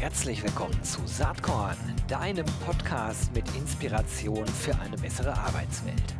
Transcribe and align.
Herzlich 0.00 0.44
willkommen 0.44 0.80
zu 0.84 1.00
Saatkorn, 1.06 1.76
deinem 2.06 2.46
Podcast 2.64 3.34
mit 3.34 3.44
Inspiration 3.56 4.46
für 4.46 4.78
eine 4.78 4.96
bessere 4.96 5.36
Arbeitswelt. 5.36 6.14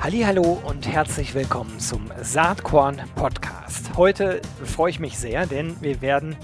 Hallo 0.00 0.60
und 0.64 0.88
herzlich 0.88 1.32
willkommen 1.36 1.78
zum 1.78 2.10
Saatkorn 2.20 3.00
Podcast. 3.14 3.96
Heute 3.96 4.42
freue 4.64 4.90
ich 4.90 4.98
mich 4.98 5.16
sehr, 5.16 5.46
denn 5.46 5.80
wir 5.80 6.02
werden 6.02 6.36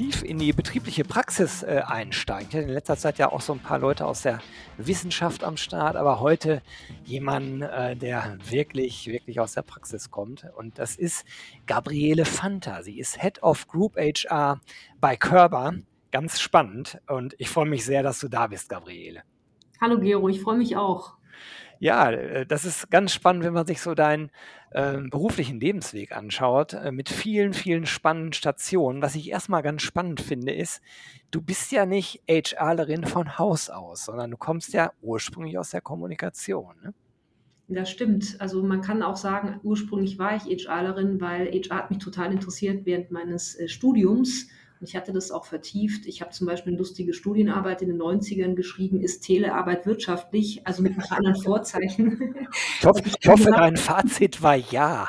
tief 0.00 0.22
in 0.22 0.38
die 0.38 0.54
betriebliche 0.54 1.04
Praxis 1.04 1.62
äh, 1.62 1.82
einsteigen. 1.86 2.48
Ich 2.48 2.54
hatte 2.54 2.64
in 2.64 2.72
letzter 2.72 2.96
Zeit 2.96 3.18
ja 3.18 3.30
auch 3.30 3.42
so 3.42 3.52
ein 3.52 3.58
paar 3.58 3.78
Leute 3.78 4.06
aus 4.06 4.22
der 4.22 4.40
Wissenschaft 4.78 5.44
am 5.44 5.58
Start, 5.58 5.94
aber 5.94 6.20
heute 6.20 6.62
jemand, 7.04 7.60
äh, 7.60 7.94
der 7.96 8.38
wirklich, 8.48 9.08
wirklich 9.08 9.40
aus 9.40 9.52
der 9.52 9.60
Praxis 9.60 10.10
kommt. 10.10 10.46
Und 10.56 10.78
das 10.78 10.96
ist 10.96 11.26
Gabriele 11.66 12.24
Fanta. 12.24 12.82
Sie 12.82 12.98
ist 12.98 13.20
Head 13.20 13.42
of 13.42 13.68
Group 13.68 13.98
HR 13.98 14.62
bei 15.02 15.16
Körber. 15.18 15.74
Ganz 16.12 16.40
spannend. 16.40 16.98
Und 17.06 17.34
ich 17.36 17.50
freue 17.50 17.66
mich 17.66 17.84
sehr, 17.84 18.02
dass 18.02 18.20
du 18.20 18.28
da 18.28 18.46
bist, 18.46 18.70
Gabriele. 18.70 19.20
Hallo 19.82 20.00
Gero, 20.00 20.30
ich 20.30 20.40
freue 20.40 20.56
mich 20.56 20.78
auch. 20.78 21.18
Ja, 21.78 22.10
äh, 22.10 22.46
das 22.46 22.64
ist 22.64 22.90
ganz 22.90 23.12
spannend, 23.12 23.44
wenn 23.44 23.52
man 23.52 23.66
sich 23.66 23.82
so 23.82 23.94
deinen 23.94 24.30
äh, 24.70 24.98
beruflichen 24.98 25.60
Lebensweg 25.60 26.12
anschaut, 26.16 26.74
äh, 26.74 26.92
mit 26.92 27.08
vielen, 27.08 27.52
vielen 27.52 27.86
spannenden 27.86 28.32
Stationen. 28.32 29.02
Was 29.02 29.14
ich 29.14 29.30
erstmal 29.30 29.62
ganz 29.62 29.82
spannend 29.82 30.20
finde, 30.20 30.52
ist, 30.52 30.80
du 31.30 31.42
bist 31.42 31.72
ja 31.72 31.86
nicht 31.86 32.22
HRlerin 32.28 33.04
von 33.04 33.38
Haus 33.38 33.70
aus, 33.70 34.04
sondern 34.04 34.30
du 34.30 34.36
kommst 34.36 34.72
ja 34.72 34.92
ursprünglich 35.02 35.58
aus 35.58 35.70
der 35.70 35.80
Kommunikation. 35.80 36.74
Ne? 36.82 36.94
Das 37.68 37.88
stimmt. 37.88 38.36
Also 38.40 38.62
man 38.62 38.80
kann 38.80 39.02
auch 39.02 39.16
sagen, 39.16 39.60
ursprünglich 39.62 40.18
war 40.18 40.34
ich 40.34 40.44
HRlerin, 40.44 41.20
weil 41.20 41.46
HR 41.52 41.76
hat 41.76 41.90
mich 41.90 42.00
total 42.00 42.32
interessiert 42.32 42.84
während 42.84 43.12
meines 43.12 43.58
äh, 43.58 43.68
Studiums 43.68 44.48
ich 44.82 44.96
hatte 44.96 45.12
das 45.12 45.30
auch 45.30 45.44
vertieft. 45.44 46.06
Ich 46.06 46.22
habe 46.22 46.30
zum 46.30 46.46
Beispiel 46.46 46.72
eine 46.72 46.78
lustige 46.78 47.12
Studienarbeit 47.12 47.82
in 47.82 47.88
den 47.88 48.00
90ern 48.00 48.54
geschrieben, 48.54 49.00
ist 49.00 49.20
Telearbeit 49.20 49.84
wirtschaftlich, 49.86 50.66
also 50.66 50.82
mit 50.82 50.92
ein 50.92 50.98
paar 50.98 51.18
anderen 51.18 51.42
Vorzeichen. 51.42 52.34
Ich 52.78 52.86
hoffe, 52.86 53.02
ich 53.04 53.28
hoffe 53.28 53.50
dein 53.50 53.76
Fazit 53.76 54.42
war 54.42 54.56
ja. 54.56 55.08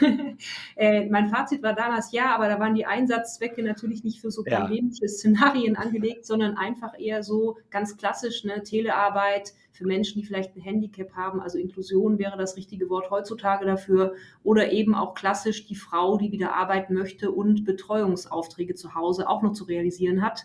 äh, 0.76 1.06
mein 1.06 1.28
Fazit 1.28 1.62
war 1.62 1.74
damals 1.74 2.12
ja, 2.12 2.34
aber 2.34 2.48
da 2.48 2.58
waren 2.58 2.74
die 2.74 2.86
Einsatzzwecke 2.86 3.62
natürlich 3.62 4.02
nicht 4.02 4.20
für 4.20 4.30
so 4.30 4.42
pandemische 4.42 5.04
ja. 5.04 5.08
Szenarien 5.08 5.76
angelegt, 5.76 6.26
sondern 6.26 6.56
einfach 6.56 6.98
eher 6.98 7.22
so 7.22 7.56
ganz 7.70 7.96
klassisch, 7.96 8.44
ne, 8.44 8.62
Telearbeit, 8.62 9.52
für 9.78 9.86
Menschen, 9.86 10.20
die 10.20 10.26
vielleicht 10.26 10.56
ein 10.56 10.60
Handicap 10.60 11.12
haben. 11.14 11.40
Also 11.40 11.56
Inklusion 11.56 12.18
wäre 12.18 12.36
das 12.36 12.56
richtige 12.56 12.90
Wort 12.90 13.10
heutzutage 13.10 13.64
dafür. 13.64 14.14
Oder 14.42 14.72
eben 14.72 14.94
auch 14.94 15.14
klassisch 15.14 15.66
die 15.66 15.76
Frau, 15.76 16.18
die 16.18 16.32
wieder 16.32 16.54
arbeiten 16.54 16.94
möchte 16.94 17.30
und 17.30 17.64
Betreuungsaufträge 17.64 18.74
zu 18.74 18.94
Hause 18.96 19.28
auch 19.28 19.42
noch 19.42 19.52
zu 19.52 19.64
realisieren 19.64 20.20
hat. 20.20 20.44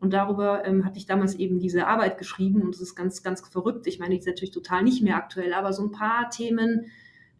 Und 0.00 0.12
darüber 0.12 0.64
ähm, 0.66 0.84
hatte 0.84 0.98
ich 0.98 1.06
damals 1.06 1.34
eben 1.34 1.60
diese 1.60 1.86
Arbeit 1.86 2.18
geschrieben 2.18 2.62
und 2.62 2.74
es 2.74 2.80
ist 2.80 2.94
ganz, 2.94 3.22
ganz 3.22 3.46
verrückt. 3.46 3.86
Ich 3.86 3.98
meine, 3.98 4.10
die 4.14 4.18
ist 4.18 4.26
natürlich 4.26 4.50
total 4.50 4.82
nicht 4.82 5.02
mehr 5.02 5.16
aktuell, 5.16 5.52
aber 5.52 5.72
so 5.72 5.84
ein 5.84 5.92
paar 5.92 6.30
Themen 6.30 6.86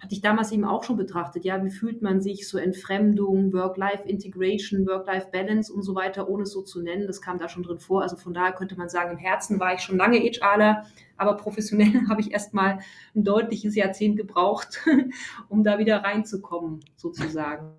hatte 0.05 0.15
ich 0.15 0.21
damals 0.21 0.53
eben 0.53 0.67
auch 0.67 0.85
schon 0.85 0.99
betrachtet. 0.99 1.47
Ja, 1.47 1.65
wie 1.65 1.71
fühlt 1.71 2.03
man 2.03 2.21
sich 2.21 2.47
so 2.47 2.59
Entfremdung, 2.59 3.55
Work-Life-Integration, 3.55 4.87
Work-Life-Balance 4.87 5.73
und 5.73 5.83
so 5.83 5.95
weiter, 5.95 6.29
ohne 6.29 6.43
es 6.43 6.53
so 6.53 6.61
zu 6.61 6.83
nennen. 6.83 7.07
Das 7.07 7.23
kam 7.23 7.39
da 7.39 7.49
schon 7.49 7.63
drin 7.63 7.79
vor. 7.79 8.03
Also 8.03 8.17
von 8.17 8.35
daher 8.35 8.53
könnte 8.53 8.77
man 8.77 8.91
sagen, 8.91 9.13
im 9.13 9.17
Herzen 9.17 9.59
war 9.61 9.73
ich 9.73 9.81
schon 9.81 9.97
lange 9.97 10.19
HRler, 10.19 10.85
aber 11.17 11.39
professionell 11.39 12.03
habe 12.11 12.21
ich 12.21 12.33
erst 12.33 12.53
mal 12.53 12.81
ein 13.15 13.25
deutliches 13.25 13.75
Jahrzehnt 13.75 14.19
gebraucht, 14.19 14.79
um 15.49 15.65
da 15.65 15.79
wieder 15.79 16.05
reinzukommen, 16.05 16.81
sozusagen. 16.97 17.73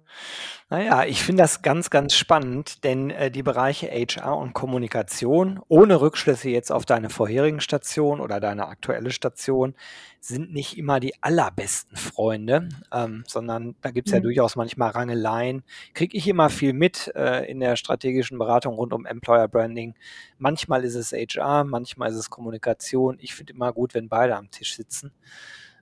Naja, 0.76 1.06
ich 1.06 1.24
finde 1.24 1.42
das 1.42 1.62
ganz, 1.62 1.90
ganz 1.90 2.16
spannend, 2.16 2.84
denn 2.84 3.10
äh, 3.10 3.32
die 3.32 3.44
Bereiche 3.44 3.88
HR 3.88 4.36
und 4.36 4.52
Kommunikation, 4.52 5.62
ohne 5.70 6.02
Rückschlüsse 6.02 6.50
jetzt 6.50 6.70
auf 6.70 6.86
deine 6.86 7.10
vorherigen 7.10 7.62
Station 7.62 8.20
oder 8.20 8.42
deine 8.42 8.68
aktuelle 8.68 9.12
Station, 9.12 9.74
sind 10.20 10.52
nicht 10.52 10.78
immer 10.78 11.00
die 11.00 11.14
allerbesten 11.24 11.96
Freunde, 11.96 12.68
ähm, 12.92 13.24
sondern 13.26 13.78
da 13.80 13.92
gibt 13.92 14.10
es 14.10 14.12
ja 14.12 14.20
mhm. 14.20 14.24
durchaus 14.24 14.58
manchmal 14.58 14.90
Rangeleien. 14.90 15.64
Kriege 15.94 16.18
ich 16.18 16.28
immer 16.28 16.50
viel 16.50 16.74
mit 16.74 17.10
äh, 17.16 17.50
in 17.50 17.62
der 17.62 17.78
strategischen 17.78 18.38
Beratung 18.38 18.76
rund 18.76 18.92
um 18.92 19.06
Employer 19.06 19.48
Branding. 19.48 19.96
Manchmal 20.40 20.84
ist 20.84 20.96
es 20.96 21.14
HR, 21.14 21.64
manchmal 21.64 22.10
ist 22.10 22.18
es 22.18 22.30
Kommunikation. 22.30 23.16
Ich 23.22 23.34
finde 23.34 23.54
immer 23.54 23.72
gut, 23.72 23.94
wenn 23.94 24.10
beide 24.10 24.36
am 24.36 24.52
Tisch 24.52 24.76
sitzen 24.76 25.14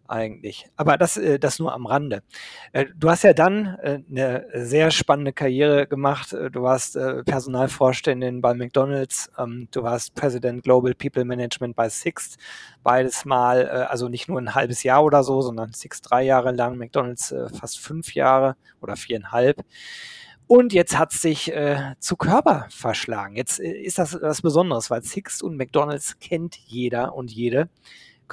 eigentlich. 0.08 0.66
Aber 0.75 0.97
das, 0.97 1.18
äh, 1.18 1.40
das 1.40 1.59
nur 1.59 1.74
am 1.74 1.86
Rande. 1.86 2.24
Äh, 2.72 2.86
du 2.96 3.09
hast 3.09 3.24
ja 3.24 3.34
dann 3.34 3.78
äh, 3.81 4.00
eine 4.09 4.46
sehr 4.53 4.91
spannende 4.91 5.34
Karriere 5.34 5.88
gemacht. 5.88 6.34
Du 6.34 6.62
warst 6.62 6.97
Personalvorständin 7.25 8.42
bei 8.42 8.53
McDonald's, 8.53 9.31
ähm, 9.38 9.68
du 9.72 9.84
warst 9.84 10.16
President 10.16 10.63
Global 10.63 10.94
People 10.94 11.25
Management 11.25 11.75
bei 11.75 11.90
Sixt. 11.90 12.38
Beides 12.84 13.25
mal, 13.25 13.68
also 13.69 14.09
nicht 14.09 14.28
nur 14.28 14.40
ein 14.40 14.56
halbes 14.56 14.84
Jahr 14.84 15.03
oder 15.03 15.24
so, 15.24 15.42
sondern 15.42 15.74
Sixt 15.74 16.09
drei 16.09 16.24
Jahre 16.24 16.52
lang, 16.52 16.78
McDonald's 16.78 17.34
fast 17.58 17.80
fünf 17.80 18.13
Jahre 18.13 18.56
oder 18.81 18.96
viereinhalb. 18.96 19.63
Und 20.47 20.74
jetzt 20.74 20.97
hat 20.97 21.12
sich 21.12 21.52
äh, 21.52 21.96
zu 22.00 22.16
Körper 22.16 22.68
verschlagen. 22.69 23.36
Jetzt 23.36 23.59
äh, 23.59 23.72
ist 23.72 23.97
das 23.97 24.22
was 24.22 24.42
Besonderes, 24.42 24.90
weil 24.90 25.02
Sixt 25.03 25.42
und 25.42 25.58
McDonald's 25.58 26.19
kennt 26.19 26.56
jeder 26.56 27.16
und 27.16 27.31
jede. 27.31 27.69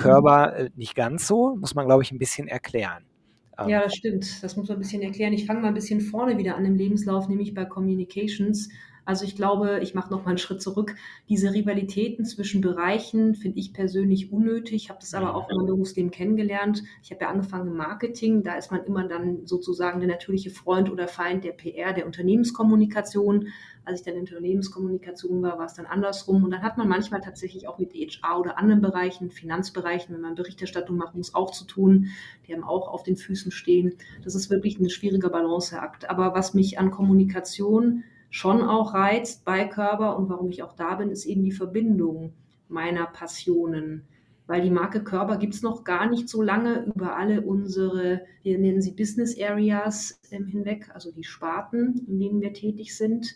Körper 0.03 0.56
äh, 0.56 0.71
nicht 0.77 0.94
ganz 0.94 1.27
so, 1.27 1.56
muss 1.56 1.75
man, 1.75 1.87
glaube 1.87 2.03
ich, 2.03 2.12
ein 2.12 2.19
bisschen 2.19 2.49
erklären. 2.49 3.05
Ja, 3.59 3.78
ähm, 3.78 3.83
das 3.84 3.94
stimmt. 3.94 4.43
Das 4.43 4.56
muss 4.56 4.69
man 4.69 4.78
ein 4.78 4.81
bisschen 4.81 5.03
erklären. 5.03 5.33
Ich 5.33 5.47
fange 5.47 5.61
mal 5.61 5.69
ein 5.69 5.75
bisschen 5.75 6.00
vorne 6.00 6.38
wieder 6.38 6.56
an 6.56 6.65
im 6.65 6.77
Lebenslauf, 6.77 7.28
nämlich 7.28 7.55
bei 7.55 7.65
Communications. 7.65 8.69
Also 9.05 9.25
ich 9.25 9.37
glaube, 9.37 9.81
ich 9.83 9.94
mache 9.94 10.11
noch 10.11 10.25
mal 10.25 10.31
einen 10.31 10.38
Schritt 10.38 10.62
zurück. 10.62 10.94
Diese 11.28 11.53
Rivalitäten 11.53 12.25
zwischen 12.25 12.61
Bereichen 12.61 13.34
finde 13.34 13.59
ich 13.59 13.72
persönlich 13.72 14.33
unnötig. 14.33 14.84
Ich 14.84 14.88
habe 14.91 15.00
das 15.00 15.15
aber 15.15 15.34
auch 15.34 15.49
in 15.50 15.56
meinem 15.56 15.66
Berufsleben 15.66 16.11
kennengelernt. 16.11 16.83
Ich 17.03 17.10
habe 17.10 17.22
ja 17.22 17.31
angefangen 17.31 17.69
im 17.69 17.77
Marketing. 17.77 18.43
Da 18.43 18.55
ist 18.55 18.71
man 18.71 18.84
immer 18.84 19.06
dann 19.09 19.47
sozusagen 19.47 20.00
der 20.00 20.09
natürliche 20.09 20.50
Freund 20.50 20.91
oder 20.91 21.09
Feind 21.09 21.44
der 21.44 21.53
PR, 21.53 21.93
der 21.93 22.06
Unternehmenskommunikation. 22.06 23.49
Als 23.84 24.00
ich 24.00 24.05
dann 24.05 24.15
in 24.15 24.21
Unternehmenskommunikation 24.21 25.43
war, 25.43 25.59
war 25.59 25.66
es 25.66 25.75
dann 25.75 25.87
andersrum. 25.87 26.44
Und 26.44 26.50
dann 26.50 26.62
hat 26.62 26.77
man 26.77 26.89
manchmal 26.89 27.21
tatsächlich 27.21 27.66
auch 27.66 27.78
mit 27.78 27.94
HR 27.94 28.39
oder 28.39 28.59
anderen 28.59 28.83
Bereichen, 28.83 29.31
Finanzbereichen, 29.31 30.15
wenn 30.15 30.21
man 30.21 30.34
Berichterstattung 30.34 30.97
macht, 30.97 31.15
muss 31.15 31.34
auch 31.34 31.50
zu 31.50 31.65
tun. 31.65 32.09
Die 32.47 32.55
haben 32.55 32.65
auch 32.65 32.89
auf 32.89 33.03
den 33.03 33.16
Füßen 33.16 33.50
stehen. 33.50 33.94
Das 34.22 34.34
ist 34.34 34.50
wirklich 34.50 34.78
ein 34.78 34.91
schwieriger 34.91 35.31
Balanceakt. 35.31 36.10
Aber 36.10 36.34
was 36.34 36.55
mich 36.55 36.78
an 36.78 36.91
Kommunikation 36.91 38.05
schon 38.30 38.62
auch 38.62 38.94
reizt 38.94 39.44
bei 39.44 39.64
Körper 39.64 40.16
und 40.16 40.28
warum 40.28 40.50
ich 40.50 40.62
auch 40.62 40.72
da 40.72 40.94
bin, 40.94 41.10
ist 41.10 41.26
eben 41.26 41.44
die 41.44 41.52
Verbindung 41.52 42.32
meiner 42.68 43.06
Passionen. 43.06 44.06
Weil 44.46 44.62
die 44.62 44.70
Marke 44.70 45.04
Körper 45.04 45.36
gibt 45.36 45.54
es 45.54 45.62
noch 45.62 45.84
gar 45.84 46.08
nicht 46.08 46.28
so 46.28 46.42
lange 46.42 46.84
über 46.84 47.16
alle 47.16 47.42
unsere, 47.42 48.22
wir 48.42 48.58
nennen 48.58 48.82
sie 48.82 48.92
Business 48.92 49.41
Areas 49.41 50.20
ähm, 50.30 50.46
hinweg, 50.46 50.91
also 50.92 51.12
die 51.12 51.24
Sparten, 51.24 52.04
in 52.08 52.18
denen 52.18 52.41
wir 52.41 52.52
tätig 52.52 52.96
sind, 52.96 53.34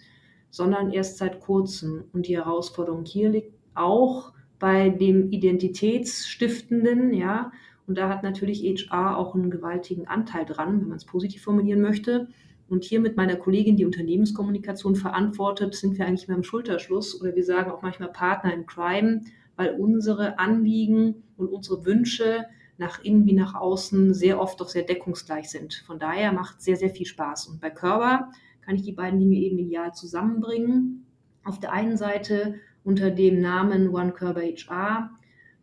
sondern 0.51 0.91
erst 0.91 1.19
seit 1.19 1.41
kurzem. 1.41 2.05
Und 2.13 2.27
die 2.27 2.37
Herausforderung 2.37 3.05
hier 3.05 3.29
liegt 3.29 3.53
auch 3.75 4.33
bei 4.59 4.89
dem 4.89 5.31
Identitätsstiftenden, 5.31 7.13
ja. 7.13 7.53
Und 7.87 7.99
da 7.99 8.09
hat 8.09 8.23
natürlich 8.23 8.63
HR 8.63 9.19
auch 9.19 9.35
einen 9.35 9.51
gewaltigen 9.51 10.07
Anteil 10.09 10.47
dran, 10.47 10.81
wenn 10.81 10.89
man 10.89 10.97
es 10.97 11.05
positiv 11.05 11.43
formulieren 11.43 11.81
möchte. 11.81 12.29
Und 12.69 12.85
hier 12.85 13.01
mit 13.01 13.17
meiner 13.17 13.37
Kollegin, 13.37 13.77
die 13.77 13.85
Unternehmenskommunikation 13.85 14.97
verantwortet, 14.97 15.75
sind 15.75 15.99
wir 15.99 16.07
eigentlich 16.07 16.27
beim 16.27 16.43
Schulterschluss 16.43 17.21
oder 17.21 17.35
wir 17.35 17.45
sagen 17.45 17.71
auch 17.71 17.83
manchmal 17.83 18.11
Partner 18.11 18.55
in 18.55 18.67
Crime, 18.67 19.21
weil 19.57 19.75
unsere 19.79 20.39
Anliegen 20.39 21.23
und 21.37 21.49
unsere 21.49 21.85
Wünsche 21.85 22.47
nach 22.77 23.05
innen 23.05 23.27
wie 23.27 23.35
nach 23.35 23.55
außen 23.55 24.15
sehr 24.15 24.41
oft 24.41 24.61
doch 24.61 24.69
sehr 24.69 24.83
deckungsgleich 24.83 25.49
sind. 25.49 25.85
Von 25.87 25.99
daher 25.99 26.33
macht 26.33 26.61
sehr, 26.61 26.77
sehr 26.77 26.91
viel 26.91 27.07
Spaß. 27.07 27.47
Und 27.47 27.61
bei 27.61 27.71
Körper 27.71 28.31
kann 28.63 28.75
ich 28.75 28.83
die 28.83 28.93
beiden 28.93 29.21
Dinge 29.21 29.37
eben 29.37 29.59
ideal 29.59 29.93
zusammenbringen. 29.93 31.07
Auf 31.45 31.61
der 31.61 31.73
einen 31.73 31.97
Seite 31.97 32.57
unter 32.83 33.11
dem 33.11 33.41
Namen 33.41 33.91
One 33.91 34.13
Körper 34.13 34.41
HR 34.41 35.11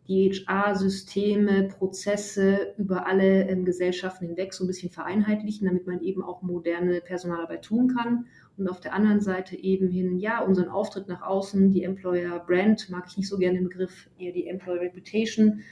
die 0.08 0.30
HR-Systeme, 0.30 1.68
Prozesse 1.68 2.74
über 2.76 3.06
alle 3.06 3.48
ähm, 3.48 3.64
Gesellschaften 3.64 4.26
hinweg 4.26 4.52
so 4.52 4.64
ein 4.64 4.66
bisschen 4.66 4.90
vereinheitlichen, 4.90 5.66
damit 5.66 5.86
man 5.86 6.00
eben 6.00 6.22
auch 6.22 6.42
moderne 6.42 7.00
Personalarbeit 7.00 7.62
tun 7.62 7.94
kann. 7.94 8.26
Und 8.56 8.68
auf 8.68 8.80
der 8.80 8.94
anderen 8.94 9.20
Seite 9.20 9.56
eben 9.56 9.88
hin, 9.88 10.18
ja, 10.18 10.40
unseren 10.40 10.68
Auftritt 10.68 11.08
nach 11.08 11.22
außen, 11.22 11.70
die 11.70 11.84
Employer 11.84 12.40
Brand, 12.40 12.90
mag 12.90 13.04
ich 13.08 13.16
nicht 13.16 13.28
so 13.28 13.38
gerne 13.38 13.58
den 13.58 13.68
Begriff, 13.68 14.10
eher 14.18 14.32
die 14.32 14.48
Employer 14.48 14.80
Reputation, 14.80 15.62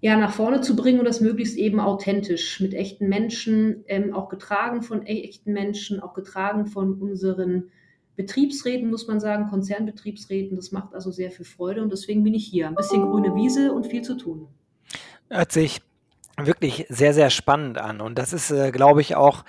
ja, 0.00 0.18
nach 0.18 0.34
vorne 0.34 0.60
zu 0.60 0.76
bringen 0.76 0.98
und 0.98 1.06
das 1.06 1.22
möglichst 1.22 1.56
eben 1.56 1.80
authentisch 1.80 2.60
mit 2.60 2.74
echten 2.74 3.08
Menschen, 3.08 3.84
ähm, 3.86 4.12
auch 4.12 4.28
getragen 4.28 4.82
von 4.82 5.06
e-, 5.06 5.22
echten 5.22 5.52
Menschen, 5.52 6.00
auch 6.00 6.12
getragen 6.12 6.66
von 6.66 7.00
unseren 7.00 7.70
Betriebsräten, 8.16 8.90
muss 8.90 9.08
man 9.08 9.20
sagen, 9.20 9.48
Konzernbetriebsräten. 9.48 10.56
Das 10.56 10.72
macht 10.72 10.94
also 10.94 11.10
sehr 11.10 11.30
viel 11.30 11.44
Freude 11.44 11.82
und 11.82 11.90
deswegen 11.90 12.22
bin 12.22 12.34
ich 12.34 12.46
hier. 12.46 12.68
Ein 12.68 12.74
bisschen 12.74 13.02
grüne 13.02 13.34
Wiese 13.34 13.72
und 13.72 13.86
viel 13.86 14.02
zu 14.02 14.16
tun. 14.16 14.48
Hört 15.28 15.52
sich 15.52 15.80
wirklich 16.36 16.86
sehr, 16.88 17.14
sehr 17.14 17.30
spannend 17.30 17.78
an. 17.78 18.00
Und 18.00 18.18
das 18.18 18.32
ist, 18.32 18.50
äh, 18.50 18.70
glaube 18.70 19.00
ich, 19.00 19.16
auch 19.16 19.44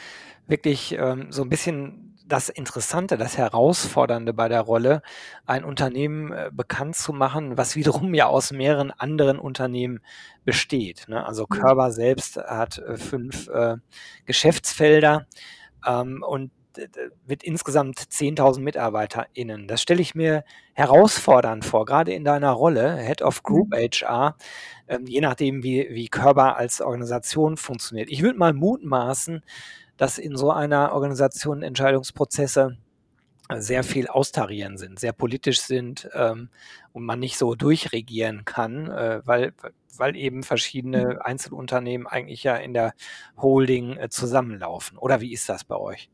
wirklich 0.48 0.96
ähm, 0.98 1.28
so 1.32 1.44
ein 1.44 1.50
bisschen 1.50 2.06
das 2.28 2.50
Interessante, 2.50 3.18
das 3.18 3.38
Herausfordernde 3.38 4.34
bei 4.34 4.50
der 4.50 4.62
Rolle, 4.62 5.02
ein 5.46 5.64
Unternehmen 5.64 6.32
äh, 6.32 6.50
bekannt 6.52 6.96
zu 6.96 7.14
machen, 7.14 7.58
was 7.58 7.76
wiederum 7.76 8.14
ja 8.14 8.26
aus 8.26 8.52
mehreren 8.52 8.92
anderen 8.92 9.38
Unternehmen 9.38 10.00
besteht. 10.44 11.08
Ne? 11.08 11.26
Also. 11.26 11.46
Körber 11.46 11.92
selbst 11.92 12.38
hat 12.38 12.80
äh, 12.80 12.98
fünf 12.98 13.48
äh, 13.50 13.78
Geschäftsfelder 14.26 15.28
ähm, 15.86 16.24
und 16.28 16.52
mit 17.26 17.44
insgesamt 17.44 18.00
10.000 18.00 18.60
MitarbeiterInnen. 18.62 19.68
Das 19.68 19.82
stelle 19.82 20.02
ich 20.02 20.16
mir 20.16 20.44
herausfordernd 20.74 21.66
vor, 21.66 21.86
gerade 21.86 22.14
in 22.14 22.24
deiner 22.24 22.52
Rolle, 22.52 22.98
Head 22.98 23.22
of 23.22 23.44
Group 23.44 23.70
Mhm. 23.72 23.90
HR, 23.92 24.38
ähm, 24.88 25.06
je 25.08 25.22
nachdem, 25.22 25.64
wie, 25.64 25.88
wie 25.92 26.08
Körber 26.08 26.58
als 26.58 26.82
Organisation 26.82 27.58
funktioniert. 27.58 28.10
Ich 28.10 28.22
würde 28.22 28.38
mal 28.38 28.54
mutmaßen, 28.54 29.44
dass 29.98 30.18
in 30.18 30.36
so 30.36 30.52
einer 30.52 30.94
Organisation 30.94 31.62
Entscheidungsprozesse 31.64 32.78
sehr 33.58 33.84
viel 33.84 34.08
austarieren 34.08 34.78
sind, 34.78 35.00
sehr 35.00 35.14
politisch 35.14 35.62
sind 35.62 36.10
ähm, 36.14 36.50
und 36.94 37.06
man 37.06 37.20
nicht 37.20 37.38
so 37.38 37.54
durchregieren 37.56 38.44
kann, 38.46 38.90
äh, 38.90 39.22
weil, 39.26 39.54
weil 39.98 40.16
eben 40.16 40.44
verschiedene 40.44 41.24
Einzelunternehmen 41.24 42.08
eigentlich 42.08 42.44
ja 42.44 42.56
in 42.56 42.74
der 42.74 42.94
Holding 43.38 43.98
äh, 43.98 44.10
zusammenlaufen. 44.10 44.98
Oder 44.98 45.22
wie 45.22 45.32
ist 45.32 45.48
das 45.48 45.64
bei 45.64 45.76
euch? 45.76 46.10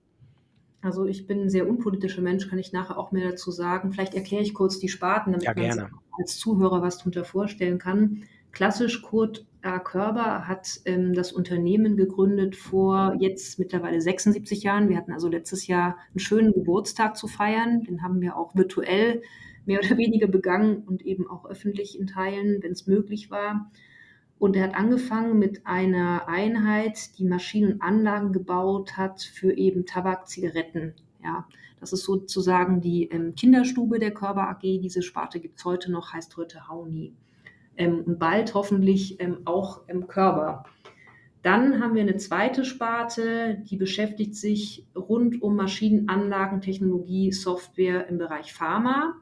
Also 0.82 1.06
ich 1.06 1.28
bin 1.28 1.42
ein 1.42 1.50
sehr 1.50 1.70
unpolitischer 1.70 2.22
Mensch, 2.22 2.50
kann 2.50 2.60
ich 2.60 2.74
nachher 2.74 2.98
auch 2.98 3.12
mehr 3.12 3.30
dazu 3.30 3.52
sagen. 3.52 3.92
Vielleicht 3.92 4.16
erkläre 4.16 4.42
ich 4.42 4.54
kurz 4.54 4.80
die 4.80 4.90
Sparten, 4.90 5.32
damit 5.32 5.46
Ja, 5.46 5.54
man 5.56 5.72
sich 5.72 5.84
als 6.18 6.38
Zuhörer 6.38 6.82
was 6.82 6.98
darunter 6.98 7.24
vorstellen 7.24 7.78
kann. 7.78 8.24
Klassisch 8.52 9.02
Kurt 9.02 9.46
A. 9.62 9.80
Körber 9.80 10.48
hat 10.48 10.82
ähm, 10.86 11.14
das 11.14 11.32
Unternehmen 11.32 11.96
gegründet 11.96 12.56
vor 12.56 13.16
jetzt 13.20 13.60
mittlerweile 13.60 14.02
76 14.02 14.64
Jahren. 14.64 14.90
Wir 14.90 14.98
hatten 14.98 15.12
also 15.12 15.30
letztes 15.30 15.68
Jahr 15.68 15.98
einen 16.10 16.20
schönen 16.20 16.52
Geburtstag 16.52 17.16
zu 17.16 17.28
feiern. 17.28 17.84
Den 17.84 18.02
haben 18.02 18.20
wir 18.22 18.36
auch 18.36 18.56
virtuell 18.56 19.22
mehr 19.66 19.80
oder 19.80 19.98
weniger 19.98 20.28
begangen 20.28 20.84
und 20.88 21.06
eben 21.06 21.28
auch 21.28 21.46
öffentlich 21.46 22.00
in 22.00 22.08
Teilen, 22.08 22.64
wenn 22.64 22.72
es 22.72 22.88
möglich 22.88 23.30
war. 23.30 23.72
Und 24.42 24.56
er 24.56 24.64
hat 24.64 24.74
angefangen 24.74 25.38
mit 25.38 25.68
einer 25.68 26.28
Einheit, 26.28 27.20
die 27.20 27.26
Maschinen 27.26 27.74
und 27.74 27.82
Anlagen 27.84 28.34
gebaut 28.34 28.98
hat 28.98 29.22
für 29.22 29.56
eben 29.56 29.86
Tabak, 29.86 30.28
Zigaretten. 30.28 30.96
Ja, 31.24 31.48
das 31.80 31.94
ist 31.94 32.06
sozusagen 32.06 32.82
die 32.82 33.04
ähm, 33.12 33.36
Kinderstube 33.36 34.00
der 34.00 34.10
Körper 34.10 34.50
AG. 34.50 34.62
Diese 34.64 35.04
Sparte 35.04 35.40
gibt 35.40 35.60
es 35.60 35.66
heute 35.66 35.92
noch, 35.92 36.14
heißt 36.14 36.38
heute 36.38 36.68
Hauni. 36.68 37.14
Ähm, 37.78 38.02
und 38.04 38.18
bald 38.18 38.56
hoffentlich 38.56 39.20
ähm, 39.20 39.42
auch 39.46 39.88
im 39.88 40.08
Körper. 40.08 40.64
Dann 41.44 41.80
haben 41.80 41.94
wir 41.94 42.02
eine 42.02 42.18
zweite 42.18 42.66
Sparte, 42.66 43.62
die 43.70 43.78
beschäftigt 43.78 44.34
sich 44.34 44.88
rund 44.96 45.40
um 45.44 45.56
Maschinenanlagen, 45.56 46.62
Technologie, 46.62 47.32
Software 47.32 48.08
im 48.08 48.18
Bereich 48.18 48.54
Pharma. 48.54 49.14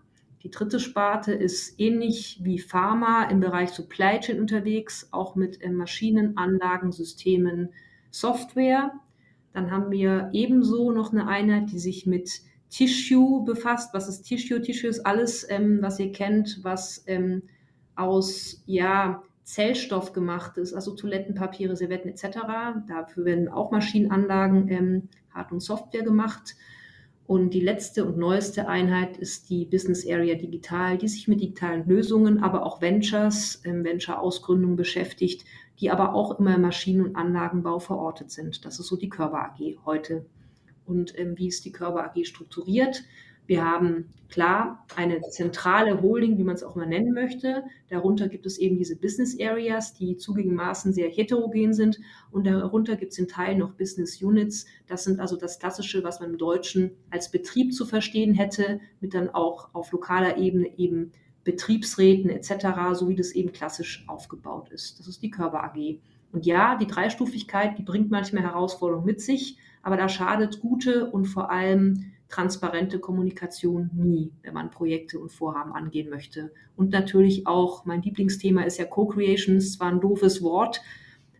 Die 0.43 0.51
dritte 0.51 0.79
Sparte 0.79 1.33
ist 1.33 1.79
ähnlich 1.79 2.39
wie 2.41 2.59
Pharma 2.59 3.25
im 3.25 3.41
Bereich 3.41 3.71
Supply 3.71 4.19
Chain 4.19 4.39
unterwegs, 4.39 5.09
auch 5.11 5.35
mit 5.35 5.61
äh, 5.61 5.69
Maschinenanlagen, 5.69 6.91
Systemen, 6.91 7.69
Software. 8.09 8.93
Dann 9.53 9.71
haben 9.71 9.91
wir 9.91 10.29
ebenso 10.31 10.91
noch 10.91 11.11
eine 11.11 11.27
Einheit, 11.27 11.71
die 11.71 11.79
sich 11.79 12.05
mit 12.05 12.41
Tissue 12.69 13.43
befasst. 13.43 13.93
Was 13.93 14.07
ist 14.07 14.23
Tissue? 14.23 14.61
Tissue 14.61 14.89
ist 14.89 15.05
alles, 15.05 15.45
ähm, 15.49 15.79
was 15.81 15.99
ihr 15.99 16.11
kennt, 16.11 16.59
was 16.63 17.03
ähm, 17.07 17.43
aus 17.95 18.63
ja, 18.65 19.23
Zellstoff 19.43 20.13
gemacht 20.13 20.57
ist, 20.57 20.73
also 20.73 20.95
Toilettenpapiere, 20.95 21.75
Servetten 21.75 22.11
etc. 22.11 22.37
Dafür 22.87 23.25
werden 23.25 23.49
auch 23.49 23.71
Maschinenanlagen, 23.71 24.69
ähm, 24.69 25.09
Hard- 25.33 25.51
und 25.51 25.59
Software 25.59 26.03
gemacht. 26.03 26.55
Und 27.29 27.53
die 27.53 27.59
letzte 27.59 28.05
und 28.05 28.17
neueste 28.17 28.67
Einheit 28.67 29.15
ist 29.17 29.51
die 29.51 29.63
Business 29.63 30.03
Area 30.03 30.33
Digital, 30.33 30.97
die 30.97 31.07
sich 31.07 31.27
mit 31.27 31.41
digitalen 31.41 31.87
Lösungen, 31.87 32.41
aber 32.41 32.65
auch 32.65 32.81
Ventures, 32.81 33.61
ähm, 33.65 33.83
Venture-Ausgründung 33.83 34.75
beschäftigt, 34.75 35.45
die 35.79 35.91
aber 35.91 36.15
auch 36.15 36.39
immer 36.39 36.55
im 36.55 36.61
Maschinen- 36.61 37.05
und 37.05 37.15
Anlagenbau 37.15 37.77
verortet 37.77 38.31
sind. 38.31 38.65
Das 38.65 38.79
ist 38.79 38.87
so 38.87 38.95
die 38.95 39.09
Körper 39.09 39.43
AG 39.43 39.77
heute. 39.85 40.25
Und 40.87 41.19
ähm, 41.19 41.37
wie 41.37 41.49
ist 41.49 41.65
die 41.65 41.71
Körper 41.71 42.03
AG 42.05 42.25
strukturiert? 42.25 43.03
Wir 43.49 43.65
haben 43.65 44.13
klar 44.29 44.85
eine 44.95 45.21
zentrale 45.21 46.03
Holding, 46.03 46.37
wie 46.37 46.43
man 46.43 46.53
es 46.53 46.61
auch 46.61 46.75
mal 46.75 46.85
nennen 46.85 47.13
möchte. 47.13 47.63
Darunter 47.89 48.27
gibt 48.27 48.45
es 48.45 48.59
eben 48.59 48.77
diese 48.77 48.95
Business 48.95 49.35
Areas, 49.41 49.95
die 49.95 50.17
zugegebenermaßen 50.17 50.93
sehr 50.93 51.09
heterogen 51.09 51.73
sind. 51.73 51.99
Und 52.29 52.45
darunter 52.45 52.95
gibt 52.95 53.11
es 53.11 53.17
in 53.17 53.27
Teilen 53.27 53.57
noch 53.57 53.73
Business 53.73 54.21
Units. 54.21 54.67
Das 54.85 55.03
sind 55.03 55.19
also 55.19 55.35
das 55.35 55.57
Klassische, 55.57 56.03
was 56.03 56.19
man 56.19 56.29
im 56.29 56.37
Deutschen 56.37 56.91
als 57.09 57.31
Betrieb 57.31 57.73
zu 57.73 57.87
verstehen 57.87 58.35
hätte, 58.35 58.81
mit 59.01 59.15
dann 59.15 59.29
auch 59.29 59.73
auf 59.73 59.91
lokaler 59.91 60.37
Ebene 60.37 60.77
eben 60.77 61.11
Betriebsräten 61.43 62.29
etc., 62.29 62.67
so 62.93 63.09
wie 63.09 63.15
das 63.15 63.31
eben 63.31 63.51
klassisch 63.51 64.05
aufgebaut 64.07 64.69
ist. 64.69 64.99
Das 64.99 65.07
ist 65.07 65.23
die 65.23 65.31
Körper 65.31 65.63
AG. 65.63 66.01
Und 66.31 66.45
ja, 66.45 66.77
die 66.77 66.85
Dreistufigkeit, 66.85 67.79
die 67.79 67.83
bringt 67.83 68.11
manchmal 68.11 68.43
Herausforderungen 68.43 69.07
mit 69.07 69.21
sich, 69.21 69.57
aber 69.81 69.97
da 69.97 70.07
schadet 70.07 70.59
gute 70.59 71.09
und 71.09 71.25
vor 71.25 71.49
allem 71.49 72.11
transparente 72.29 72.99
Kommunikation 72.99 73.89
nie, 73.93 74.31
wenn 74.43 74.53
man 74.53 74.71
Projekte 74.71 75.19
und 75.19 75.31
Vorhaben 75.31 75.73
angehen 75.73 76.09
möchte. 76.09 76.51
Und 76.75 76.91
natürlich 76.91 77.47
auch, 77.47 77.85
mein 77.85 78.01
Lieblingsthema 78.01 78.61
ist 78.63 78.77
ja 78.77 78.85
Co-Creation, 78.85 79.57
ist 79.57 79.73
zwar 79.73 79.91
ein 79.91 79.99
doofes 79.99 80.41
Wort 80.41 80.81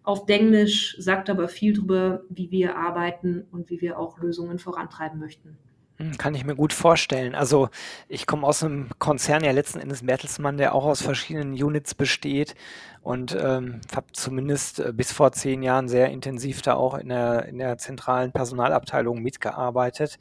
auf 0.04 0.28
Englisch, 0.28 0.96
sagt 0.98 1.30
aber 1.30 1.48
viel 1.48 1.74
darüber, 1.74 2.24
wie 2.30 2.50
wir 2.50 2.76
arbeiten 2.76 3.46
und 3.52 3.70
wie 3.70 3.80
wir 3.82 4.00
auch 4.00 4.18
Lösungen 4.18 4.58
vorantreiben 4.58 5.20
möchten. 5.20 5.58
Hm, 5.98 6.18
kann 6.18 6.34
ich 6.34 6.46
mir 6.46 6.56
gut 6.56 6.74
vorstellen. 6.74 7.36
Also 7.36 7.70
ich 8.08 8.26
komme 8.26 8.48
aus 8.48 8.64
einem 8.64 8.90
Konzern, 9.00 9.44
ja 9.44 9.52
letzten 9.52 9.80
Endes 9.80 10.06
Bertelsmann, 10.06 10.58
der 10.58 10.74
auch 10.74 10.86
aus 10.86 11.02
verschiedenen 11.02 11.52
Units 11.54 11.94
besteht 11.94 12.56
und 13.02 13.38
ähm, 13.40 13.82
habe 13.94 14.08
zumindest 14.14 14.80
äh, 14.80 14.94
bis 14.94 15.12
vor 15.12 15.32
zehn 15.34 15.62
Jahren 15.62 15.90
sehr 15.90 16.10
intensiv 16.10 16.62
da 16.62 16.74
auch 16.74 16.98
in 16.98 17.10
der, 17.10 17.46
in 17.46 17.60
der 17.60 17.78
zentralen 17.78 18.32
Personalabteilung 18.32 19.22
mitgearbeitet. 19.22 20.18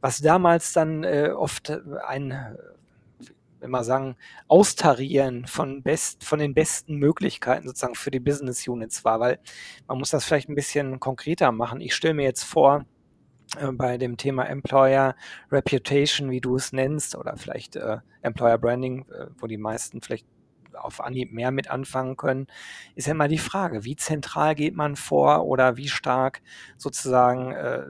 Was 0.00 0.20
damals 0.20 0.72
dann 0.72 1.04
äh, 1.04 1.30
oft 1.34 1.70
ein, 2.06 2.56
wenn 3.60 3.70
wir 3.70 3.84
sagen, 3.84 4.16
Austarieren 4.48 5.46
von, 5.46 5.82
best, 5.82 6.24
von 6.24 6.38
den 6.38 6.54
besten 6.54 6.96
Möglichkeiten 6.96 7.66
sozusagen 7.66 7.94
für 7.94 8.10
die 8.10 8.20
Business 8.20 8.66
Units 8.66 9.04
war, 9.04 9.20
weil 9.20 9.38
man 9.86 9.98
muss 9.98 10.10
das 10.10 10.24
vielleicht 10.24 10.48
ein 10.48 10.54
bisschen 10.54 11.00
konkreter 11.00 11.52
machen. 11.52 11.80
Ich 11.80 11.94
stelle 11.94 12.14
mir 12.14 12.24
jetzt 12.24 12.44
vor, 12.44 12.86
äh, 13.58 13.72
bei 13.72 13.98
dem 13.98 14.16
Thema 14.16 14.44
Employer 14.44 15.14
Reputation, 15.50 16.30
wie 16.30 16.40
du 16.40 16.56
es 16.56 16.72
nennst, 16.72 17.16
oder 17.16 17.36
vielleicht 17.36 17.76
äh, 17.76 17.98
Employer 18.22 18.58
Branding, 18.58 19.06
äh, 19.10 19.26
wo 19.38 19.46
die 19.46 19.58
meisten 19.58 20.00
vielleicht 20.00 20.26
auf 20.74 21.00
Anhieb 21.00 21.32
mehr 21.32 21.50
mit 21.50 21.68
anfangen 21.70 22.16
können, 22.16 22.46
ist 22.94 23.06
ja 23.06 23.12
immer 23.12 23.28
die 23.28 23.38
Frage, 23.38 23.84
wie 23.84 23.96
zentral 23.96 24.54
geht 24.54 24.76
man 24.76 24.96
vor 24.96 25.44
oder 25.46 25.76
wie 25.76 25.88
stark 25.88 26.42
sozusagen 26.78 27.52
äh, 27.52 27.82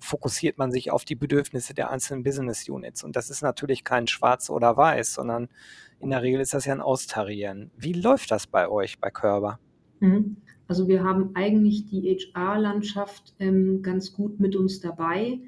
fokussiert 0.00 0.58
man 0.58 0.70
sich 0.70 0.90
auf 0.90 1.04
die 1.04 1.14
Bedürfnisse 1.14 1.74
der 1.74 1.90
einzelnen 1.90 2.22
Business 2.22 2.68
Units. 2.68 3.04
Und 3.04 3.16
das 3.16 3.30
ist 3.30 3.42
natürlich 3.42 3.84
kein 3.84 4.06
Schwarz 4.06 4.50
oder 4.50 4.76
Weiß, 4.76 5.14
sondern 5.14 5.48
in 6.00 6.10
der 6.10 6.22
Regel 6.22 6.40
ist 6.40 6.54
das 6.54 6.64
ja 6.64 6.74
ein 6.74 6.80
Austarieren. 6.80 7.70
Wie 7.76 7.92
läuft 7.92 8.30
das 8.30 8.46
bei 8.46 8.68
euch, 8.68 8.98
bei 9.00 9.10
Körber? 9.10 9.58
Mhm. 10.00 10.36
Also 10.68 10.86
wir 10.86 11.02
haben 11.02 11.30
eigentlich 11.34 11.86
die 11.86 12.02
HR-Landschaft 12.02 13.34
ähm, 13.38 13.82
ganz 13.82 14.12
gut 14.12 14.38
mit 14.38 14.54
uns 14.54 14.80
dabei. 14.80 15.40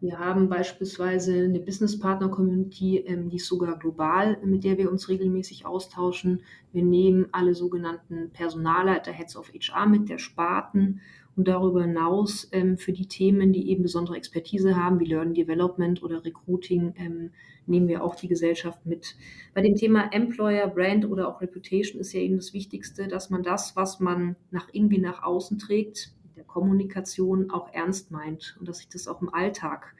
Wir 0.00 0.18
haben 0.18 0.50
beispielsweise 0.50 1.44
eine 1.44 1.60
Business-Partner-Community, 1.60 2.98
ähm, 2.98 3.30
die 3.30 3.36
ist 3.36 3.46
sogar 3.46 3.78
global, 3.78 4.36
mit 4.44 4.64
der 4.64 4.76
wir 4.76 4.90
uns 4.90 5.08
regelmäßig 5.08 5.64
austauschen. 5.64 6.42
Wir 6.72 6.84
nehmen 6.84 7.26
alle 7.32 7.54
sogenannten 7.54 8.30
Personalleiter, 8.30 9.12
Heads 9.12 9.36
of 9.36 9.50
HR 9.52 9.86
mit 9.86 10.10
der 10.10 10.18
Sparten 10.18 11.00
und 11.36 11.46
darüber 11.46 11.82
hinaus 11.82 12.48
ähm, 12.52 12.78
für 12.78 12.92
die 12.92 13.06
Themen, 13.06 13.52
die 13.52 13.70
eben 13.70 13.82
besondere 13.82 14.16
Expertise 14.16 14.74
haben, 14.74 14.98
wie 15.00 15.04
Learning 15.04 15.34
Development 15.34 16.02
oder 16.02 16.24
Recruiting, 16.24 16.94
ähm, 16.96 17.30
nehmen 17.66 17.88
wir 17.88 18.02
auch 18.02 18.14
die 18.14 18.28
Gesellschaft 18.28 18.86
mit. 18.86 19.16
Bei 19.54 19.60
dem 19.60 19.74
Thema 19.74 20.12
Employer, 20.12 20.66
Brand 20.68 21.04
oder 21.04 21.28
auch 21.28 21.40
Reputation 21.40 22.00
ist 22.00 22.12
ja 22.12 22.20
eben 22.20 22.36
das 22.36 22.54
Wichtigste, 22.54 23.06
dass 23.06 23.28
man 23.28 23.42
das, 23.42 23.76
was 23.76 24.00
man 24.00 24.36
nach 24.50 24.68
irgendwie 24.72 24.98
nach 24.98 25.22
außen 25.22 25.58
trägt, 25.58 26.12
der 26.36 26.44
Kommunikation 26.44 27.50
auch 27.50 27.72
ernst 27.72 28.10
meint 28.10 28.56
und 28.58 28.68
dass 28.68 28.78
sich 28.78 28.88
das 28.88 29.08
auch 29.08 29.20
im 29.20 29.32
Alltag 29.32 29.94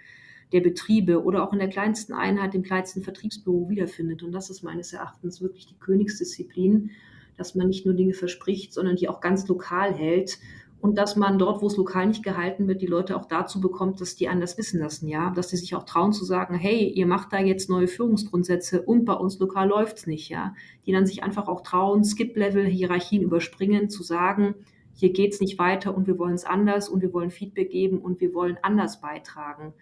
der 0.52 0.60
Betriebe 0.60 1.22
oder 1.24 1.42
auch 1.42 1.52
in 1.52 1.58
der 1.58 1.68
kleinsten 1.68 2.12
Einheit, 2.12 2.54
dem 2.54 2.62
kleinsten 2.62 3.02
Vertriebsbüro 3.02 3.68
wiederfindet. 3.68 4.22
Und 4.22 4.32
das 4.32 4.48
ist 4.48 4.62
meines 4.62 4.92
Erachtens 4.92 5.40
wirklich 5.40 5.66
die 5.66 5.78
Königsdisziplin, 5.78 6.90
dass 7.36 7.54
man 7.54 7.68
nicht 7.68 7.84
nur 7.84 7.94
Dinge 7.94 8.14
verspricht, 8.14 8.72
sondern 8.72 8.96
die 8.96 9.08
auch 9.08 9.20
ganz 9.20 9.46
lokal 9.48 9.92
hält. 9.92 10.38
Und 10.86 10.96
dass 10.96 11.16
man 11.16 11.36
dort, 11.36 11.62
wo 11.62 11.66
es 11.66 11.76
lokal 11.76 12.06
nicht 12.06 12.22
gehalten 12.22 12.68
wird, 12.68 12.80
die 12.80 12.86
Leute 12.86 13.16
auch 13.16 13.24
dazu 13.24 13.60
bekommt, 13.60 14.00
dass 14.00 14.14
die 14.14 14.28
anders 14.28 14.56
wissen 14.56 14.78
lassen, 14.78 15.08
ja, 15.08 15.30
dass 15.30 15.48
die 15.48 15.56
sich 15.56 15.74
auch 15.74 15.82
trauen 15.82 16.12
zu 16.12 16.24
sagen, 16.24 16.54
hey, 16.54 16.88
ihr 16.88 17.08
macht 17.08 17.32
da 17.32 17.40
jetzt 17.40 17.68
neue 17.68 17.88
Führungsgrundsätze 17.88 18.82
und 18.82 19.04
bei 19.04 19.14
uns 19.14 19.36
lokal 19.40 19.66
läuft's 19.66 20.06
nicht, 20.06 20.28
ja, 20.28 20.54
die 20.86 20.92
dann 20.92 21.04
sich 21.04 21.24
einfach 21.24 21.48
auch 21.48 21.62
trauen, 21.62 22.04
Skip-Level, 22.04 22.66
Hierarchien 22.66 23.22
überspringen, 23.22 23.90
zu 23.90 24.04
sagen, 24.04 24.54
hier 24.94 25.12
geht's 25.12 25.40
nicht 25.40 25.58
weiter 25.58 25.92
und 25.92 26.06
wir 26.06 26.20
wollen 26.20 26.34
es 26.34 26.44
anders 26.44 26.88
und 26.88 27.02
wir 27.02 27.12
wollen 27.12 27.32
Feedback 27.32 27.70
geben 27.70 27.98
und 27.98 28.20
wir 28.20 28.32
wollen 28.32 28.56
anders 28.62 29.00
beitragen. 29.00 29.74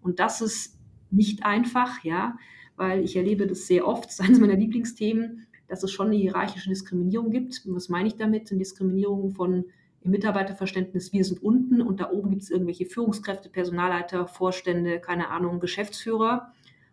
Und 0.00 0.20
das 0.20 0.40
ist 0.40 0.78
nicht 1.10 1.44
einfach, 1.44 2.04
ja, 2.04 2.36
weil 2.76 3.02
ich 3.02 3.16
erlebe 3.16 3.48
das 3.48 3.66
sehr 3.66 3.84
oft, 3.84 4.04
das 4.04 4.12
ist 4.12 4.20
eines 4.20 4.38
meiner 4.38 4.54
Lieblingsthemen, 4.54 5.44
dass 5.66 5.82
es 5.82 5.90
schon 5.90 6.06
eine 6.06 6.16
hierarchische 6.18 6.68
Diskriminierung 6.68 7.32
gibt. 7.32 7.66
Und 7.66 7.74
was 7.74 7.88
meine 7.88 8.06
ich 8.06 8.14
damit? 8.14 8.48
Eine 8.52 8.60
Diskriminierung 8.60 9.32
von 9.32 9.64
im 10.04 10.10
Mitarbeiterverständnis, 10.10 11.12
wir 11.12 11.24
sind 11.24 11.42
unten 11.42 11.80
und 11.80 12.00
da 12.00 12.10
oben 12.10 12.30
gibt 12.30 12.42
es 12.42 12.50
irgendwelche 12.50 12.86
Führungskräfte, 12.86 13.48
Personalleiter, 13.48 14.26
Vorstände, 14.26 15.00
keine 15.00 15.28
Ahnung, 15.28 15.60
Geschäftsführer. 15.60 16.52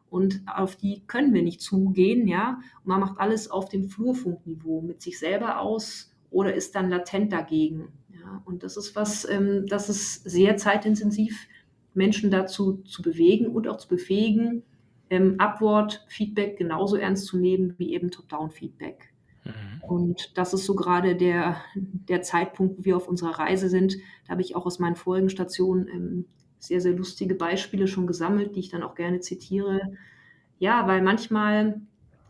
Und 0.09 0.41
auf 0.47 0.75
die 0.75 1.03
können 1.05 1.33
wir 1.33 1.43
nicht 1.43 1.61
zugehen, 1.61 2.27
ja. 2.27 2.59
Und 2.83 2.87
man 2.87 2.99
macht 2.99 3.19
alles 3.19 3.49
auf 3.51 3.69
dem 3.69 3.89
Flurfunkniveau 3.89 4.81
mit 4.81 5.01
sich 5.01 5.19
selber 5.19 5.59
aus 5.59 6.11
oder 6.31 6.53
ist 6.53 6.75
dann 6.75 6.89
latent 6.89 7.31
dagegen. 7.31 7.89
Ja. 8.13 8.41
Und 8.45 8.63
das 8.63 8.77
ist 8.77 8.95
was, 8.95 9.27
ähm, 9.29 9.65
das 9.67 9.89
ist 9.89 10.23
sehr 10.23 10.57
zeitintensiv, 10.57 11.47
Menschen 11.93 12.31
dazu 12.31 12.77
zu 12.83 13.01
bewegen 13.01 13.47
und 13.47 13.67
auch 13.67 13.77
zu 13.77 13.87
befähigen, 13.87 14.63
ähm, 15.09 15.35
Upward-Feedback 15.39 16.57
genauso 16.57 16.95
ernst 16.95 17.25
zu 17.25 17.37
nehmen 17.37 17.73
wie 17.77 17.93
eben 17.93 18.11
Top-Down-Feedback. 18.11 19.11
Mhm. 19.49 19.83
Und 19.83 20.37
das 20.37 20.53
ist 20.53 20.65
so 20.65 20.75
gerade 20.75 21.15
der, 21.15 21.57
der 21.75 22.21
Zeitpunkt, 22.21 22.79
wo 22.79 22.85
wir 22.85 22.97
auf 22.97 23.07
unserer 23.07 23.39
Reise 23.39 23.69
sind. 23.69 23.95
Da 24.25 24.31
habe 24.31 24.41
ich 24.41 24.55
auch 24.55 24.65
aus 24.65 24.79
meinen 24.79 24.95
vorigen 24.95 25.29
Stationen 25.29 25.87
ähm, 25.87 26.25
sehr, 26.59 26.81
sehr 26.81 26.93
lustige 26.93 27.35
Beispiele 27.35 27.87
schon 27.87 28.07
gesammelt, 28.07 28.55
die 28.55 28.59
ich 28.59 28.69
dann 28.69 28.83
auch 28.83 28.95
gerne 28.95 29.19
zitiere. 29.19 29.93
Ja, 30.59 30.87
weil 30.87 31.01
manchmal 31.01 31.81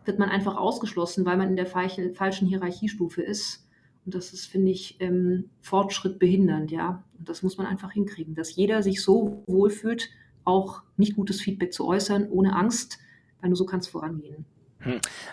wird 0.06 0.20
man 0.20 0.30
einfach 0.30 0.56
ausgeschlossen, 0.56 1.26
weil 1.26 1.38
man 1.38 1.50
in 1.50 1.56
der 1.56 1.66
falschen 1.66 2.48
Hierarchiestufe 2.48 3.22
ist. 3.22 3.68
Und 4.06 4.16
das 4.16 4.34
ist, 4.34 4.46
finde 4.46 4.72
ich, 4.72 4.98
ähm, 5.02 5.50
Fortschritt 5.62 6.20
behindernd, 6.20 6.72
ja. 6.72 7.04
Und 7.18 7.30
das 7.30 7.44
muss 7.44 7.58
man 7.58 7.68
einfach 7.68 7.92
hinkriegen, 7.92 8.34
dass 8.34 8.56
jeder 8.56 8.82
sich 8.82 9.04
so 9.04 9.44
wohlfühlt, 9.46 10.10
auch 10.46 10.82
nicht 10.98 11.16
gutes 11.16 11.42
Feedback 11.42 11.74
zu 11.74 11.86
äußern, 11.86 12.28
ohne 12.30 12.56
Angst, 12.56 12.98
weil 13.40 13.50
nur 13.50 13.58
so 13.58 13.66
kann 13.66 13.82
es 13.82 13.88
vorangehen. 13.88 14.46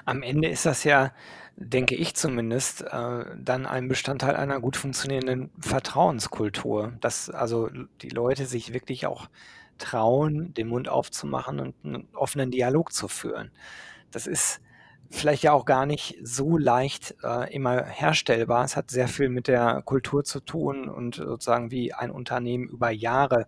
Am 0.05 0.23
Ende 0.23 0.49
ist 0.49 0.67
das 0.67 0.85
ja, 0.85 1.13
denke 1.57 1.95
ich 1.95 2.15
zumindest, 2.15 2.83
äh, 2.83 3.25
dann 3.37 3.67
ein 3.67 3.89
Bestandteil 3.89 4.37
einer 4.37 4.61
gut 4.61 4.77
funktionierenden 4.77 5.51
Vertrauenskultur, 5.59 6.95
dass 7.01 7.31
also 7.31 7.71
die 8.03 8.09
Leute 8.09 8.47
sich 8.47 8.73
wirklich 8.73 9.07
auch 9.07 9.29
trauen, 9.79 10.55
den 10.55 10.69
Mund 10.69 10.89
aufzumachen 10.89 11.61
und 11.61 11.75
einen 11.85 12.09
offenen 12.15 12.51
Dialog 12.51 12.93
zu 12.93 13.09
führen. 13.09 13.51
Das 14.11 14.27
ist 14.27 14.61
vielleicht 15.11 15.43
ja 15.45 15.53
auch 15.53 15.65
gar 15.65 15.87
nicht 15.87 16.19
so 16.23 16.59
leicht 16.59 17.15
äh, 17.23 17.53
immer 17.55 17.85
herstellbar. 17.85 18.65
Es 18.65 18.77
hat 18.77 18.91
sehr 18.91 19.09
viel 19.09 19.29
mit 19.29 19.49
der 19.49 19.83
Kultur 19.83 20.25
zu 20.25 20.41
tun 20.41 20.89
und 20.89 21.17
sozusagen 21.17 21.71
wie 21.71 21.93
ein 21.93 22.11
Unternehmen 22.11 22.69
über 22.69 22.91
Jahre 22.91 23.47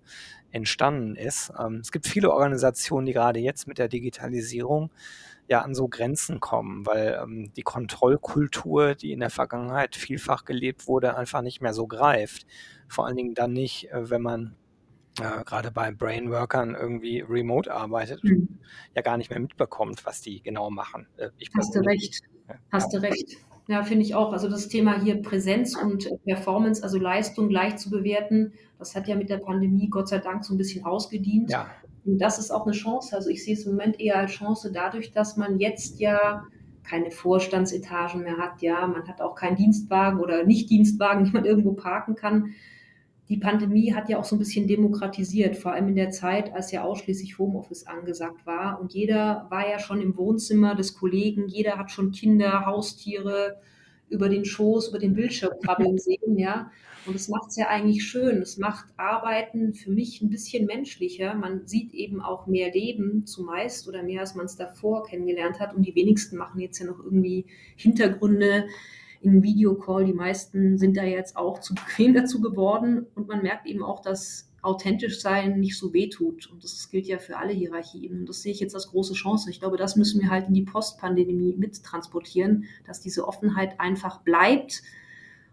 entstanden 0.51 1.17
ist. 1.17 1.53
Ähm, 1.59 1.81
es 1.83 1.93
gibt 1.93 2.07
viele 2.07 2.33
Organisationen, 2.33 3.07
die 3.07 3.13
gerade 3.13 3.41
jetzt 3.41 3.67
mit 3.67 3.79
der 3.79 3.89
Digitalisierung 3.89 4.91
ja 5.49 5.63
an 5.63 5.75
so 5.75 5.89
Grenzen 5.89 6.41
kommen, 6.41 6.87
weil 6.87 7.19
ähm, 7.23 7.53
die 7.57 7.63
Kontrollkultur, 7.63 8.95
die 8.95 9.13
in 9.13 9.21
der 9.21 9.31
Vergangenheit 9.31 9.97
vielfach 9.97 10.45
gelebt 10.45 10.87
wurde, 10.87 11.17
einfach 11.17 11.43
nicht 11.43 11.61
mehr 11.61 11.73
so 11.73 11.87
greift. 11.87 12.47
Vor 12.89 13.07
allen 13.07 13.17
Dingen 13.17 13.35
dann 13.35 13.53
nicht, 13.53 13.91
äh, 13.91 14.11
wenn 14.11 14.23
man 14.23 14.57
äh, 15.21 15.45
gerade 15.45 15.71
bei 15.71 15.91
Brainworkern 15.91 16.75
irgendwie 16.75 17.21
remote 17.21 17.73
arbeitet, 17.73 18.23
mhm. 18.23 18.61
ja 18.95 19.03
gar 19.03 19.17
nicht 19.17 19.31
mehr 19.31 19.41
mitbekommt, 19.41 20.05
was 20.05 20.21
die 20.21 20.43
genau 20.43 20.71
machen. 20.71 21.09
Äh, 21.17 21.31
Hast 21.57 21.75
du 21.75 21.81
recht. 21.81 22.21
Ja. 22.49 22.55
Hast 22.71 22.93
du 22.93 22.99
recht. 23.03 23.37
Ja, 23.69 23.83
finde 23.85 24.03
ich 24.03 24.15
auch. 24.15 24.33
Also 24.33 24.49
das 24.49 24.69
Thema 24.69 25.01
hier 25.01 25.21
Präsenz 25.21 25.77
und 25.77 26.09
Performance, 26.25 26.83
also 26.83 26.99
Leistung 26.99 27.51
gleich 27.51 27.77
zu 27.77 27.91
bewerten, 27.91 28.55
das 28.79 28.95
hat 28.95 29.07
ja 29.07 29.15
mit 29.15 29.29
der 29.29 29.37
Pandemie 29.37 29.89
Gott 29.91 30.09
sei 30.09 30.19
Dank 30.19 30.43
so 30.45 30.55
ein 30.55 30.59
bisschen 30.59 30.87
ausgedient. 30.87 31.51
Ja. 31.51 31.71
Und 32.07 32.19
das 32.19 32.39
ist 32.39 32.51
auch 32.51 32.65
eine 32.65 32.75
Chance. 32.75 33.15
Also 33.15 33.29
ich 33.29 33.45
sehe 33.45 33.53
es 33.55 33.67
im 33.67 33.73
Moment 33.73 34.01
eher 34.01 34.17
als 34.17 34.33
Chance 34.33 34.73
dadurch, 34.73 35.13
dass 35.13 35.37
man 35.37 35.59
jetzt 35.59 36.01
ja 36.01 36.47
keine 36.83 37.11
Vorstandsetagen 37.11 38.23
mehr 38.23 38.39
hat. 38.39 38.63
Ja, 38.63 38.87
man 38.87 39.07
hat 39.07 39.21
auch 39.21 39.35
keinen 39.35 39.57
Dienstwagen 39.57 40.21
oder 40.21 40.45
Nicht-Dienstwagen, 40.45 41.25
den 41.27 41.33
man 41.35 41.45
irgendwo 41.45 41.73
parken 41.73 42.15
kann. 42.15 42.55
Die 43.29 43.37
Pandemie 43.37 43.93
hat 43.93 44.09
ja 44.09 44.19
auch 44.19 44.25
so 44.25 44.37
ein 44.37 44.39
bisschen 44.39 44.67
demokratisiert, 44.67 45.57
vor 45.57 45.73
allem 45.73 45.89
in 45.89 45.97
der 45.97 46.11
Zeit, 46.11 46.55
als 46.55 46.73
ja 46.73 46.83
ausschließlich 46.83 47.39
Homeoffice 47.39 47.87
angesagt 47.87 48.47
war. 48.47 48.81
Und 48.81 48.95
jeder 48.95 49.47
war 49.51 49.69
ja 49.69 49.79
schon 49.79 50.01
im 50.01 50.17
Wohnzimmer 50.17 50.75
des 50.75 50.95
Kollegen, 50.95 51.47
jeder 51.47 51.77
hat 51.77 51.91
schon 51.91 52.11
Kinder, 52.11 52.65
Haustiere 52.65 53.61
über 54.09 54.31
den 54.31 54.47
Schoß, 54.47 54.89
über 54.89 54.99
den 54.99 55.13
Bildschirm 55.13 55.53
krabbeln 55.63 55.99
sehen, 55.99 56.39
ja. 56.39 56.71
Und 57.07 57.15
es 57.15 57.29
macht 57.29 57.51
es 57.51 57.57
ja 57.57 57.69
eigentlich 57.69 58.05
schön. 58.05 58.43
Es 58.43 58.59
macht 58.59 58.87
Arbeiten 58.97 59.73
für 59.73 59.91
mich 59.91 60.21
ein 60.21 60.31
bisschen 60.31 60.67
menschlicher. 60.67 61.35
Man 61.35 61.67
sieht 61.67 61.95
eben 61.95 62.21
auch 62.21 62.47
mehr 62.47 62.73
Leben 62.73 63.25
zumeist 63.25 63.89
oder 63.89 64.03
mehr, 64.03 64.21
als 64.21 64.35
man 64.35 64.47
es 64.47 64.57
davor 64.57 65.05
kennengelernt 65.05 65.59
hat. 65.59 65.75
Und 65.75 65.87
die 65.87 65.95
wenigsten 65.95 66.37
machen 66.37 66.61
jetzt 66.61 66.79
ja 66.79 66.87
noch 66.87 66.99
irgendwie 67.03 67.47
Hintergründe 67.77 68.67
in 69.21 69.43
Videocall. 69.43 70.05
Die 70.05 70.13
meisten 70.13 70.79
sind 70.79 70.97
da 70.97 71.05
jetzt 71.05 71.37
auch 71.37 71.61
zu 71.61 71.75
bequem 71.75 72.15
dazu 72.15 72.41
geworden. 72.41 73.07
Und 73.15 73.29
man 73.29 73.43
merkt 73.43 73.67
eben 73.67 73.83
auch, 73.83 74.01
dass 74.01 74.51
authentisch 74.61 75.21
sein 75.21 75.61
nicht 75.61 75.79
so 75.79 75.93
weh 75.93 76.09
tut. 76.09 76.51
Und 76.51 76.65
das 76.65 76.91
gilt 76.91 77.07
ja 77.07 77.19
für 77.19 77.37
alle 77.37 77.53
Hierarchien. 77.53 78.21
Und 78.21 78.29
das 78.29 78.43
sehe 78.43 78.53
ich 78.53 78.61
jetzt 78.61 78.75
als 78.75 78.89
große 78.89 79.15
Chance. 79.15 79.51
Ich 79.51 79.61
glaube, 79.61 79.77
das 79.77 79.97
müssen 79.97 80.21
wir 80.21 80.31
halt 80.31 80.49
in 80.49 80.55
die 80.55 80.65
Postpandemie 80.65 81.55
mittransportieren, 81.57 82.65
dass 82.87 83.01
diese 83.01 83.27
Offenheit 83.27 83.79
einfach 83.79 84.23
bleibt 84.23 84.83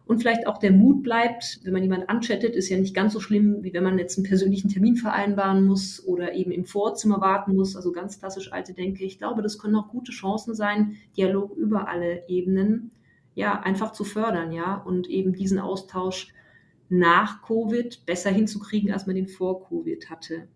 und 0.07 0.19
vielleicht 0.19 0.45
auch 0.45 0.60
der 0.60 0.72
Mut 0.72 1.01
bleibt, 1.01 1.60
wenn 1.63 1.74
man 1.74 1.81
jemanden 1.81 2.10
anchattet, 2.10 2.55
ist 2.55 2.69
ja 2.69 2.77
nicht 2.77 2.93
ganz 2.93 3.13
so 3.13 3.19
schlimm, 3.19 3.63
wie 3.63 3.74
wenn 3.74 3.84
man 3.84 3.98
jetzt 3.98 4.17
einen 4.17 4.27
persönlichen 4.27 4.69
Termin 4.69 4.98
vereinbaren 4.98 5.65
muss 5.65 6.05
oder 6.05 6.34
eben 6.34 6.51
im 6.51 6.65
Vorzimmer 6.65 7.22
warten 7.22 7.55
muss, 7.55 7.75
also 7.75 7.91
ganz 7.91 8.19
klassisch 8.19 8.53
alte 8.53 8.74
Denke. 8.74 9.03
Ich 9.03 9.17
glaube, 9.17 9.41
das 9.41 9.57
können 9.57 9.75
auch 9.75 9.89
gute 9.89 10.12
Chancen 10.12 10.53
sein, 10.53 10.98
Dialog 11.17 11.55
über 11.57 11.88
alle 11.88 12.27
Ebenen, 12.27 12.91
ja, 13.36 13.60
einfach 13.62 13.92
zu 13.92 14.04
fördern, 14.04 14.51
ja, 14.51 14.75
und 14.75 15.08
eben 15.08 15.34
diesen 15.34 15.60
Austausch 15.60 16.34
nach 16.89 17.42
Covid 17.42 18.06
besser 18.06 18.32
hinzukriegen, 18.32 18.92
als 18.92 19.06
man 19.06 19.15
den 19.15 19.27
vor 19.27 19.68
Covid 19.68 20.10
hatte. 20.10 20.48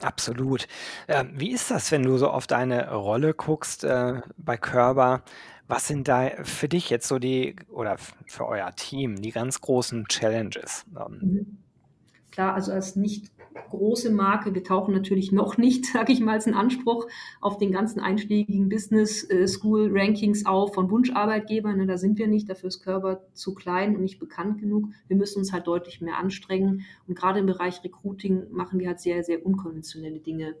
Absolut. 0.00 0.66
Ähm, 1.08 1.30
wie 1.34 1.52
ist 1.52 1.70
das, 1.70 1.90
wenn 1.92 2.02
du 2.02 2.16
so 2.16 2.28
auf 2.28 2.46
deine 2.46 2.92
Rolle 2.92 3.34
guckst 3.34 3.84
äh, 3.84 4.20
bei 4.36 4.56
Körber? 4.56 5.22
Was 5.66 5.86
sind 5.88 6.08
da 6.08 6.30
für 6.42 6.68
dich 6.68 6.90
jetzt 6.90 7.08
so 7.08 7.18
die 7.18 7.56
oder 7.70 7.96
für 8.26 8.46
euer 8.46 8.74
Team 8.74 9.22
die 9.22 9.30
ganz 9.30 9.60
großen 9.60 10.06
Challenges? 10.08 10.84
Ähm, 10.96 11.18
mhm. 11.20 11.58
Klar, 12.30 12.54
also 12.54 12.72
als 12.72 12.96
nicht 12.96 13.33
große 13.54 14.10
Marke, 14.10 14.54
wir 14.54 14.64
tauchen 14.64 14.92
natürlich 14.92 15.32
noch 15.32 15.56
nicht, 15.56 15.86
sage 15.92 16.12
ich 16.12 16.20
mal, 16.20 16.32
als 16.32 16.46
einen 16.46 16.56
Anspruch 16.56 17.06
auf 17.40 17.58
den 17.58 17.72
ganzen 17.72 18.00
einschlägigen 18.00 18.68
Business 18.68 19.28
äh, 19.30 19.46
School 19.46 19.90
Rankings 19.92 20.46
auf 20.46 20.74
von 20.74 20.90
Wunscharbeitgebern. 20.90 21.78
Ne, 21.78 21.86
da 21.86 21.96
sind 21.96 22.18
wir 22.18 22.26
nicht, 22.26 22.48
dafür 22.48 22.68
ist 22.68 22.82
Körper 22.82 23.22
zu 23.32 23.54
klein 23.54 23.94
und 23.94 24.02
nicht 24.02 24.18
bekannt 24.18 24.60
genug. 24.60 24.88
Wir 25.08 25.16
müssen 25.16 25.38
uns 25.38 25.52
halt 25.52 25.66
deutlich 25.66 26.00
mehr 26.00 26.18
anstrengen. 26.18 26.84
Und 27.06 27.16
gerade 27.16 27.40
im 27.40 27.46
Bereich 27.46 27.82
Recruiting 27.82 28.50
machen 28.50 28.78
wir 28.78 28.88
halt 28.88 29.00
sehr, 29.00 29.22
sehr 29.24 29.44
unkonventionelle 29.44 30.18
Dinge. 30.18 30.54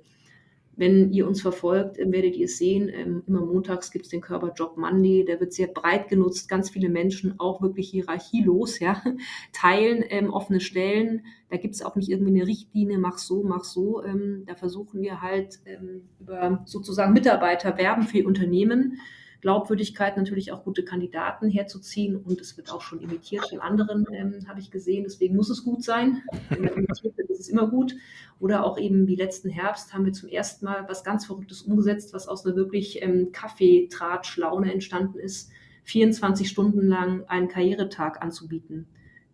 Wenn 0.76 1.12
ihr 1.12 1.26
uns 1.26 1.40
verfolgt, 1.40 1.98
ähm, 1.98 2.12
werdet 2.12 2.36
ihr 2.36 2.46
es 2.46 2.58
sehen. 2.58 2.88
Ähm, 2.88 3.22
immer 3.26 3.40
montags 3.40 3.90
gibt 3.90 4.06
es 4.06 4.10
den 4.10 4.20
Körper 4.20 4.52
Job 4.54 4.76
Monday. 4.76 5.24
Der 5.24 5.40
wird 5.40 5.52
sehr 5.52 5.68
breit 5.68 6.08
genutzt. 6.08 6.48
Ganz 6.48 6.70
viele 6.70 6.88
Menschen, 6.88 7.38
auch 7.38 7.62
wirklich 7.62 7.90
hierarchielos, 7.90 8.80
ja, 8.80 9.02
teilen 9.52 10.04
ähm, 10.08 10.32
offene 10.32 10.60
Stellen. 10.60 11.24
Da 11.50 11.56
gibt 11.56 11.74
es 11.74 11.82
auch 11.82 11.96
nicht 11.96 12.10
irgendwie 12.10 12.34
eine 12.34 12.46
Richtlinie, 12.46 12.98
mach 12.98 13.18
so, 13.18 13.42
mach 13.42 13.64
so. 13.64 14.02
Ähm, 14.04 14.44
da 14.46 14.54
versuchen 14.54 15.00
wir 15.00 15.20
halt 15.20 15.60
ähm, 15.66 16.08
über 16.20 16.62
sozusagen 16.64 17.12
Mitarbeiter 17.12 17.78
werben 17.78 18.02
für 18.02 18.26
Unternehmen 18.26 18.98
Glaubwürdigkeit 19.44 20.16
natürlich 20.16 20.52
auch 20.52 20.64
gute 20.64 20.86
Kandidaten 20.86 21.50
herzuziehen 21.50 22.16
und 22.16 22.40
es 22.40 22.56
wird 22.56 22.72
auch 22.72 22.80
schon 22.80 23.02
imitiert 23.02 23.46
von 23.50 23.60
anderen, 23.60 24.06
ähm, 24.10 24.48
habe 24.48 24.58
ich 24.58 24.70
gesehen. 24.70 25.04
Deswegen 25.04 25.36
muss 25.36 25.50
es 25.50 25.64
gut 25.64 25.84
sein. 25.84 26.22
Wenn 26.48 26.62
man 26.62 26.72
imitiert 26.72 27.14
wird, 27.18 27.28
ist 27.28 27.40
es 27.40 27.48
immer 27.50 27.68
gut. 27.68 27.94
Oder 28.40 28.64
auch 28.64 28.78
eben 28.78 29.06
wie 29.06 29.16
letzten 29.16 29.50
Herbst 29.50 29.92
haben 29.92 30.06
wir 30.06 30.14
zum 30.14 30.30
ersten 30.30 30.64
Mal 30.64 30.86
was 30.88 31.04
ganz 31.04 31.26
Verrücktes 31.26 31.60
umgesetzt, 31.60 32.14
was 32.14 32.26
aus 32.26 32.46
einer 32.46 32.56
wirklich 32.56 33.02
ähm, 33.02 33.32
Kaffeetratsch-Laune 33.32 34.72
entstanden 34.72 35.18
ist, 35.18 35.50
24 35.82 36.48
Stunden 36.48 36.86
lang 36.88 37.24
einen 37.26 37.48
Karrieretag 37.48 38.22
anzubieten 38.22 38.86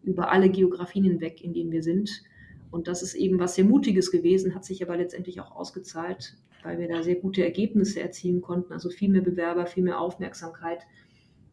über 0.02 0.32
alle 0.32 0.50
Geografien 0.50 1.04
hinweg, 1.04 1.40
in 1.40 1.52
denen 1.52 1.70
wir 1.70 1.84
sind. 1.84 2.24
Und 2.72 2.88
das 2.88 3.04
ist 3.04 3.14
eben 3.14 3.38
was 3.38 3.54
sehr 3.54 3.64
Mutiges 3.64 4.10
gewesen, 4.10 4.56
hat 4.56 4.64
sich 4.64 4.82
aber 4.82 4.96
letztendlich 4.96 5.40
auch 5.40 5.52
ausgezahlt 5.54 6.36
weil 6.62 6.78
wir 6.78 6.88
da 6.88 7.02
sehr 7.02 7.16
gute 7.16 7.44
Ergebnisse 7.44 8.00
erzielen 8.00 8.40
konnten. 8.40 8.72
Also 8.72 8.90
viel 8.90 9.10
mehr 9.10 9.22
Bewerber, 9.22 9.66
viel 9.66 9.82
mehr 9.82 10.00
Aufmerksamkeit 10.00 10.86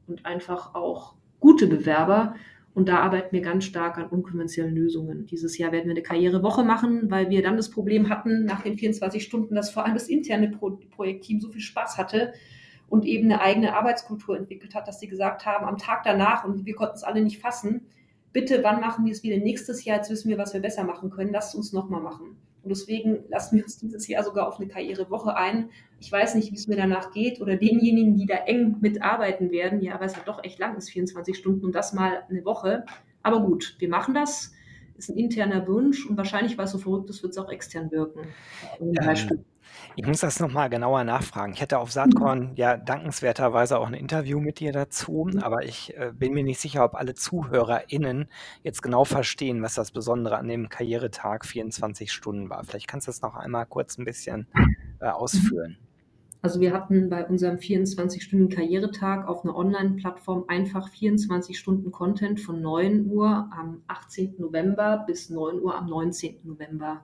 und 0.08 0.26
einfach 0.26 0.76
auch 0.76 1.16
gute 1.40 1.68
Bewerber. 1.68 2.36
Und 2.74 2.90
da 2.90 3.00
arbeiten 3.00 3.32
wir 3.32 3.42
ganz 3.42 3.66
stark 3.66 3.98
an 3.98 4.08
unkonventionellen 4.08 4.78
Lösungen. 4.78 5.26
Dieses 5.26 5.58
Jahr 5.58 5.72
werden 5.72 5.86
wir 5.86 5.94
eine 5.94 6.04
Karrierewoche 6.04 6.64
machen, 6.64 7.10
weil 7.10 7.30
wir 7.30 7.42
dann 7.42 7.58
das 7.58 7.72
Problem 7.72 8.08
hatten, 8.08 8.46
nach 8.46 8.62
den 8.62 8.78
24 8.78 9.24
Stunden, 9.24 9.56
dass 9.56 9.72
vor 9.72 9.84
allem 9.84 9.96
das 9.96 10.08
interne 10.08 10.50
Pro 10.50 10.80
Projektteam 10.92 11.40
so 11.40 11.50
viel 11.50 11.62
Spaß 11.62 11.98
hatte 11.98 12.34
und 12.88 13.06
eben 13.06 13.26
eine 13.26 13.42
eigene 13.42 13.76
Arbeitskultur 13.76 14.38
entwickelt 14.38 14.76
hat, 14.76 14.88
dass 14.88 15.00
sie 15.00 15.08
gesagt 15.08 15.46
haben, 15.46 15.66
am 15.66 15.78
Tag 15.78 16.04
danach, 16.04 16.46
und 16.46 16.66
wir 16.68 16.76
konnten 16.76 16.96
es 16.96 17.04
alle 17.04 17.22
nicht 17.24 17.40
fassen, 17.40 17.88
bitte, 18.32 18.64
wann 18.64 18.80
machen 18.80 19.06
wir 19.06 19.12
es 19.12 19.24
wieder 19.24 19.38
nächstes 19.38 19.84
Jahr? 19.84 19.98
Jetzt 19.98 20.12
wissen 20.12 20.30
wir, 20.30 20.38
was 20.38 20.54
wir 20.54 20.62
besser 20.62 20.84
machen 20.84 21.10
können. 21.10 21.34
Lasst 21.34 21.56
uns 21.56 21.74
nochmal 21.74 22.02
machen. 22.02 22.38
Und 22.68 22.72
deswegen 22.72 23.24
lassen 23.30 23.56
wir 23.56 23.64
uns 23.64 23.78
dieses 23.78 24.10
Jahr 24.10 24.26
sogar 24.26 24.46
auf 24.46 24.60
eine 24.60 24.68
Karrierewoche 24.68 25.38
ein. 25.38 25.70
Ich 26.02 26.12
weiß 26.12 26.36
nicht, 26.36 26.52
wie 26.52 26.58
es 26.58 26.68
mir 26.68 26.76
danach 26.76 27.12
geht 27.14 27.40
oder 27.40 27.56
denjenigen, 27.56 28.18
die 28.18 28.26
da 28.26 28.36
eng 28.36 28.76
mitarbeiten 28.82 29.52
werden. 29.52 29.82
Ja, 29.82 29.98
weil 30.02 30.08
es 30.08 30.18
halt 30.18 30.28
doch 30.28 30.44
echt 30.44 30.60
lang 30.60 30.76
ist, 30.76 30.90
24 30.90 31.38
Stunden 31.38 31.66
und 31.66 31.74
das 31.74 31.94
mal 31.94 32.24
eine 32.30 32.44
Woche. 32.44 32.84
Aber 33.24 33.40
gut, 33.40 33.78
wir 33.80 33.88
machen 33.88 34.14
das. 34.14 34.52
Ist 34.98 35.10
ein 35.10 35.16
interner 35.16 35.66
Wunsch 35.66 36.06
und 36.06 36.18
wahrscheinlich, 36.18 36.58
weil 36.58 36.66
es 36.66 36.72
so 36.72 36.78
verrückt 36.78 37.10
ist, 37.10 37.24
wird 37.24 37.32
es 37.32 37.38
auch 37.38 37.50
extern 37.50 37.90
wirken. 37.90 38.28
Ähm, 38.82 38.94
ich 39.96 40.06
muss 40.06 40.20
das 40.20 40.40
nochmal 40.40 40.70
genauer 40.70 41.04
nachfragen. 41.04 41.54
Ich 41.54 41.62
hatte 41.62 41.80
auf 41.80 41.92
Saatkorn 41.92 42.52
ja 42.56 42.78
dankenswerterweise 42.78 43.80
auch 43.80 43.88
ein 43.88 43.94
Interview 43.94 44.40
mit 44.40 44.60
dir 44.60 44.72
dazu, 44.72 45.30
mhm. 45.32 45.40
aber 45.40 45.64
ich 45.64 45.96
äh, 45.98 46.12
bin 46.14 46.34
mir 46.34 46.44
nicht 46.44 46.60
sicher, 46.60 46.84
ob 46.84 46.96
alle 46.96 47.16
ZuhörerInnen 47.16 48.28
jetzt 48.64 48.82
genau 48.82 49.06
verstehen, 49.06 49.62
was 49.62 49.76
das 49.76 49.92
Besondere 49.92 50.38
an 50.38 50.48
dem 50.48 50.70
Karrieretag 50.70 51.46
24 51.46 52.12
Stunden 52.12 52.50
war. 52.50 52.64
Vielleicht 52.64 52.88
kannst 52.88 53.08
du 53.08 53.10
das 53.10 53.22
noch 53.22 53.36
einmal 53.36 53.66
kurz 53.66 53.98
ein 53.98 54.06
bisschen 54.06 54.48
äh, 55.00 55.08
ausführen. 55.08 55.78
Also 56.42 56.62
wir 56.62 56.72
hatten 56.72 57.10
bei 57.10 57.26
unserem 57.26 57.58
24-Stunden-Karrieretag 57.58 59.28
auf 59.28 59.44
einer 59.44 59.56
Online-Plattform 59.56 60.46
einfach 60.48 60.88
24 60.88 61.58
Stunden 61.58 61.92
Content 61.92 62.40
von 62.40 62.62
9 62.62 63.08
Uhr 63.08 63.50
am 63.52 63.82
18. 63.88 64.36
November 64.38 65.04
bis 65.08 65.30
9 65.30 65.60
Uhr 65.62 65.76
am 65.76 65.88
19. 65.88 66.40
November. 66.44 67.04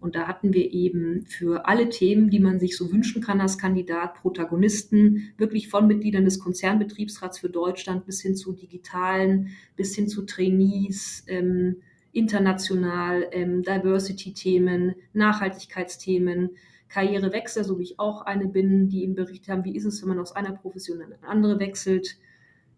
Und 0.00 0.14
da 0.14 0.26
hatten 0.26 0.52
wir 0.52 0.72
eben 0.72 1.24
für 1.26 1.66
alle 1.66 1.88
Themen, 1.88 2.30
die 2.30 2.38
man 2.38 2.60
sich 2.60 2.76
so 2.76 2.92
wünschen 2.92 3.22
kann 3.22 3.40
als 3.40 3.58
Kandidat, 3.58 4.14
Protagonisten, 4.14 5.32
wirklich 5.38 5.68
von 5.68 5.86
Mitgliedern 5.86 6.24
des 6.24 6.38
Konzernbetriebsrats 6.38 7.38
für 7.38 7.48
Deutschland 7.48 8.04
bis 8.06 8.20
hin 8.20 8.36
zu 8.36 8.52
digitalen, 8.52 9.50
bis 9.74 9.94
hin 9.94 10.08
zu 10.08 10.22
Trainees, 10.26 11.24
ähm, 11.28 11.76
international, 12.12 13.26
ähm, 13.32 13.62
Diversity-Themen, 13.62 14.94
Nachhaltigkeitsthemen, 15.12 16.50
Karrierewechsel, 16.88 17.64
so 17.64 17.78
wie 17.78 17.84
ich 17.84 17.98
auch 17.98 18.22
eine 18.22 18.46
bin, 18.46 18.88
die 18.88 19.02
eben 19.02 19.14
berichtet 19.14 19.48
haben, 19.48 19.64
wie 19.64 19.76
ist 19.76 19.84
es, 19.84 20.00
wenn 20.02 20.10
man 20.10 20.18
aus 20.18 20.32
einer 20.32 20.52
Profession 20.52 21.00
in 21.00 21.12
eine 21.12 21.22
andere 21.28 21.58
wechselt, 21.58 22.16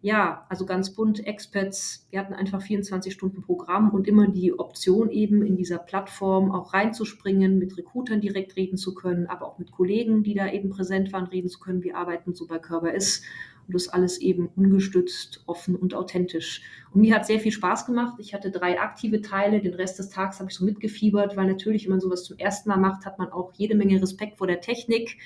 ja, 0.01 0.45
also 0.47 0.65
ganz 0.65 0.91
bunt, 0.91 1.25
Experts, 1.25 2.07
wir 2.09 2.19
hatten 2.19 2.33
einfach 2.33 2.61
24 2.61 3.11
Stunden 3.11 3.41
Programm 3.41 3.89
und 3.89 4.07
immer 4.07 4.27
die 4.27 4.57
Option 4.57 5.09
eben 5.09 5.45
in 5.45 5.57
dieser 5.57 5.77
Plattform 5.77 6.51
auch 6.51 6.73
reinzuspringen, 6.73 7.59
mit 7.59 7.77
Recruitern 7.77 8.21
direkt 8.21 8.55
reden 8.55 8.77
zu 8.77 8.93
können, 8.93 9.27
aber 9.27 9.45
auch 9.45 9.59
mit 9.59 9.71
Kollegen, 9.71 10.23
die 10.23 10.33
da 10.33 10.49
eben 10.49 10.69
präsent 10.69 11.11
waren, 11.11 11.25
reden 11.25 11.49
zu 11.49 11.59
können. 11.59 11.83
Wir 11.83 11.97
arbeiten 11.97 12.33
so 12.33 12.47
bei 12.47 12.59
Körper 12.59 12.93
ist 12.93 13.25
und 13.67 13.75
das 13.75 13.89
alles 13.89 14.19
eben 14.19 14.49
ungestützt, 14.55 15.43
offen 15.47 15.75
und 15.75 15.93
authentisch. 15.93 16.61
Und 16.93 17.01
mir 17.01 17.13
hat 17.13 17.25
sehr 17.25 17.41
viel 17.41 17.51
Spaß 17.51 17.85
gemacht. 17.85 18.15
Ich 18.19 18.33
hatte 18.33 18.51
drei 18.51 18.79
aktive 18.79 19.21
Teile, 19.21 19.59
den 19.59 19.73
Rest 19.73 19.99
des 19.99 20.09
Tages 20.09 20.39
habe 20.39 20.49
ich 20.49 20.55
so 20.55 20.63
mitgefiebert, 20.63 21.35
weil 21.35 21.47
natürlich, 21.47 21.83
wenn 21.83 21.91
man 21.91 21.99
sowas 21.99 22.23
zum 22.23 22.37
ersten 22.37 22.69
Mal 22.69 22.77
macht, 22.77 23.05
hat 23.05 23.19
man 23.19 23.33
auch 23.33 23.51
jede 23.57 23.75
Menge 23.75 24.01
Respekt 24.01 24.37
vor 24.37 24.47
der 24.47 24.61
Technik 24.61 25.17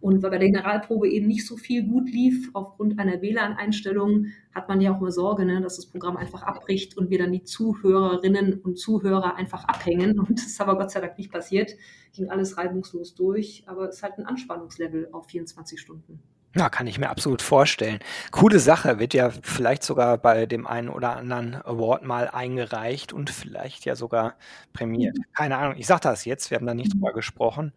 und 0.00 0.22
weil 0.22 0.30
bei 0.30 0.38
der 0.38 0.48
Generalprobe 0.48 1.08
eben 1.08 1.26
nicht 1.26 1.46
so 1.46 1.56
viel 1.56 1.86
gut 1.86 2.10
lief, 2.10 2.50
aufgrund 2.54 2.98
einer 2.98 3.20
WLAN-Einstellung, 3.20 4.26
hat 4.54 4.68
man 4.68 4.80
ja 4.80 4.94
auch 4.94 5.00
immer 5.00 5.12
Sorge, 5.12 5.44
ne, 5.44 5.60
dass 5.60 5.76
das 5.76 5.86
Programm 5.86 6.16
einfach 6.16 6.42
abbricht 6.42 6.96
und 6.96 7.10
wir 7.10 7.18
dann 7.18 7.32
die 7.32 7.44
Zuhörerinnen 7.44 8.60
und 8.60 8.78
Zuhörer 8.78 9.36
einfach 9.36 9.64
abhängen. 9.64 10.18
Und 10.18 10.38
das 10.38 10.46
ist 10.46 10.60
aber 10.60 10.76
Gott 10.76 10.90
sei 10.90 11.00
Dank 11.00 11.18
nicht 11.18 11.30
passiert. 11.30 11.72
Ging 12.12 12.30
alles 12.30 12.56
reibungslos 12.56 13.14
durch, 13.14 13.64
aber 13.66 13.88
es 13.88 13.96
ist 13.96 14.02
halt 14.02 14.18
ein 14.18 14.26
Anspannungslevel 14.26 15.08
auf 15.12 15.26
24 15.26 15.78
Stunden. 15.78 16.22
Ja, 16.56 16.68
kann 16.68 16.88
ich 16.88 16.98
mir 16.98 17.10
absolut 17.10 17.42
vorstellen. 17.42 18.00
Coole 18.32 18.58
Sache, 18.58 18.98
wird 18.98 19.14
ja 19.14 19.30
vielleicht 19.30 19.84
sogar 19.84 20.18
bei 20.18 20.46
dem 20.46 20.66
einen 20.66 20.88
oder 20.88 21.16
anderen 21.16 21.54
Award 21.54 22.04
mal 22.04 22.28
eingereicht 22.28 23.12
und 23.12 23.30
vielleicht 23.30 23.84
ja 23.84 23.94
sogar 23.94 24.34
prämiert. 24.72 25.16
Mhm. 25.16 25.24
Keine 25.32 25.58
Ahnung, 25.58 25.76
ich 25.78 25.86
sage 25.86 26.00
das 26.02 26.24
jetzt, 26.24 26.50
wir 26.50 26.56
haben 26.58 26.66
da 26.66 26.74
nicht 26.74 26.92
mhm. 26.92 26.98
drüber 26.98 27.12
gesprochen. 27.12 27.72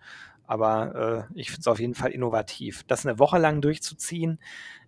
Aber 0.53 1.25
äh, 1.33 1.39
ich 1.39 1.49
finde 1.49 1.61
es 1.61 1.67
auf 1.67 1.79
jeden 1.79 1.95
Fall 1.95 2.11
innovativ. 2.11 2.83
Das 2.83 3.07
eine 3.07 3.17
Woche 3.17 3.39
lang 3.39 3.59
durchzuziehen, 3.59 4.37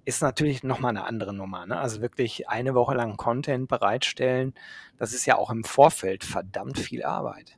ist 0.05 0.21
natürlich 0.21 0.61
nochmal 0.61 0.91
eine 0.91 1.05
andere 1.05 1.33
Nummer. 1.33 1.65
Ne? 1.65 1.75
Also 1.75 2.01
wirklich 2.01 2.47
eine 2.47 2.75
Woche 2.75 2.93
lang 2.93 3.17
Content 3.17 3.67
bereitstellen, 3.67 4.53
das 4.99 5.11
ist 5.15 5.25
ja 5.25 5.37
auch 5.39 5.49
im 5.49 5.63
Vorfeld 5.63 6.23
verdammt 6.23 6.77
viel 6.77 7.03
Arbeit. 7.03 7.57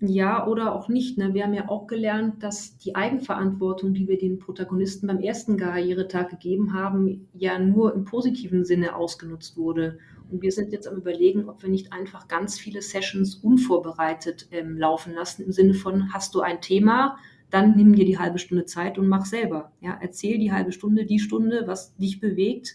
Ja, 0.00 0.44
oder 0.48 0.74
auch 0.74 0.88
nicht. 0.88 1.18
Ne? 1.18 1.34
Wir 1.34 1.44
haben 1.44 1.54
ja 1.54 1.68
auch 1.68 1.86
gelernt, 1.86 2.42
dass 2.42 2.78
die 2.78 2.96
Eigenverantwortung, 2.96 3.94
die 3.94 4.08
wir 4.08 4.18
den 4.18 4.40
Protagonisten 4.40 5.06
beim 5.06 5.20
ersten 5.20 5.56
Karrieretag 5.56 6.30
gegeben 6.30 6.74
haben, 6.74 7.28
ja 7.32 7.60
nur 7.60 7.94
im 7.94 8.04
positiven 8.04 8.64
Sinne 8.64 8.96
ausgenutzt 8.96 9.56
wurde. 9.56 10.00
Und 10.32 10.42
wir 10.42 10.50
sind 10.50 10.72
jetzt 10.72 10.88
am 10.88 10.96
Überlegen, 10.96 11.48
ob 11.48 11.62
wir 11.62 11.70
nicht 11.70 11.92
einfach 11.92 12.26
ganz 12.26 12.58
viele 12.58 12.82
Sessions 12.82 13.36
unvorbereitet 13.36 14.48
ähm, 14.50 14.76
laufen 14.76 15.14
lassen, 15.14 15.44
im 15.44 15.52
Sinne 15.52 15.74
von, 15.74 16.12
hast 16.12 16.34
du 16.34 16.40
ein 16.40 16.60
Thema, 16.60 17.16
dann 17.50 17.76
nimm 17.76 17.94
dir 17.94 18.04
die 18.04 18.18
halbe 18.18 18.38
Stunde 18.38 18.64
Zeit 18.64 18.98
und 18.98 19.08
mach 19.08 19.24
selber. 19.26 19.72
Ja, 19.80 19.98
erzähl 20.00 20.38
die 20.38 20.52
halbe 20.52 20.72
Stunde, 20.72 21.06
die 21.06 21.20
Stunde, 21.20 21.64
was 21.66 21.96
dich 21.96 22.20
bewegt, 22.20 22.74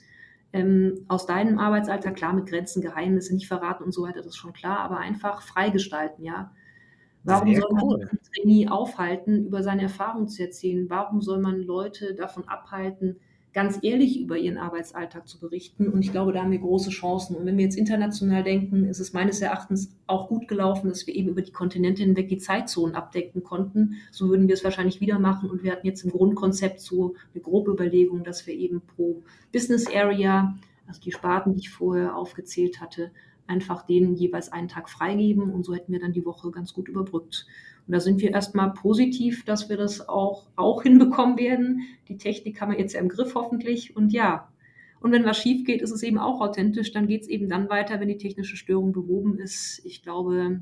ähm, 0.54 1.06
aus 1.08 1.26
deinem 1.26 1.60
Arbeitsalter, 1.60 2.12
klar 2.12 2.34
mit 2.34 2.48
Grenzen, 2.48 2.82
Geheimnisse 2.82 3.34
nicht 3.34 3.48
verraten 3.48 3.84
und 3.84 3.94
so 3.94 4.04
weiter, 4.04 4.18
das 4.18 4.28
ist 4.28 4.38
schon 4.38 4.54
klar, 4.54 4.80
aber 4.80 4.98
einfach 4.98 5.42
freigestalten, 5.42 6.24
ja. 6.24 6.52
Warum 7.24 7.50
Sehr 7.50 7.62
soll 7.62 7.74
man 7.74 7.84
cool. 7.84 8.02
einen 8.02 8.20
Trainee 8.34 8.68
aufhalten, 8.68 9.46
über 9.46 9.62
seine 9.64 9.84
Erfahrung 9.84 10.28
zu 10.28 10.42
erzählen? 10.42 10.90
Warum 10.90 11.22
soll 11.22 11.40
man 11.40 11.62
Leute 11.62 12.16
davon 12.16 12.48
abhalten, 12.48 13.20
ganz 13.54 13.80
ehrlich 13.82 14.20
über 14.20 14.38
ihren 14.38 14.58
Arbeitsalltag 14.58 15.28
zu 15.28 15.40
berichten. 15.40 15.90
Und 15.90 16.04
ich 16.04 16.12
glaube, 16.12 16.32
da 16.32 16.42
haben 16.42 16.52
wir 16.52 16.60
große 16.60 16.90
Chancen. 16.90 17.36
Und 17.36 17.46
wenn 17.46 17.58
wir 17.58 17.66
jetzt 17.66 17.78
international 17.78 18.44
denken, 18.44 18.86
ist 18.86 19.00
es 19.00 19.12
meines 19.12 19.42
Erachtens 19.42 19.94
auch 20.08 20.30
gut 20.30 20.48
gelaufen, 20.48 20.90
dass 20.90 21.06
wir 21.06 21.16
eben 21.16 21.30
über 21.30 21.42
die 21.42 21.52
Kontinente 21.52 22.02
hinweg 22.02 22.30
die 22.30 22.38
Zeitzonen 22.38 22.96
abdecken 22.96 23.44
konnten. 23.44 23.98
So 24.12 24.30
würden 24.30 24.48
wir 24.48 24.54
es 24.54 24.64
wahrscheinlich 24.64 25.02
wieder 25.02 25.20
machen. 25.20 25.50
Und 25.50 25.64
wir 25.64 25.74
hatten 25.74 25.86
jetzt 25.86 26.04
im 26.04 26.12
Grundkonzept 26.12 26.80
so 26.80 27.16
eine 27.34 27.44
grobe 27.44 27.72
Überlegung, 27.72 28.24
dass 28.24 28.48
wir 28.48 28.54
eben 28.54 28.82
pro 28.82 29.22
Business 29.52 29.86
Area, 29.94 30.56
also 30.88 31.02
die 31.02 31.12
Sparten, 31.12 31.54
die 31.54 31.60
ich 31.60 31.70
vorher 31.70 32.16
aufgezählt 32.16 32.80
hatte, 32.80 33.12
einfach 33.48 33.86
denen 33.86 34.16
jeweils 34.16 34.50
einen 34.50 34.70
Tag 34.70 34.90
freigeben. 34.90 35.52
Und 35.52 35.66
so 35.66 35.76
hätten 35.76 35.92
wir 35.92 36.00
dann 36.00 36.14
die 36.14 36.26
Woche 36.26 36.52
ganz 36.52 36.74
gut 36.74 36.88
überbrückt. 36.88 37.46
Und 37.88 37.94
da 37.94 38.00
sind 38.00 38.22
wir 38.22 38.32
erstmal 38.32 38.74
positiv, 38.74 39.44
dass 39.46 39.70
wir 39.70 39.78
das 39.78 40.08
auch, 40.08 40.48
auch 40.56 40.84
hinbekommen 40.84 41.38
werden. 41.38 41.82
Die 42.08 42.18
Technik 42.18 42.62
haben 42.62 42.72
wir 42.72 42.80
jetzt 42.80 42.94
ja 42.94 43.00
im 43.00 43.10
Griff 43.10 43.36
hoffentlich. 43.36 43.96
Und 43.96 44.14
ja, 44.14 44.50
und 45.00 45.12
wenn 45.12 45.26
was 45.26 45.38
schief 45.38 45.66
geht, 45.66 45.82
ist 45.82 45.92
es 45.92 46.04
eben 46.04 46.20
auch 46.20 46.42
authentisch. 46.42 46.92
Dann 46.92 47.08
geht 47.08 47.24
es 47.24 47.28
eben 47.28 47.50
dann 47.50 47.70
weiter, 47.70 48.00
wenn 48.00 48.08
die 48.08 48.18
technische 48.18 48.56
Störung 48.56 48.92
behoben 48.92 49.40
ist. 49.40 49.82
Ich 49.84 50.04
glaube, 50.04 50.62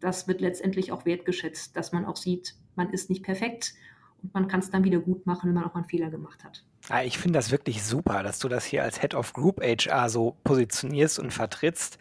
das 0.00 0.26
wird 0.26 0.40
letztendlich 0.40 0.92
auch 0.92 1.06
wertgeschätzt, 1.06 1.76
dass 1.76 1.92
man 1.92 2.04
auch 2.04 2.16
sieht, 2.16 2.54
man 2.74 2.90
ist 2.90 3.10
nicht 3.10 3.22
perfekt 3.22 3.74
und 4.22 4.34
man 4.34 4.48
kann 4.48 4.60
es 4.60 4.70
dann 4.70 4.84
wieder 4.84 4.98
gut 4.98 5.26
machen, 5.26 5.48
wenn 5.48 5.54
man 5.54 5.64
auch 5.64 5.74
mal 5.74 5.80
einen 5.80 5.88
Fehler 5.88 6.10
gemacht 6.10 6.44
hat. 6.44 6.64
Ja, 6.88 7.02
ich 7.02 7.18
finde 7.18 7.38
das 7.38 7.50
wirklich 7.50 7.82
super, 7.82 8.22
dass 8.22 8.38
du 8.38 8.48
das 8.48 8.64
hier 8.64 8.82
als 8.82 9.00
Head 9.00 9.14
of 9.14 9.32
Group 9.32 9.60
HR 9.62 10.08
so 10.08 10.36
positionierst 10.44 11.18
und 11.18 11.32
vertrittst. 11.32 11.98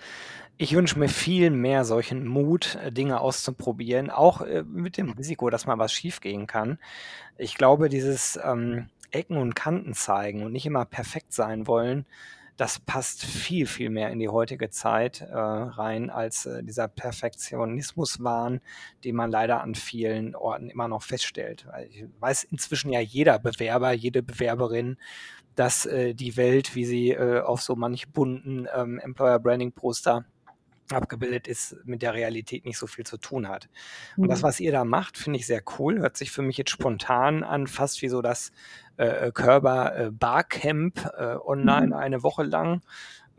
Ich 0.58 0.76
wünsche 0.76 1.00
mir 1.00 1.08
viel 1.08 1.52
mehr 1.52 1.86
solchen 1.86 2.28
Mut, 2.28 2.78
äh, 2.84 2.92
Dinge 2.92 3.22
auszuprobieren, 3.22 4.10
auch 4.10 4.42
äh, 4.42 4.64
mit 4.64 4.98
dem 4.98 5.12
Risiko, 5.12 5.50
dass 5.50 5.66
mal 5.66 5.78
was 5.78 5.94
schiefgehen 5.94 6.48
kann. 6.48 6.80
Ich 7.38 7.56
glaube, 7.56 7.88
dieses 7.88 8.38
ähm, 8.44 8.88
Ecken 9.12 9.38
und 9.38 9.56
Kanten 9.56 9.94
zeigen 9.94 10.44
und 10.44 10.52
nicht 10.52 10.66
immer 10.66 10.86
perfekt 10.86 11.34
sein 11.34 11.68
wollen, 11.68 12.06
das 12.60 12.78
passt 12.78 13.24
viel, 13.24 13.66
viel 13.66 13.90
mehr 13.90 14.10
in 14.10 14.20
die 14.20 14.28
heutige 14.28 14.70
Zeit 14.70 15.22
äh, 15.22 15.34
rein 15.34 16.10
als 16.10 16.46
äh, 16.46 16.62
dieser 16.62 16.90
Perfektionismuswahn, 16.90 18.60
den 19.06 19.16
man 19.16 19.32
leider 19.32 19.62
an 19.62 19.76
vielen 19.76 20.36
Orten 20.36 20.70
immer 20.70 20.90
noch 20.90 21.02
feststellt. 21.02 21.66
Weil 21.72 21.88
ich 21.88 22.04
weiß 22.20 22.44
inzwischen 22.44 22.92
ja 22.92 23.00
jeder 23.00 23.40
Bewerber, 23.40 23.94
jede 23.94 24.22
Bewerberin, 24.22 24.98
dass 25.56 25.86
äh, 25.86 26.14
die 26.14 26.36
Welt, 26.36 26.76
wie 26.76 26.84
sie 26.84 27.12
äh, 27.12 27.40
auf 27.40 27.62
so 27.62 27.78
manch 27.78 28.10
bunten 28.10 28.68
ähm, 28.76 29.00
Employer 29.00 29.40
Branding 29.40 29.72
Poster 29.72 30.26
abgebildet 30.94 31.48
ist, 31.48 31.76
mit 31.86 32.02
der 32.02 32.14
Realität 32.14 32.66
nicht 32.66 32.78
so 32.78 32.88
viel 32.88 33.06
zu 33.06 33.18
tun 33.18 33.48
hat. 33.48 33.70
Und 34.18 34.30
das, 34.30 34.40
mhm. 34.40 34.44
was 34.44 34.60
ihr 34.60 34.72
da 34.72 34.86
macht, 34.86 35.18
finde 35.18 35.40
ich 35.40 35.46
sehr 35.46 35.64
cool. 35.78 36.00
Hört 36.00 36.18
sich 36.18 36.32
für 36.32 36.42
mich 36.42 36.58
jetzt 36.58 36.72
spontan 36.72 37.44
an, 37.44 37.68
fast 37.68 38.02
wie 38.02 38.10
so 38.10 38.22
das 38.22 38.52
äh, 38.98 39.28
äh 39.28 39.32
Körper 39.32 39.96
äh, 39.96 40.12
Barcamp 40.12 41.06
äh, 41.18 41.36
online 41.36 41.88
mhm. 41.88 41.94
eine 41.94 42.24
Woche 42.24 42.44
lang. 42.44 42.82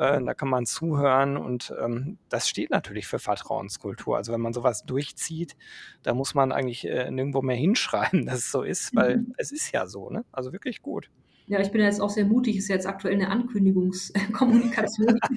Äh, 0.01 0.23
da 0.25 0.33
kann 0.33 0.49
man 0.49 0.65
zuhören 0.65 1.37
und 1.37 1.75
ähm, 1.79 2.17
das 2.31 2.49
steht 2.49 2.71
natürlich 2.71 3.07
für 3.07 3.19
Vertrauenskultur. 3.19 4.17
Also 4.17 4.33
wenn 4.33 4.41
man 4.41 4.55
sowas 4.55 4.85
durchzieht, 4.85 5.57
da 6.03 6.15
muss 6.15 6.35
man 6.35 6.53
eigentlich 6.53 6.87
äh, 6.89 7.11
nirgendwo 7.11 7.43
mehr 7.43 7.57
hinschreiben, 7.57 8.25
dass 8.25 8.39
es 8.39 8.51
so 8.51 8.63
ist, 8.63 8.97
weil 8.97 9.19
Mhm. 9.19 9.35
es 9.37 9.53
ist 9.53 9.73
ja 9.73 9.87
so, 9.87 10.09
ne? 10.09 10.25
Also 10.33 10.53
wirklich 10.53 10.81
gut. 10.81 11.11
Ja, 11.51 11.59
ich 11.61 11.73
bin 11.73 11.81
ja 11.81 11.89
jetzt 11.89 12.01
auch 12.01 12.11
sehr 12.11 12.27
mutig. 12.27 12.57
Ist 12.57 12.69
ja 12.69 12.77
jetzt 12.77 12.87
aktuell 12.87 13.15
eine 13.15 13.29
Ankündigungskommunikation. 13.29 15.19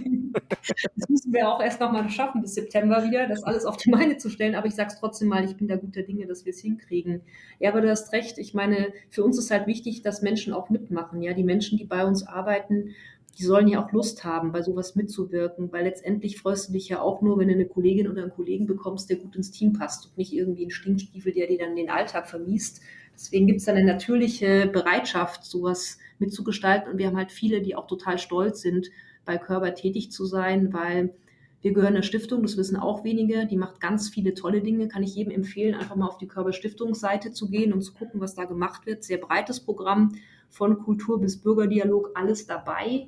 Das 0.96 1.10
müssen 1.10 1.34
wir 1.34 1.50
auch 1.50 1.62
erst 1.62 1.80
noch 1.80 1.92
mal 1.92 2.10
schaffen 2.10 2.42
bis 2.42 2.56
September 2.56 3.04
wieder, 3.04 3.28
das 3.28 3.44
alles 3.44 3.66
auf 3.66 3.78
die 3.78 3.92
Beine 3.92 4.18
zu 4.18 4.30
stellen. 4.30 4.56
Aber 4.56 4.66
ich 4.66 4.74
sage 4.74 4.90
es 4.92 5.00
trotzdem 5.00 5.28
mal, 5.28 5.44
ich 5.44 5.58
bin 5.58 5.68
da 5.68 5.76
guter 5.76 6.02
Dinge, 6.02 6.26
dass 6.26 6.46
wir 6.46 6.52
es 6.52 6.62
hinkriegen. 6.62 7.22
Ja, 7.60 7.70
aber 7.70 7.82
du 7.82 7.90
hast 7.90 8.14
recht. 8.14 8.38
Ich 8.38 8.54
meine, 8.54 8.94
für 9.10 9.24
uns 9.24 9.38
ist 9.38 9.52
halt 9.52 9.68
wichtig, 9.68 10.02
dass 10.02 10.22
Menschen 10.22 10.54
auch 10.54 10.70
mitmachen. 10.70 11.22
Ja, 11.22 11.34
die 11.34 11.44
Menschen, 11.44 11.78
die 11.78 11.84
bei 11.84 12.06
uns 12.06 12.26
arbeiten, 12.26 12.96
die 13.38 13.44
sollen 13.44 13.68
ja 13.68 13.84
auch 13.84 13.92
Lust 13.92 14.24
haben, 14.24 14.52
bei 14.52 14.62
sowas 14.62 14.96
mitzuwirken, 14.96 15.72
weil 15.72 15.84
letztendlich 15.84 16.40
freust 16.40 16.70
du 16.70 16.74
dich 16.74 16.90
ja 16.90 17.02
auch 17.02 17.22
nur, 17.22 17.38
wenn 17.38 17.50
du 17.50 17.56
eine 17.56 17.66
Kollegin 17.66 18.08
oder 18.08 18.22
einen 18.22 18.32
Kollegen 18.32 18.66
bekommst, 18.66 19.10
der 19.10 19.18
gut 19.18 19.36
ins 19.36 19.52
Team 19.52 19.74
passt 19.74 20.06
und 20.06 20.18
nicht 20.18 20.34
irgendwie 20.34 20.64
einen 20.64 20.72
Stinkstiefel, 20.72 21.34
der 21.34 21.48
dir 21.48 21.58
dann 21.58 21.76
den 21.76 21.90
Alltag 21.90 22.30
vermiest. 22.30 22.82
Deswegen 23.16 23.48
gibt 23.48 23.60
es 23.60 23.66
dann 23.66 23.76
eine 23.76 23.86
natürliche 23.86 24.68
Bereitschaft, 24.68 25.46
sowas 25.46 25.98
mitzugestalten. 26.20 26.92
Und 26.92 26.98
wir 26.98 27.08
haben 27.08 27.18
halt 27.18 27.32
viele, 27.32 27.62
die 27.62 27.76
auch 27.76 27.88
total 27.88 28.18
stolz 28.18 28.62
sind, 28.62 28.90
bei 29.26 29.38
Körper 29.38 29.74
tätig 29.74 30.12
zu 30.12 30.26
sein, 30.26 30.74
weil 30.74 31.14
wir 31.62 31.72
gehören 31.72 31.94
der 31.94 32.02
Stiftung, 32.02 32.42
das 32.42 32.58
wissen 32.58 32.76
auch 32.76 33.06
wenige, 33.06 33.46
die 33.46 33.56
macht 33.56 33.80
ganz 33.80 34.10
viele 34.10 34.34
tolle 34.34 34.62
Dinge, 34.62 34.90
kann 34.90 35.02
ich 35.02 35.16
jedem 35.16 35.32
empfehlen, 35.32 35.76
einfach 35.76 35.96
mal 35.96 36.08
auf 36.08 36.18
die 36.18 36.28
Körperstiftungsseite 36.28 37.32
zu 37.32 37.50
gehen 37.50 37.72
und 37.72 37.82
zu 37.82 37.94
gucken, 37.94 38.20
was 38.20 38.36
da 38.36 38.44
gemacht 38.44 38.86
wird. 38.86 39.06
Sehr 39.06 39.18
breites 39.18 39.62
Programm, 39.62 40.12
von 40.50 40.78
Kultur 40.80 41.20
bis 41.20 41.38
Bürgerdialog, 41.38 42.12
alles 42.14 42.46
dabei. 42.46 43.08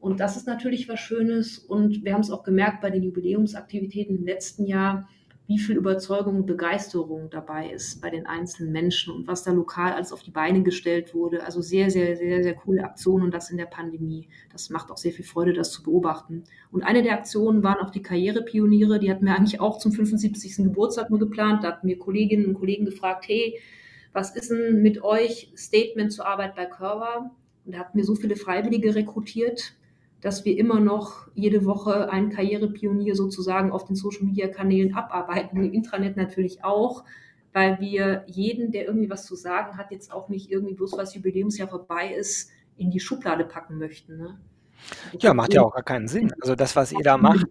Und 0.00 0.20
das 0.20 0.36
ist 0.36 0.46
natürlich 0.46 0.88
was 0.88 1.00
Schönes. 1.00 1.58
Und 1.58 2.04
wir 2.04 2.14
haben 2.14 2.22
es 2.22 2.30
auch 2.30 2.42
gemerkt 2.44 2.80
bei 2.80 2.90
den 2.90 3.02
Jubiläumsaktivitäten 3.02 4.16
im 4.16 4.24
letzten 4.24 4.64
Jahr, 4.64 5.08
wie 5.46 5.58
viel 5.58 5.76
Überzeugung 5.76 6.36
und 6.36 6.46
Begeisterung 6.46 7.28
dabei 7.28 7.70
ist 7.70 8.00
bei 8.00 8.10
den 8.10 8.26
einzelnen 8.26 8.72
Menschen 8.72 9.12
und 9.12 9.26
was 9.26 9.42
da 9.42 9.50
lokal 9.50 9.92
alles 9.92 10.12
auf 10.12 10.22
die 10.22 10.30
Beine 10.30 10.62
gestellt 10.62 11.14
wurde. 11.14 11.44
Also 11.44 11.60
sehr, 11.60 11.90
sehr, 11.90 12.16
sehr, 12.16 12.42
sehr 12.42 12.54
coole 12.54 12.84
Aktionen 12.84 13.24
und 13.24 13.34
das 13.34 13.50
in 13.50 13.56
der 13.56 13.66
Pandemie. 13.66 14.28
Das 14.52 14.70
macht 14.70 14.90
auch 14.90 14.96
sehr 14.96 15.12
viel 15.12 15.24
Freude, 15.24 15.52
das 15.52 15.72
zu 15.72 15.82
beobachten. 15.82 16.44
Und 16.70 16.82
eine 16.82 17.02
der 17.02 17.14
Aktionen 17.14 17.62
waren 17.62 17.84
auch 17.84 17.90
die 17.90 18.02
Karrierepioniere. 18.02 19.00
Die 19.00 19.10
hatten 19.10 19.26
wir 19.26 19.36
eigentlich 19.36 19.60
auch 19.60 19.78
zum 19.78 19.92
75. 19.92 20.58
Geburtstag 20.58 21.10
nur 21.10 21.18
geplant. 21.18 21.64
Da 21.64 21.68
hatten 21.68 21.86
mir 21.86 21.98
Kolleginnen 21.98 22.46
und 22.46 22.54
Kollegen 22.54 22.84
gefragt, 22.84 23.26
hey, 23.26 23.58
was 24.12 24.36
ist 24.36 24.50
denn 24.50 24.80
mit 24.80 25.02
euch 25.02 25.52
Statement 25.56 26.12
zur 26.12 26.26
Arbeit 26.26 26.54
bei 26.54 26.66
Körper? 26.66 27.32
Und 27.64 27.74
da 27.74 27.78
hatten 27.78 27.96
wir 27.96 28.04
so 28.04 28.14
viele 28.14 28.36
Freiwillige 28.36 28.94
rekrutiert, 28.94 29.74
dass 30.22 30.44
wir 30.44 30.56
immer 30.56 30.80
noch 30.80 31.28
jede 31.34 31.66
Woche 31.66 32.10
einen 32.10 32.30
Karrierepionier 32.30 33.14
sozusagen 33.14 33.72
auf 33.72 33.84
den 33.84 33.96
Social-Media-Kanälen 33.96 34.94
abarbeiten, 34.94 35.62
im 35.62 35.72
Intranet 35.72 36.16
natürlich 36.16 36.64
auch, 36.64 37.04
weil 37.52 37.80
wir 37.80 38.24
jeden, 38.28 38.70
der 38.70 38.86
irgendwie 38.86 39.10
was 39.10 39.26
zu 39.26 39.34
sagen 39.34 39.76
hat, 39.76 39.90
jetzt 39.90 40.12
auch 40.12 40.28
nicht 40.28 40.50
irgendwie 40.50 40.74
bloß 40.74 40.96
was 40.96 41.14
Jubiläumsjahr 41.14 41.68
vorbei 41.68 42.14
ist, 42.14 42.50
in 42.76 42.90
die 42.90 43.00
Schublade 43.00 43.44
packen 43.44 43.78
möchten. 43.78 44.16
Ne? 44.16 44.40
Ja, 45.18 45.34
macht 45.34 45.54
ja 45.54 45.62
auch 45.62 45.74
gar 45.74 45.82
keinen 45.82 46.08
Sinn. 46.08 46.32
Also 46.40 46.54
das, 46.54 46.76
was 46.76 46.92
ihr 46.92 47.02
da 47.02 47.16
macht, 47.16 47.46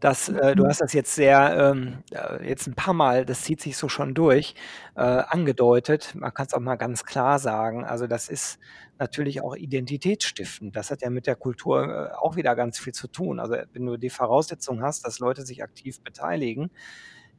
das, 0.00 0.28
äh, 0.28 0.54
du 0.54 0.66
hast 0.66 0.80
das 0.80 0.92
jetzt 0.92 1.14
sehr, 1.14 1.72
ähm, 1.72 2.02
äh, 2.10 2.46
jetzt 2.48 2.66
ein 2.66 2.74
paar 2.74 2.94
Mal, 2.94 3.24
das 3.24 3.42
zieht 3.42 3.60
sich 3.60 3.76
so 3.76 3.88
schon 3.88 4.14
durch, 4.14 4.54
äh, 4.96 5.00
angedeutet. 5.00 6.14
Man 6.14 6.32
kann 6.34 6.46
es 6.46 6.54
auch 6.54 6.60
mal 6.60 6.76
ganz 6.76 7.04
klar 7.04 7.38
sagen. 7.38 7.84
Also 7.84 8.06
das 8.06 8.28
ist 8.28 8.58
natürlich 8.98 9.42
auch 9.42 9.56
identitätsstiftend. 9.56 10.76
Das 10.76 10.90
hat 10.90 11.02
ja 11.02 11.10
mit 11.10 11.26
der 11.26 11.36
Kultur 11.36 12.10
äh, 12.12 12.14
auch 12.14 12.36
wieder 12.36 12.54
ganz 12.54 12.78
viel 12.78 12.92
zu 12.92 13.08
tun. 13.08 13.40
Also 13.40 13.56
wenn 13.72 13.86
du 13.86 13.96
die 13.96 14.10
Voraussetzung 14.10 14.82
hast, 14.82 15.06
dass 15.06 15.20
Leute 15.20 15.46
sich 15.46 15.62
aktiv 15.62 16.00
beteiligen, 16.00 16.70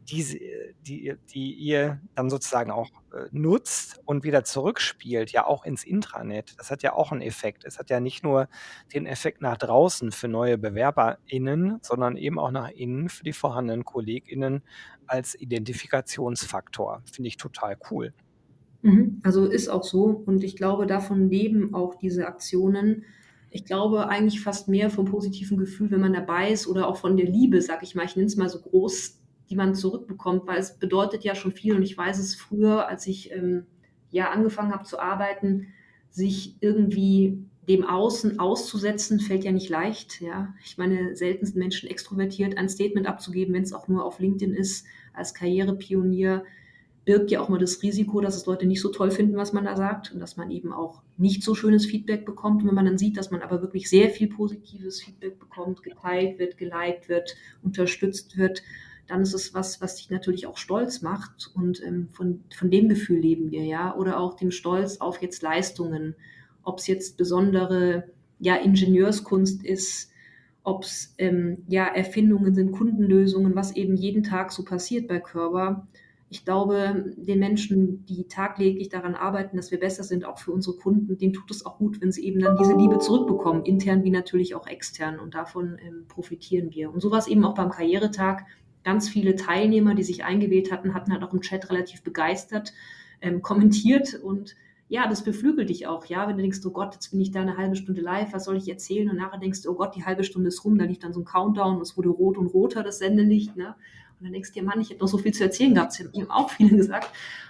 die, 0.09 0.69
die, 0.81 1.15
die 1.33 1.53
ihr 1.53 1.99
dann 2.13 2.29
sozusagen 2.29 2.71
auch 2.71 2.89
äh, 3.11 3.25
nutzt 3.31 4.01
und 4.05 4.23
wieder 4.23 4.43
zurückspielt, 4.43 5.31
ja 5.31 5.45
auch 5.47 5.65
ins 5.65 5.83
Intranet. 5.83 6.55
Das 6.59 6.69
hat 6.69 6.83
ja 6.83 6.93
auch 6.93 7.11
einen 7.11 7.21
Effekt. 7.21 7.65
Es 7.65 7.79
hat 7.79 7.89
ja 7.89 7.99
nicht 7.99 8.23
nur 8.23 8.47
den 8.93 9.07
Effekt 9.07 9.41
nach 9.41 9.57
draußen 9.57 10.11
für 10.11 10.27
neue 10.27 10.57
BewerberInnen, 10.57 11.79
sondern 11.81 12.17
eben 12.17 12.37
auch 12.37 12.51
nach 12.51 12.69
innen 12.69 13.09
für 13.09 13.23
die 13.23 13.33
vorhandenen 13.33 13.83
KollegInnen 13.83 14.61
als 15.07 15.39
Identifikationsfaktor. 15.39 17.01
Finde 17.11 17.27
ich 17.27 17.37
total 17.37 17.77
cool. 17.89 18.13
Mhm. 18.83 19.19
Also 19.23 19.45
ist 19.45 19.69
auch 19.69 19.83
so. 19.83 20.23
Und 20.25 20.43
ich 20.43 20.55
glaube, 20.55 20.85
davon 20.85 21.29
leben 21.29 21.73
auch 21.73 21.95
diese 21.95 22.27
Aktionen. 22.27 23.05
Ich 23.49 23.65
glaube 23.65 24.07
eigentlich 24.09 24.41
fast 24.41 24.67
mehr 24.67 24.91
vom 24.91 25.05
positiven 25.05 25.57
Gefühl, 25.57 25.89
wenn 25.89 26.01
man 26.01 26.13
dabei 26.13 26.51
ist 26.51 26.67
oder 26.67 26.87
auch 26.87 26.97
von 26.97 27.17
der 27.17 27.25
Liebe, 27.25 27.61
sag 27.61 27.81
ich 27.81 27.95
mal. 27.95 28.05
Ich 28.05 28.15
nenne 28.15 28.27
es 28.27 28.35
mal 28.35 28.49
so 28.49 28.61
groß, 28.61 29.24
die 29.49 29.55
man 29.55 29.75
zurückbekommt, 29.75 30.47
weil 30.47 30.57
es 30.57 30.77
bedeutet 30.77 31.23
ja 31.23 31.35
schon 31.35 31.51
viel. 31.51 31.75
Und 31.75 31.83
ich 31.83 31.97
weiß 31.97 32.19
es 32.19 32.35
früher, 32.35 32.87
als 32.87 33.07
ich 33.07 33.31
ähm, 33.31 33.65
ja 34.11 34.31
angefangen 34.31 34.71
habe 34.71 34.85
zu 34.85 34.99
arbeiten, 34.99 35.67
sich 36.09 36.55
irgendwie 36.61 37.37
dem 37.67 37.83
Außen 37.83 38.39
auszusetzen, 38.39 39.19
fällt 39.19 39.43
ja 39.43 39.51
nicht 39.51 39.69
leicht. 39.69 40.21
Ja, 40.21 40.53
ich 40.63 40.77
meine, 40.77 41.15
selten 41.15 41.45
sind 41.45 41.57
Menschen 41.57 41.89
extrovertiert, 41.89 42.57
ein 42.57 42.69
Statement 42.69 43.07
abzugeben, 43.07 43.53
wenn 43.53 43.63
es 43.63 43.73
auch 43.73 43.87
nur 43.87 44.05
auf 44.05 44.19
LinkedIn 44.19 44.53
ist, 44.53 44.85
als 45.13 45.33
Karrierepionier 45.33 46.43
birgt 47.05 47.29
ja 47.29 47.39
auch 47.39 47.49
mal 47.49 47.59
das 47.59 47.83
Risiko, 47.83 48.19
dass 48.19 48.35
es 48.35 48.47
Leute 48.47 48.65
nicht 48.65 48.81
so 48.81 48.89
toll 48.89 49.11
finden, 49.11 49.37
was 49.37 49.53
man 49.53 49.65
da 49.65 49.77
sagt 49.77 50.11
und 50.11 50.19
dass 50.19 50.37
man 50.37 50.49
eben 50.49 50.73
auch 50.73 51.03
nicht 51.17 51.43
so 51.43 51.53
schönes 51.53 51.85
Feedback 51.85 52.25
bekommt. 52.25 52.63
Und 52.63 52.67
wenn 52.67 52.75
man 52.75 52.85
dann 52.85 52.97
sieht, 52.97 53.15
dass 53.15 53.29
man 53.29 53.43
aber 53.43 53.61
wirklich 53.61 53.89
sehr 53.89 54.09
viel 54.09 54.27
positives 54.27 55.01
Feedback 55.01 55.39
bekommt, 55.39 55.83
geteilt 55.83 56.39
wird, 56.39 56.57
geliked 56.57 57.07
wird, 57.07 57.35
unterstützt 57.61 58.37
wird, 58.37 58.63
dann 59.07 59.21
ist 59.21 59.33
es 59.33 59.53
was, 59.53 59.81
was 59.81 59.95
dich 59.95 60.09
natürlich 60.09 60.47
auch 60.47 60.57
stolz 60.57 61.01
macht. 61.01 61.51
Und 61.53 61.81
ähm, 61.83 62.09
von, 62.11 62.43
von 62.55 62.71
dem 62.71 62.89
Gefühl 62.89 63.19
leben 63.19 63.51
wir, 63.51 63.63
ja. 63.63 63.95
Oder 63.95 64.19
auch 64.19 64.35
dem 64.35 64.51
Stolz 64.51 64.97
auf 64.97 65.21
jetzt 65.21 65.41
Leistungen. 65.41 66.15
Ob 66.63 66.79
es 66.79 66.87
jetzt 66.87 67.17
besondere 67.17 68.05
ja, 68.39 68.55
Ingenieurskunst 68.55 69.63
ist, 69.63 70.11
ob 70.63 70.83
es 70.83 71.13
ähm, 71.19 71.63
ja, 71.67 71.85
Erfindungen 71.85 72.55
sind, 72.55 72.71
Kundenlösungen, 72.71 73.55
was 73.55 73.75
eben 73.75 73.95
jeden 73.95 74.23
Tag 74.23 74.51
so 74.51 74.63
passiert 74.63 75.07
bei 75.07 75.19
Körper. 75.19 75.87
Ich 76.27 76.43
glaube, 76.43 77.13
den 77.15 77.37
Menschen, 77.37 78.03
die 78.07 78.27
tagtäglich 78.27 78.89
daran 78.89 79.13
arbeiten, 79.13 79.57
dass 79.57 79.69
wir 79.69 79.79
besser 79.79 80.03
sind, 80.03 80.25
auch 80.25 80.39
für 80.39 80.51
unsere 80.51 80.75
Kunden, 80.75 81.19
denen 81.19 81.33
tut 81.33 81.51
es 81.51 81.65
auch 81.67 81.77
gut, 81.77 82.01
wenn 82.01 82.11
sie 82.11 82.25
eben 82.25 82.39
dann 82.39 82.57
diese 82.57 82.75
Liebe 82.75 82.97
zurückbekommen, 82.97 83.63
intern 83.63 84.03
wie 84.03 84.09
natürlich 84.09 84.55
auch 84.55 84.65
extern. 84.65 85.19
Und 85.19 85.35
davon 85.35 85.77
ähm, 85.85 86.05
profitieren 86.07 86.71
wir. 86.71 86.91
Und 86.91 86.99
so 86.99 87.11
war 87.11 87.25
eben 87.27 87.45
auch 87.45 87.53
beim 87.53 87.69
Karrieretag 87.69 88.45
ganz 88.85 89.09
viele 89.09 89.35
Teilnehmer, 89.35 89.95
die 89.95 90.03
sich 90.03 90.23
eingewählt 90.23 90.71
hatten, 90.71 90.93
hatten 90.93 91.11
halt 91.11 91.23
auch 91.23 91.33
im 91.33 91.41
Chat 91.41 91.69
relativ 91.69 92.03
begeistert 92.03 92.71
ähm, 93.21 93.41
kommentiert 93.41 94.13
und 94.13 94.55
ja, 94.87 95.07
das 95.07 95.23
beflügelt 95.23 95.69
dich 95.69 95.87
auch, 95.87 96.05
ja, 96.05 96.27
wenn 96.27 96.37
du 96.37 96.43
denkst, 96.43 96.59
oh 96.63 96.69
Gott, 96.69 96.93
jetzt 96.93 97.09
bin 97.09 97.19
ich 97.19 97.31
da 97.31 97.41
eine 97.41 97.57
halbe 97.57 97.75
Stunde 97.75 98.01
live, 98.01 98.33
was 98.33 98.45
soll 98.45 98.55
ich 98.55 98.69
erzählen? 98.69 99.09
Und 99.09 99.17
nachher 99.17 99.39
denkst 99.39 99.63
du, 99.63 99.71
oh 99.71 99.73
Gott, 99.73 99.95
die 99.95 100.05
halbe 100.05 100.23
Stunde 100.23 100.49
ist 100.49 100.63
rum, 100.63 100.77
da 100.77 100.85
lief 100.85 100.99
dann 100.99 101.11
so 101.11 101.21
ein 101.21 101.25
Countdown, 101.25 101.81
es 101.81 101.97
wurde 101.97 102.09
rot 102.09 102.37
und 102.37 102.47
roter, 102.47 102.83
das 102.83 102.99
Sendelicht, 102.99 103.55
ne? 103.55 103.75
Und 104.19 104.25
dann 104.25 104.33
denkst 104.33 104.53
du 104.53 104.59
dir, 104.59 104.65
Mann, 104.65 104.79
ich 104.79 104.91
hätte 104.91 105.01
noch 105.01 105.07
so 105.07 105.17
viel 105.17 105.33
zu 105.33 105.43
erzählen 105.43 105.73
gehabt, 105.73 105.99
das 105.99 105.99
haben 105.99 106.29
auch 106.29 106.51
viele 106.51 106.77
gesagt. 106.77 107.07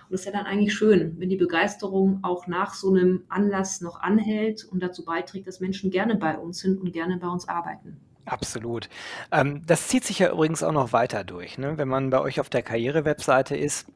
Und 0.07 0.13
das 0.13 0.21
ist 0.21 0.25
ja 0.25 0.31
dann 0.31 0.45
eigentlich 0.45 0.73
schön, 0.73 1.15
wenn 1.19 1.29
die 1.29 1.35
Begeisterung 1.35 2.19
auch 2.23 2.47
nach 2.47 2.73
so 2.73 2.89
einem 2.89 3.23
Anlass 3.27 3.81
noch 3.81 3.99
anhält 3.99 4.63
und 4.63 4.81
dazu 4.81 5.03
beiträgt, 5.03 5.45
dass 5.45 5.59
Menschen 5.59 5.91
gerne 5.91 6.15
bei 6.15 6.37
uns 6.37 6.59
sind 6.59 6.79
und 6.79 6.93
gerne 6.93 7.17
bei 7.17 7.27
uns 7.27 7.49
arbeiten. 7.49 7.97
Absolut. 8.25 8.89
Ähm, 9.31 9.61
das 9.67 9.87
zieht 9.87 10.03
sich 10.03 10.19
ja 10.19 10.31
übrigens 10.31 10.63
auch 10.63 10.71
noch 10.71 10.93
weiter 10.93 11.23
durch. 11.23 11.57
Ne? 11.57 11.77
Wenn 11.77 11.87
man 11.87 12.09
bei 12.09 12.19
euch 12.19 12.39
auf 12.39 12.49
der 12.49 12.63
Karriere-Webseite 12.63 13.55
ist, 13.55 13.87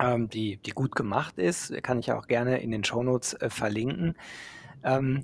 ähm, 0.00 0.28
die, 0.28 0.56
die 0.58 0.70
gut 0.72 0.96
gemacht 0.96 1.38
ist, 1.38 1.72
kann 1.82 1.98
ich 2.00 2.12
auch 2.12 2.26
gerne 2.26 2.60
in 2.60 2.70
den 2.72 2.84
Shownotes 2.84 3.34
äh, 3.34 3.50
verlinken. 3.50 4.16
Ähm, 4.82 5.22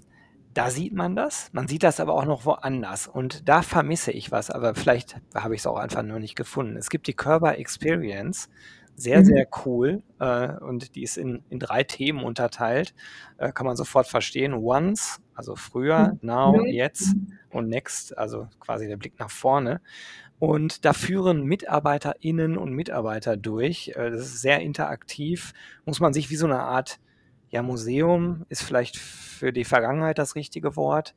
da 0.54 0.70
sieht 0.70 0.94
man 0.94 1.16
das. 1.16 1.50
Man 1.52 1.68
sieht 1.68 1.82
das 1.82 2.00
aber 2.00 2.14
auch 2.14 2.24
noch 2.24 2.44
woanders. 2.46 3.08
Und 3.08 3.48
da 3.48 3.62
vermisse 3.62 4.12
ich 4.12 4.30
was, 4.32 4.50
aber 4.50 4.74
vielleicht 4.74 5.16
habe 5.34 5.54
ich 5.54 5.60
es 5.62 5.66
auch 5.66 5.76
einfach 5.78 6.02
nur 6.02 6.18
nicht 6.20 6.36
gefunden. 6.36 6.76
Es 6.76 6.88
gibt 6.88 7.08
die 7.08 7.14
Körper 7.14 7.58
Experience. 7.58 8.48
Sehr, 8.94 9.20
Mhm. 9.20 9.24
sehr 9.26 9.46
cool. 9.66 10.02
Äh, 10.20 10.52
und 10.58 10.94
die 10.94 11.02
ist 11.02 11.18
in, 11.18 11.42
in 11.50 11.58
drei 11.58 11.84
Themen 11.84 12.22
unterteilt. 12.24 12.94
Äh, 13.38 13.52
kann 13.52 13.66
man 13.66 13.76
sofort 13.76 14.06
verstehen. 14.06 14.54
Once, 14.54 15.20
also 15.36 15.54
früher, 15.56 16.12
Mhm. 16.14 16.18
now, 16.22 16.64
jetzt 16.66 17.14
und 17.50 17.68
next, 17.68 18.16
also 18.18 18.48
quasi 18.60 18.88
der 18.88 18.96
Blick 18.96 19.18
nach 19.20 19.30
vorne. 19.30 19.80
Und 20.38 20.84
da 20.84 20.92
führen 20.92 21.44
MitarbeiterInnen 21.44 22.58
und 22.58 22.72
Mitarbeiter 22.72 23.36
durch. 23.36 23.88
Äh, 23.96 24.10
Das 24.10 24.20
ist 24.22 24.40
sehr 24.42 24.60
interaktiv. 24.60 25.52
Muss 25.84 26.00
man 26.00 26.12
sich 26.12 26.30
wie 26.30 26.36
so 26.36 26.46
eine 26.46 26.60
Art, 26.60 26.98
ja, 27.50 27.62
Museum 27.62 28.44
ist 28.48 28.62
vielleicht 28.62 28.96
für 28.96 29.52
die 29.52 29.64
Vergangenheit 29.64 30.18
das 30.18 30.34
richtige 30.34 30.76
Wort. 30.76 31.14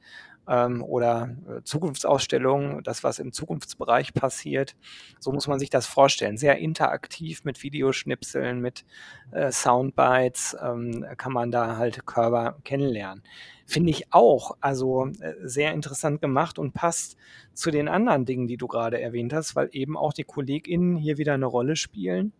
ähm, 0.50 0.84
oder 0.84 1.36
äh, 1.48 1.64
Zukunftsausstellungen, 1.64 2.84
das, 2.84 3.04
was 3.04 3.20
im 3.20 3.32
Zukunftsbereich 3.32 4.14
passiert. 4.14 4.76
So 5.20 5.32
muss 5.32 5.48
man 5.48 5.60
sich 5.60 5.70
das 5.70 5.86
vorstellen. 5.86 6.38
Sehr 6.38 6.58
interaktiv 6.58 7.44
mit 7.46 7.62
Videoschnipseln, 7.62 8.60
mit 8.60 8.84
äh, 9.32 9.52
Soundbites 9.52 10.58
ähm, 10.62 11.06
kann 11.18 11.34
man 11.34 11.52
da 11.52 11.78
halt 11.78 12.06
Körper 12.06 12.58
kennenlernen. 12.64 13.24
Finde 13.68 13.92
ich 13.92 14.12
auch, 14.12 14.58
also 14.60 15.08
äh, 15.20 15.36
sehr 15.44 15.74
interessant 15.74 16.20
gemacht 16.22 16.58
und 16.58 16.74
passt 16.74 17.16
zu 17.54 17.70
den 17.70 17.88
anderen 17.88 18.26
Dingen, 18.26 18.48
die 18.48 18.58
du 18.58 18.68
gerade 18.68 19.00
erwähnt 19.00 19.34
hast, 19.34 19.56
weil 19.56 19.70
eben 19.72 19.96
auch 19.96 20.14
die 20.14 20.24
KollegInnen 20.24 20.98
hier 20.98 21.20
wieder 21.20 21.36
eine 21.36 21.46
Rolle 21.46 21.76
spielen. 21.76 22.34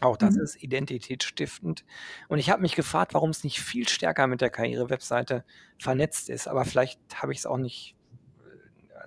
Auch 0.00 0.16
das 0.16 0.36
Mhm. 0.36 0.42
ist 0.42 0.62
identitätsstiftend. 0.62 1.84
Und 2.28 2.38
ich 2.38 2.50
habe 2.50 2.62
mich 2.62 2.76
gefragt, 2.76 3.14
warum 3.14 3.30
es 3.30 3.44
nicht 3.44 3.60
viel 3.60 3.88
stärker 3.88 4.26
mit 4.28 4.40
der 4.40 4.50
Karriere-Webseite 4.50 5.44
vernetzt 5.78 6.30
ist. 6.30 6.46
Aber 6.48 6.64
vielleicht 6.64 7.00
habe 7.22 7.32
ich 7.32 7.38
es 7.40 7.46
auch 7.46 7.58
nicht, 7.58 7.96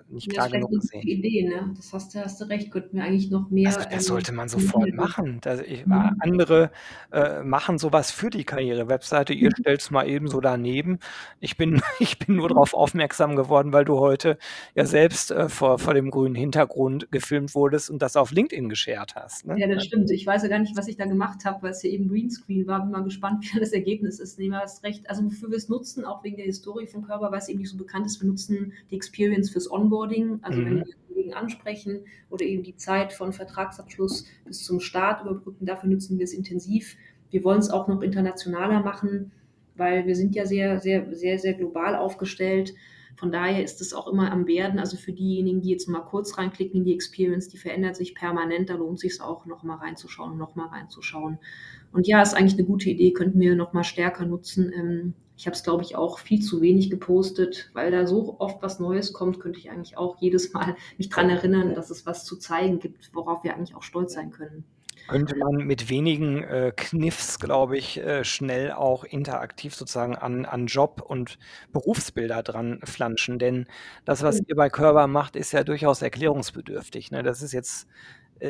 nicht 0.08 0.32
Das 0.34 0.34
klar 0.34 0.50
genug 0.50 0.70
eine 0.70 0.80
gute 0.80 0.80
gesehen. 0.80 1.02
Idee, 1.06 1.48
ne? 1.48 1.72
Das 1.76 1.92
hast 1.92 2.14
du 2.14 2.20
hast 2.24 2.40
du 2.40 2.44
recht, 2.48 2.70
könnten 2.70 2.96
wir 2.96 3.04
eigentlich 3.04 3.30
noch 3.30 3.50
Also, 3.64 3.80
mehr, 3.80 3.86
das 3.90 3.92
ähm, 3.92 4.00
sollte 4.08 4.32
man 4.32 4.48
sofort 4.48 4.92
machen. 4.92 5.38
Das 5.40 5.60
ich 5.60 5.86
Mhm. 5.86 6.16
andere, 6.18 6.72
äh, 7.12 7.42
machen 7.44 7.78
so 7.78 7.92
was 7.92 8.10
für 8.10 8.28
die 8.30 8.42
Karriere-Webseite. 8.44 9.32
Ihr 9.34 9.50
Mhm. 9.50 9.54
stellt's 9.60 9.90
mal 9.90 10.08
eben 10.08 10.26
so 10.28 10.40
daneben. 10.40 10.98
Ich 11.38 11.56
bin 11.56 11.80
ich 12.00 12.18
bin 12.18 12.36
nur 12.36 12.48
Mhm. 12.48 12.54
drauf 12.54 12.74
aufmerksam 12.74 13.36
geworden, 13.36 13.72
weil 13.72 13.84
du 13.84 13.98
heute 14.00 14.36
ja 14.74 14.84
selbst, 14.84 15.30
äh, 15.30 15.48
vor 15.48 15.78
vor 15.78 15.94
dem 15.94 16.10
grünen 16.10 16.34
Hintergrund 16.34 17.10
gefilmt 17.12 17.54
wurdest 17.54 17.88
und 17.90 18.02
das 18.02 18.16
auf 18.16 18.32
LinkedIn 18.32 18.68
geshared 18.68 19.14
hast, 19.14 19.46
ne? 19.46 19.60
Ja, 19.60 19.66
das 19.68 19.84
stimmt. 19.84 20.10
Ich 20.10 20.26
weiß 20.26 20.42
ja 20.42 20.48
gar 20.48 20.58
nicht, 20.58 20.76
was 20.76 20.88
ich 20.88 20.96
da 20.96 21.04
gemacht 21.04 21.44
habe, 21.44 21.62
weil's 21.62 21.82
ja 21.82 21.90
eben 21.90 22.08
Greenscreen 22.08 22.66
war. 22.66 22.80
Bin 22.80 22.90
mal 22.90 23.04
gespannt, 23.04 23.44
wie 23.54 23.60
das 23.60 23.72
Ergebnis 23.72 24.18
ist. 24.18 24.38
Ne, 24.38 24.48
du 24.48 24.54
hast 24.56 24.82
recht. 24.82 25.08
Also, 25.10 25.24
wofür 25.24 25.50
wir's 25.50 25.68
nutzen, 25.68 26.04
auch 26.04 26.24
wegen 26.24 26.36
der 26.36 26.46
Historie 26.46 26.86
von 26.86 27.02
Körber, 27.02 27.30
weil's 27.32 27.48
eben 27.48 27.60
nicht 27.60 27.70
so 27.70 27.76
bekannt 27.76 28.06
ist, 28.06 28.20
wir 28.20 28.28
nutzen 28.28 28.72
die 28.90 28.96
Experience 28.96 29.50
fürs 29.50 29.68
Onboarding. 29.82 30.38
Also, 30.42 30.64
wenn 30.64 30.76
Mhm. 30.76 30.84
wir 30.84 30.94
Kollegen 31.08 31.34
ansprechen 31.34 32.04
oder 32.30 32.44
eben 32.44 32.62
die 32.62 32.76
Zeit 32.76 33.12
von 33.12 33.32
Vertragsabschluss 33.32 34.26
bis 34.46 34.64
zum 34.64 34.80
Start 34.80 35.22
überbrücken, 35.22 35.66
dafür 35.66 35.88
nutzen 35.90 36.18
wir 36.18 36.24
es 36.24 36.32
intensiv. 36.34 36.96
Wir 37.30 37.44
wollen's 37.44 37.70
auch 37.70 37.88
noch 37.88 38.02
internationaler 38.02 38.80
machen, 38.82 39.32
weil 39.76 40.06
wir 40.06 40.16
sind 40.16 40.34
ja 40.34 40.46
sehr, 40.46 40.78
sehr, 40.80 41.14
sehr, 41.14 41.38
sehr 41.38 41.54
global 41.54 41.96
aufgestellt. 41.96 42.74
Von 43.16 43.30
daher 43.32 43.62
ist 43.62 43.80
es 43.82 43.92
auch 43.94 44.08
immer 44.08 44.32
am 44.32 44.46
Werden. 44.46 44.78
Also, 44.80 44.96
für 44.96 45.12
diejenigen, 45.12 45.60
die 45.62 45.70
jetzt 45.70 45.88
mal 45.88 46.00
kurz 46.00 46.38
reinklicken 46.38 46.78
in 46.80 46.84
die 46.84 46.94
Experience, 46.94 47.48
die 47.48 47.58
verändert 47.58 47.96
sich 47.96 48.14
permanent. 48.14 48.70
Da 48.70 48.74
lohnt 48.76 49.00
sich's 49.00 49.20
auch, 49.20 49.46
noch 49.46 49.62
mal 49.64 49.76
reinzuschauen 49.76 50.32
und 50.32 50.38
noch 50.38 50.56
mal 50.56 50.68
reinzuschauen. 50.68 51.38
Und 51.92 52.06
ja, 52.08 52.22
ist 52.22 52.34
eigentlich 52.34 52.56
'ne 52.58 52.64
gute 52.64 52.90
Idee, 52.90 53.12
könnten 53.12 53.40
wir 53.40 53.54
noch 53.56 53.72
mal 53.74 53.84
stärker 53.84 54.24
nutzen. 54.26 55.14
Ich 55.42 55.46
habe 55.46 55.56
es, 55.56 55.64
glaube 55.64 55.82
ich, 55.82 55.96
auch 55.96 56.20
viel 56.20 56.40
zu 56.40 56.60
wenig 56.62 56.88
gepostet, 56.88 57.68
weil 57.72 57.90
da 57.90 58.06
so 58.06 58.36
oft 58.38 58.62
was 58.62 58.78
Neues 58.78 59.12
kommt, 59.12 59.40
könnte 59.40 59.58
ich 59.58 59.72
eigentlich 59.72 59.98
auch 59.98 60.16
jedes 60.20 60.52
Mal 60.52 60.76
mich 60.98 61.08
dran 61.08 61.30
erinnern, 61.30 61.74
dass 61.74 61.90
es 61.90 62.06
was 62.06 62.24
zu 62.24 62.36
zeigen 62.36 62.78
gibt, 62.78 63.10
worauf 63.12 63.42
wir 63.42 63.56
eigentlich 63.56 63.74
auch 63.74 63.82
stolz 63.82 64.12
sein 64.14 64.30
können. 64.30 64.64
Könnte 65.08 65.36
man 65.36 65.66
mit 65.66 65.90
wenigen, 65.90 66.44
äh, 66.44 66.72
Kniffs, 66.76 67.40
glaube 67.40 67.76
ich, 67.76 67.98
äh, 67.98 68.22
schnell 68.22 68.70
auch 68.70 69.02
interaktiv 69.02 69.74
sozusagen 69.74 70.14
an 70.14 70.44
an 70.44 70.66
Job 70.66 71.02
und 71.04 71.40
Berufsbilder 71.72 72.44
dran 72.44 72.78
flanschen. 72.84 73.40
Denn 73.40 73.66
das, 74.04 74.22
was 74.22 74.36
Stimmt. 74.36 74.50
ihr 74.50 74.54
bei 74.54 74.70
Körber 74.70 75.08
macht, 75.08 75.34
ist 75.34 75.50
ja 75.50 75.64
durchaus 75.64 76.02
erklärungsbedürftig, 76.02 77.10
ne? 77.10 77.24
Das 77.24 77.42
ist 77.42 77.50
jetzt, 77.52 77.88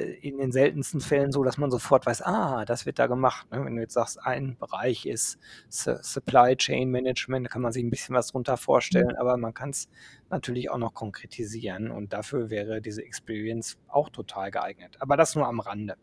in 0.00 0.38
den 0.38 0.52
seltensten 0.52 1.00
Fällen 1.00 1.32
so, 1.32 1.44
dass 1.44 1.58
man 1.58 1.70
sofort 1.70 2.06
weiß: 2.06 2.22
„Ah, 2.22 2.64
das 2.64 2.86
wird 2.86 2.98
da 2.98 3.06
gemacht“, 3.08 3.50
ne? 3.50 3.64
Wenn 3.64 3.76
du 3.76 3.82
jetzt 3.82 3.94
sagst, 3.94 4.20
ein 4.22 4.56
Bereich 4.58 5.06
ist 5.06 5.38
Su 5.68 5.96
Supply 6.02 6.56
Chain 6.56 6.90
Management, 6.90 7.46
da 7.46 7.50
kann 7.50 7.62
man 7.62 7.72
sich 7.72 7.82
'n 7.84 7.90
bisschen 7.90 8.14
was 8.16 8.28
drunter 8.28 8.56
Mhm. 8.90 9.06
vorstellen, 9.06 9.16
aber 9.16 9.36
man 9.36 9.54
kann's 9.54 9.88
natürlich 10.32 10.70
auch 10.70 10.78
noch 10.78 10.94
konkretisieren 10.94 11.90
und 11.90 12.12
dafür 12.12 12.50
wäre 12.50 12.80
diese 12.80 13.02
Experience 13.04 13.78
auch 13.88 14.08
total 14.08 14.50
geeignet. 14.50 14.96
Aber 15.00 15.16
das 15.16 15.34
nur 15.34 15.46
am 15.46 15.60
Rande. 15.60 15.96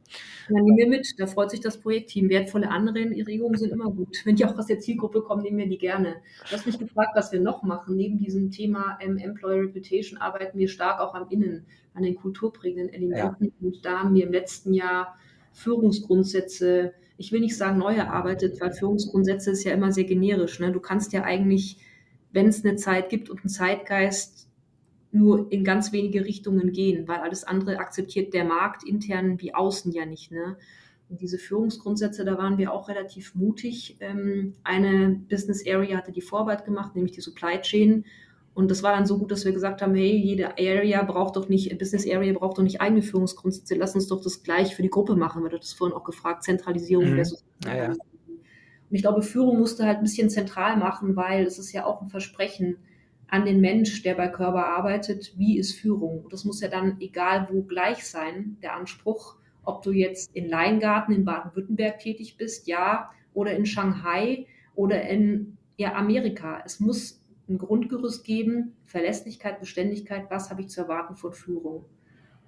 Ja, 0.48 0.62
nehmen 0.62 0.78
wir 0.78 0.88
mit. 0.88 1.08
Da 1.18 1.28
freut 1.28 1.52
sich 1.52 1.60
das 1.60 1.80
Projektteam. 1.80 2.30
Wertvolle 2.30 2.70
Anregungen 2.70 3.58
sind 3.58 3.72
immer 3.72 3.92
gut. 3.92 4.18
Wenn 4.24 4.36
die 4.36 4.46
auch 4.46 4.58
aus 4.58 4.68
der 4.68 4.80
Zielgruppe 4.80 5.22
kommen, 5.22 5.44
nehmen 5.44 5.58
wir 5.58 5.68
die 5.68 5.78
gerne. 5.78 6.18
Du 6.50 6.56
hast 6.56 6.65
mich 6.65 6.80
gefragt, 6.80 7.12
was 7.15 7.32
wir 7.32 7.42
noch 7.42 7.63
machen. 7.63 7.96
Neben 7.96 8.18
diesem 8.18 8.52
Thema, 8.52 8.98
ähm, 9.02 9.18
Employer 9.18 9.63
Reputation 9.63 10.20
arbeiten 10.20 10.58
wir 10.58 10.68
stark 10.68 11.00
auch 11.00 11.15
am 11.15 11.28
Innen, 11.30 11.65
an 11.94 12.04
den 12.04 12.15
kulturprägenden 12.15 12.89
Ja. 12.89 12.96
Elementen. 12.96 13.54
Und 13.62 13.84
da 13.84 14.00
haben 14.00 14.15
wir 14.15 14.26
im 14.26 14.32
letzten 14.32 14.74
Jahr 14.74 15.18
Führungsgrundsätze 15.52 16.94
ich 17.20 17.34
will 17.34 17.42
nicht 17.42 17.58
sagen, 17.58 17.78
neu 17.78 17.96
erarbeitet, 17.96 18.62
weil 18.62 18.72
Führungsgrundsätze 18.72 19.52
ist 19.52 19.65
ja 19.65 19.74
immer 19.74 19.92
sehr 19.92 20.06
generisch, 20.06 20.60
ne? 20.62 20.72
Du 20.72 20.80
kannst 20.80 21.12
ja 21.12 21.24
eigentlich, 21.24 21.78
wenn's 22.32 22.63
'ne 22.63 22.76
Zeit 22.78 23.10
gibt 23.10 23.30
und 23.30 23.44
'n 23.46 23.50
Zeitgeist, 23.50 24.48
nur 25.12 25.52
in 25.52 25.63
ganz 25.65 25.92
wenige 25.94 26.26
Richtungen 26.26 26.72
gehen, 26.74 27.08
weil 27.08 27.20
alles 27.20 27.44
andere 27.46 27.80
akzeptiert 27.80 28.34
der 28.34 28.46
Markt 28.46 28.84
intern 28.88 29.39
wie 29.42 29.54
außen 29.56 29.92
ja 29.94 30.06
nicht, 30.06 30.32
ne? 30.32 30.58
Und 31.10 31.22
diese 31.22 31.39
Führungsgrundsätze, 31.39 32.26
da 32.26 32.38
waren 32.38 32.58
wir 32.60 32.74
auch 32.74 32.89
relativ 32.89 33.36
mutig. 33.36 33.98
Ähm, 34.02 34.54
eine 34.63 35.22
Business 35.30 35.65
Area 35.68 35.98
hatte 35.98 36.12
die 36.13 36.22
Vorarbeit 36.22 36.65
gemacht, 36.65 36.96
nämlich 36.96 37.13
die 37.13 37.22
Supply 37.22 37.62
Chain. 37.62 38.06
Und 38.56 38.72
das 38.72 38.84
war 38.84 38.94
dann 38.96 39.06
so 39.08 39.18
gut, 39.20 39.32
dass 39.32 39.46
wir 39.46 39.54
gesagt 39.54 39.82
haben: 39.82 39.96
„Hey, 39.96 40.15
jede 40.18 40.52
Area 40.60 41.04
braucht 41.04 41.36
doch 41.38 41.50
nicht 41.50 41.78
Business 41.80 42.08
Area 42.10 42.34
braucht 42.34 42.58
doch 42.60 42.63
nicht 42.63 42.82
eigene 42.82 43.02
Führungsgrundsätze. 43.04 43.76
Lass 43.76 43.96
uns 43.96 44.08
doch 44.08 44.22
das 44.22 44.44
gleich 44.44 44.76
für 44.76 44.84
die 44.84 44.89
Gruppe 44.92 45.15
machen.“ 45.18 45.44
Weil 45.44 45.50
du 45.52 45.58
hattest 45.58 45.78
vorhin 45.78 45.96
auch 45.98 46.04
gefragt, 46.06 46.44
Zentralisierung 46.44 47.08
Mhm. 47.08 47.15
versus 47.15 47.44
Ja, 47.65 47.74
ja. 47.76 48.00
Ich 48.91 49.02
glaube, 49.04 49.21
Führung 49.21 49.60
musst 49.60 49.80
du 49.80 49.84
halt 49.84 49.99
'n 49.99 50.04
bisschen 50.04 50.30
zentral 50.30 50.75
machen, 50.78 51.15
weil 51.15 51.45
es 51.45 51.60
ist 51.60 51.71
ja 51.73 51.86
auch 51.86 52.02
'n 52.02 52.10
Versprechen 52.10 52.78
an 53.28 53.45
den 53.45 53.62
Mensch, 53.62 54.02
der 54.02 54.15
bei 54.15 54.28
Körber 54.30 54.65
arbeitet: 54.67 55.34
Wie 55.38 55.58
ist 55.60 55.73
Führung? 55.80 56.23
Und 56.23 56.34
das 56.34 56.43
muss 56.45 56.62
ja 56.62 56.67
dann 56.69 56.97
egal 56.99 57.47
wo 57.52 57.62
gleich 57.63 58.06
sein, 58.08 58.58
der 58.63 58.75
Anspruch, 58.75 59.36
ob 59.63 59.84
du 59.84 59.91
jetzt 59.91 60.32
in 60.36 60.49
Leingarten 60.49 61.13
in 61.13 61.25
Baden-Württemberg 61.25 61.99
tätig 61.99 62.38
bist, 62.38 62.67
ja, 62.67 63.12
oder 63.34 63.52
in 63.56 63.65
Shanghai 63.67 64.47
oder 64.75 65.02
in, 65.08 65.58
ja, 65.78 65.93
Amerika. 65.93 66.62
Es 66.65 66.80
muss 66.80 67.21
'n 67.47 67.58
Grundgerüst 67.60 68.23
geben, 68.25 68.75
Verlässlichkeit, 68.86 69.60
Beständigkeit. 69.60 70.25
Was 70.32 70.49
habe 70.49 70.62
ich 70.62 70.69
zu 70.69 70.82
erwarten 70.82 71.15
von 71.15 71.34
Führung? 71.34 71.86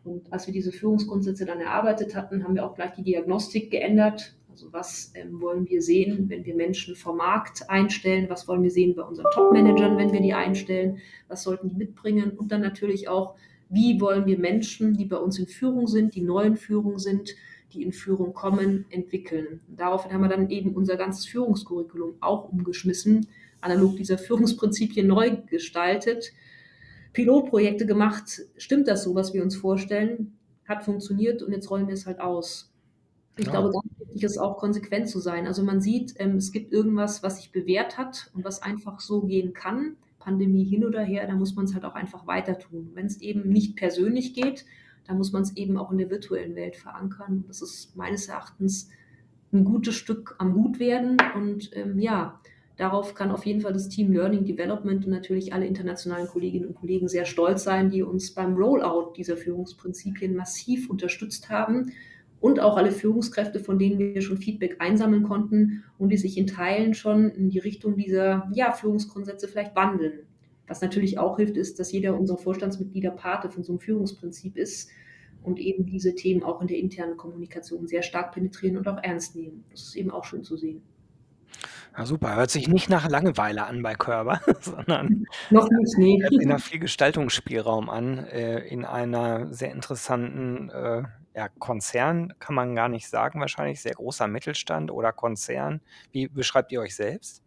Und 0.04 0.34
als 0.34 0.48
wir 0.48 0.54
diese 0.54 0.72
Führungsgrundsätze 0.72 1.46
dann 1.46 1.60
erarbeitet 1.62 2.16
hatten, 2.16 2.44
haben 2.44 2.56
wir 2.56 2.66
auch 2.66 2.76
gleich 2.76 2.94
die 2.94 3.04
Diagnostik 3.04 3.70
geändert. 3.72 4.36
Also, 4.52 4.74
was, 4.74 5.14
ähm, 5.16 5.40
wollen 5.40 5.68
wir 5.70 5.82
sehen, 5.82 6.30
wenn 6.30 6.44
wir 6.44 6.56
Menschen 6.56 6.96
vom 6.96 7.18
Markt 7.18 7.70
einstellen? 7.70 8.30
Was 8.30 8.50
wollen 8.50 8.62
wir 8.64 8.70
sehen 8.70 8.96
bei 8.96 9.02
unseren 9.02 9.32
Top-Managern, 9.34 9.98
wenn 9.98 10.12
wir 10.12 10.20
die 10.20 10.34
einstellen? 10.34 10.98
Was 11.30 11.44
sollten 11.44 11.70
die 11.70 11.76
mitbringen? 11.76 12.32
Und 12.32 12.52
dann 12.52 12.60
natürlich 12.60 13.08
auch, 13.08 13.36
wie 13.70 14.02
wollen 14.02 14.26
wir 14.26 14.38
Menschen, 14.38 14.98
die 14.98 15.06
bei 15.06 15.16
uns 15.16 15.40
in 15.40 15.48
Führung 15.48 15.88
sind, 15.88 16.16
die 16.16 16.22
neu 16.22 16.44
in 16.44 16.58
Führung 16.58 17.00
sind, 17.00 17.34
die 17.72 17.82
in 17.82 17.94
Führung 17.94 18.34
kommen, 18.34 18.86
entwickeln? 18.90 19.62
Daraufhin 19.70 20.12
haben 20.12 20.22
wir 20.22 20.28
dann 20.28 20.50
eben 20.50 20.76
unser 20.76 20.98
ganzes 20.98 21.26
Führungscurriculum 21.28 22.16
auch 22.20 22.52
umgeschmissen, 22.52 23.28
analog 23.62 23.96
dieser 23.96 24.18
Führungsprinzipien 24.18 25.08
neu 25.08 25.38
gestaltet, 25.50 26.34
Pilotprojekte 27.14 27.86
gemacht. 27.86 28.42
Stimmt 28.58 28.90
das 28.90 29.06
so, 29.06 29.16
was 29.16 29.34
wir 29.34 29.44
uns 29.44 29.56
vorstellen? 29.56 30.38
Hat 30.68 30.84
funktioniert 30.84 31.42
und 31.42 31.54
jetzt 31.54 31.72
rollen 31.72 31.88
wir 31.88 31.94
es 31.94 32.06
halt 32.06 32.20
aus. 32.20 32.71
Ich 33.38 33.46
Ja. 33.46 33.52
glaube, 33.52 33.72
ganz 33.72 33.84
wichtig 34.00 34.24
ist 34.24 34.38
auch, 34.38 34.58
konsequent 34.58 35.08
zu 35.08 35.20
sein. 35.20 35.48
Also, 35.48 35.64
man 35.64 35.80
sieht, 35.82 36.14
ähm, 36.18 36.36
es 36.36 36.52
gibt 36.52 36.72
irgendwas, 36.74 37.24
was 37.24 37.38
sich 37.38 37.52
bewährt 37.52 37.98
hat 37.98 38.30
und 38.34 38.44
was 38.44 38.62
einfach 38.62 39.00
so 39.00 39.22
gehen 39.22 39.54
kann. 39.54 39.96
Pandemie 40.20 40.66
hin 40.66 40.86
oder 40.86 41.02
her, 41.02 41.26
da 41.28 41.36
muss 41.36 41.56
man's 41.56 41.74
halt 41.74 41.86
auch 41.86 41.96
einfach 41.96 42.28
weiter 42.28 42.60
tun. 42.60 42.92
Wenn's 42.94 43.22
eben 43.22 43.50
nicht 43.50 43.76
persönlich 43.76 44.34
geht, 44.34 44.66
dann 45.08 45.18
muss 45.18 45.32
man's 45.32 45.56
eben 45.56 45.78
auch 45.78 45.92
in 45.92 45.98
der 45.98 46.10
virtuellen 46.12 46.56
Welt 46.56 46.76
verankern. 46.76 47.44
Das 47.48 47.62
ist 47.62 47.96
meines 47.96 48.28
Erachtens 48.28 48.90
'n 49.54 49.64
gutes 49.66 49.96
Stück 49.96 50.36
am 50.40 50.54
Gutwerden 50.54 51.18
und, 51.36 51.72
ähm, 51.74 52.00
ja, 52.00 52.40
darauf 52.78 53.16
kann 53.16 53.32
auf 53.32 53.46
jeden 53.46 53.62
Fall 53.62 53.74
das 53.74 53.90
Team 53.90 54.12
Learning 54.14 54.46
Development 54.46 55.06
und 55.06 55.12
natürlich 55.12 55.54
alle 55.54 55.66
internationalen 55.66 56.28
Kolleginnen 56.28 56.68
und 56.68 56.76
Kollegen 56.76 57.08
sehr 57.08 57.26
stolz 57.26 57.64
sein, 57.64 57.90
die 57.90 58.04
uns 58.04 58.34
beim 58.34 58.56
Rollout 58.56 59.14
dieser 59.18 59.38
Führungsprinzipien 59.38 60.36
massiv 60.36 60.90
unterstützt 60.90 61.50
haben 61.50 61.92
und 62.42 62.60
auch 62.60 62.76
alle 62.76 62.92
Führungskräfte, 62.92 63.60
von 63.60 63.80
denen 63.80 64.00
wir 64.00 64.22
schon 64.22 64.38
Feedback 64.38 64.78
einsammeln 64.80 65.24
konnten 65.24 65.84
und 65.98 66.10
die 66.10 66.18
sich 66.18 66.38
in 66.38 66.48
Teilen 66.48 66.94
schon 66.94 67.30
in 67.30 67.50
die 67.50 67.60
Richtung 67.60 67.96
dieser, 67.96 68.50
ja, 68.54 68.74
Führungsgrundsätze 68.74 69.48
vielleicht 69.48 69.76
wandeln. 69.76 70.26
Was 70.68 70.82
natürlich 70.82 71.20
auch 71.20 71.38
hilft, 71.38 71.56
ist, 71.56 71.80
dass 71.80 71.92
jeder 71.92 72.18
unserer 72.20 72.38
Vorstandsmitglieder 72.38 73.12
Pate 73.12 73.50
von 73.50 73.64
so 73.64 73.74
'nem 73.74 73.80
Führungsprinzip 73.80 74.58
ist 74.58 74.90
und 75.44 75.60
eben 75.60 75.86
diese 75.86 76.16
Themen 76.16 76.44
auch 76.44 76.62
in 76.62 76.68
der 76.68 76.78
internen 76.78 77.16
Kommunikation 77.16 77.88
sehr 77.88 78.02
stark 78.02 78.34
penetrieren 78.34 78.78
und 78.78 78.88
auch 78.88 79.02
ernst 79.04 79.36
nehmen. 79.36 79.64
Das 79.70 79.82
ist 79.84 79.96
eben 79.96 80.12
auch 80.12 80.26
schön 80.26 80.44
zu 80.44 80.58
sehen. 80.58 80.82
Ja, 81.98 82.06
super. 82.06 82.36
Hört 82.36 82.52
sich 82.52 82.68
nicht 82.68 82.90
nach 82.90 83.10
Langeweile 83.10 83.66
an 83.66 83.84
bei 83.84 83.96
Körber, 83.96 84.40
sondern 84.62 85.26
Noch 85.50 85.68
nicht, 85.70 85.98
ne. 85.98 86.24
hört 86.24 86.34
sich 86.34 86.48
nach 86.48 86.62
viel 86.62 86.80
Gestaltungsspielraum 86.80 87.90
an, 87.90 88.20
äh, 88.20 88.60
in 88.60 88.86
einer 88.86 89.54
sehr 89.54 89.72
interessanten, 89.72 90.70
äh, 90.70 91.04
ja, 91.36 91.50
Konzern 91.60 92.34
kann 92.40 92.56
man 92.56 92.76
gar 92.76 92.90
nicht 92.90 93.08
sagen 93.10 93.40
wahrscheinlich, 93.40 93.82
sehr 93.82 93.94
großer 93.96 94.28
Mittelstand 94.28 94.92
oder 94.92 95.12
Konzern. 95.14 95.82
Wie 96.12 96.28
beschreibt 96.28 96.72
ihr 96.72 96.82
euch 96.82 96.96
selbst? 96.96 97.42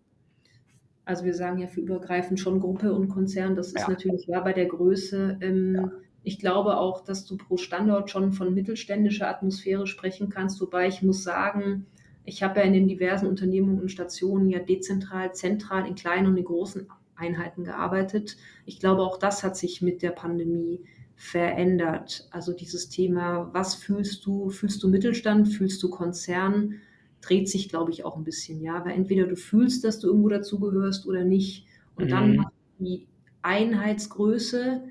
Also 1.04 1.24
wir 1.24 1.34
sagen 1.34 1.58
ja 1.58 1.66
für 1.66 1.80
übergreifend 1.80 2.40
schon 2.40 2.60
Gruppe 2.60 2.92
und 2.94 3.08
Konzern. 3.08 3.54
Das 3.56 3.72
ist 3.72 3.86
Ja. 3.86 3.88
natürlich 3.88 4.26
wahr 4.28 4.42
bei 4.44 4.52
der 4.52 4.66
Größe. 4.66 5.38
Ähm, 5.40 5.74
Ja. 5.74 5.90
Ich 6.26 6.38
glaube 6.38 6.78
auch, 6.78 7.04
dass 7.04 7.26
du 7.26 7.36
pro 7.36 7.58
Standort 7.58 8.10
schon 8.10 8.32
von 8.32 8.54
mittelständischer 8.54 9.28
Atmosphäre 9.28 9.86
sprechen 9.86 10.30
kannst. 10.30 10.58
Wobei 10.62 10.88
ich 10.88 11.02
muss 11.02 11.22
sagen, 11.22 11.86
ich 12.24 12.42
habe 12.42 12.60
ja 12.60 12.64
in 12.66 12.72
den 12.72 12.88
diversen 12.88 13.26
Unternehmungen 13.26 13.80
und 13.82 13.90
Stationen 13.90 14.48
ja 14.48 14.58
dezentral, 14.60 15.34
zentral, 15.34 15.86
in 15.86 15.94
kleinen 15.94 16.26
und 16.28 16.38
in 16.38 16.44
großen 16.44 16.88
Einheiten 17.16 17.64
gearbeitet. 17.64 18.38
Ich 18.64 18.80
glaube, 18.80 19.02
auch 19.02 19.18
das 19.18 19.42
hat 19.44 19.56
sich 19.58 19.82
mit 19.82 20.00
der 20.00 20.12
Pandemie 20.12 20.80
verändert. 21.16 22.28
Also 22.30 22.52
dieses 22.52 22.88
Thema, 22.88 23.50
was 23.52 23.74
fühlst 23.74 24.26
du? 24.26 24.50
Fühlst 24.50 24.82
du 24.82 24.88
Mittelstand? 24.88 25.48
Fühlst 25.48 25.82
du 25.82 25.90
Konzern? 25.90 26.80
Dreht 27.20 27.48
sich, 27.48 27.68
glaube 27.68 27.90
ich, 27.92 28.04
auch 28.04 28.16
ein 28.16 28.24
bisschen, 28.24 28.60
ja. 28.60 28.84
Weil 28.84 28.92
entweder 28.92 29.26
du 29.26 29.36
fühlst, 29.36 29.84
dass 29.84 29.98
du 30.00 30.08
irgendwo 30.08 30.28
dazugehörst 30.28 31.06
oder 31.06 31.24
nicht. 31.24 31.66
Und 31.96 32.10
dann 32.10 32.30
Mhm. 32.30 32.36
macht 32.36 32.52
die 32.78 33.06
Einheitsgröße 33.42 34.82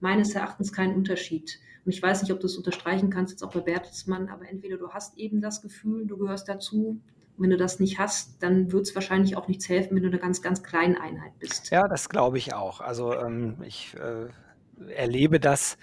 meines 0.00 0.34
Erachtens 0.34 0.72
keinen 0.72 0.94
Unterschied. 0.94 1.58
Und 1.84 1.92
ich 1.92 2.02
weiß 2.02 2.22
nicht, 2.22 2.32
ob 2.32 2.40
du 2.40 2.46
es 2.46 2.56
unterstreichen 2.56 3.10
kannst, 3.10 3.32
jetzt 3.32 3.42
auch 3.42 3.52
bei 3.52 3.60
Bertelsmann, 3.60 4.28
aber 4.28 4.48
entweder 4.48 4.76
du 4.76 4.90
hast 4.90 5.16
eben 5.18 5.40
das 5.40 5.62
Gefühl, 5.62 6.06
du 6.06 6.16
gehörst 6.18 6.48
dazu. 6.48 7.00
Und 7.36 7.42
wenn 7.44 7.50
du 7.50 7.56
das 7.56 7.80
nicht 7.80 7.98
hast, 7.98 8.42
dann 8.42 8.70
wird 8.72 8.86
es 8.86 8.94
wahrscheinlich 8.94 9.36
auch 9.36 9.48
nichts 9.48 9.68
helfen, 9.68 9.94
wenn 9.96 10.02
du 10.02 10.08
in 10.08 10.14
einer 10.14 10.22
ganz, 10.22 10.42
ganz 10.42 10.62
kleinen 10.62 10.96
Einheit 10.96 11.38
bist. 11.38 11.70
Ja, 11.70 11.88
das 11.88 12.08
glaube 12.08 12.38
ich 12.38 12.52
auch. 12.54 12.80
Also 12.80 13.14
ähm, 13.14 13.56
ich 13.66 13.94
äh, 13.94 14.28
erlebe 14.88 15.40
das 15.40 15.76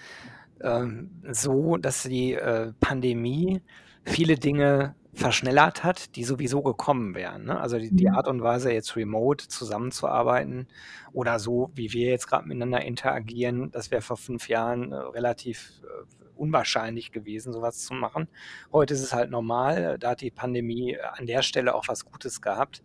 ähm, 0.62 1.10
so, 1.30 1.76
dass 1.76 2.02
die 2.02 2.34
äh, 2.34 2.72
Pandemie 2.80 3.62
viele 4.04 4.36
Dinge 4.36 4.94
verschnellert 5.14 5.82
hat, 5.82 6.14
die 6.16 6.24
sowieso 6.24 6.62
gekommen 6.62 7.14
wären. 7.14 7.46
Ne? 7.46 7.58
Also 7.58 7.78
die, 7.78 7.90
die 7.90 8.06
Mhm. 8.06 8.14
Art 8.14 8.28
und 8.28 8.42
Weise, 8.42 8.72
jetzt 8.72 8.94
remote 8.96 9.48
zusammenzuarbeiten 9.48 10.68
oder 11.12 11.38
so, 11.38 11.70
wie 11.74 11.92
wir 11.92 12.08
jetzt 12.08 12.28
gerade 12.28 12.46
miteinander 12.46 12.82
interagieren, 12.82 13.70
das 13.72 13.90
wäre 13.90 14.02
vor 14.02 14.16
fünf 14.16 14.48
Jahren 14.48 14.92
äh, 14.92 14.96
relativ 14.96 15.82
äh, 15.82 16.04
unwahrscheinlich 16.36 17.10
gewesen, 17.10 17.52
sowas 17.52 17.84
zu 17.84 17.94
machen. 17.94 18.28
Heute 18.72 18.94
ist 18.94 19.02
es 19.02 19.12
halt 19.12 19.30
normal. 19.30 19.98
Da 19.98 20.10
hat 20.10 20.20
die 20.20 20.30
Pandemie 20.30 20.96
an 20.96 21.26
der 21.26 21.42
Stelle 21.42 21.74
auch 21.74 21.88
was 21.88 22.04
Gutes 22.04 22.40
gehabt. 22.40 22.82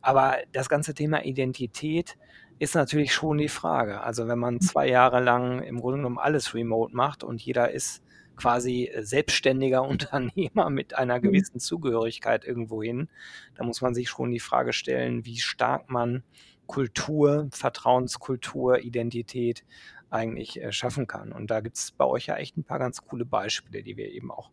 Aber 0.00 0.38
das 0.52 0.68
ganze 0.68 0.92
Thema 0.92 1.24
Identität 1.24 2.16
ist 2.58 2.74
natürlich 2.74 3.12
schon 3.12 3.38
die 3.38 3.48
Frage. 3.48 4.00
Also 4.00 4.28
wenn 4.28 4.38
man 4.38 4.60
zwei 4.60 4.88
Jahre 4.88 5.20
lang 5.20 5.62
im 5.62 5.80
Grunde 5.80 5.98
genommen 5.98 6.18
alles 6.18 6.54
remote 6.54 6.94
macht 6.96 7.22
und 7.24 7.40
jeder 7.42 7.70
ist 7.70 8.02
quasi 8.36 8.86
äh, 8.86 9.02
selbstständiger 9.04 9.82
Unternehmer 9.88 10.70
mit 10.70 10.94
einer 10.94 11.18
Mhm. 11.18 11.22
gewissen 11.22 11.60
Zugehörigkeit 11.60 12.44
irgendwohin, 12.44 13.08
da 13.54 13.64
muss 13.64 13.80
man 13.82 13.94
sich 13.94 14.08
schon 14.08 14.30
die 14.30 14.40
Frage 14.40 14.72
stellen, 14.72 15.24
wie 15.24 15.38
stark 15.38 15.90
man 15.90 16.22
Kultur, 16.66 17.48
Vertrauenskultur, 17.52 18.80
Identität 18.80 19.64
eigentlich 20.10 20.60
äh, 20.62 20.72
schaffen 20.72 21.06
kann. 21.06 21.32
Und 21.32 21.50
da 21.50 21.60
gibt 21.60 21.76
es 21.76 21.92
bei 21.92 22.04
euch 22.04 22.26
ja 22.26 22.36
echt 22.36 22.56
ein 22.56 22.64
paar 22.64 22.78
ganz 22.78 23.02
coole 23.02 23.24
Beispiele, 23.24 23.82
die 23.82 23.96
wir 23.96 24.10
eben 24.12 24.30
auch 24.30 24.50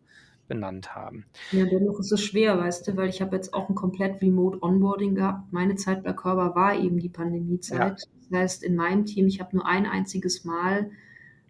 benannt 0.48 0.94
haben. 0.94 1.26
Ja, 1.50 1.64
dennoch 1.66 2.00
ist 2.00 2.12
es 2.12 2.20
schwer, 2.22 2.58
weißt 2.58 2.88
du, 2.88 2.96
weil 2.96 3.08
ich 3.08 3.20
habe 3.22 3.36
jetzt 3.36 3.54
auch 3.54 3.68
ein 3.68 3.74
komplett 3.74 4.20
Remote 4.20 4.58
Onboarding 4.60 5.14
gehabt. 5.14 5.52
Meine 5.52 5.76
Zeit 5.76 6.02
bei 6.02 6.12
Körber 6.12 6.54
war 6.54 6.74
eben 6.76 6.98
die 6.98 7.10
Ja, 7.68 7.90
Pandemiezeit. 7.90 8.02
Das 8.30 8.40
heißt, 8.40 8.64
in 8.64 8.74
meinem 8.74 9.04
Team, 9.04 9.26
ich 9.26 9.40
habe 9.40 9.56
nur 9.56 9.66
ein 9.66 9.86
einziges 9.86 10.44
Mal 10.44 10.90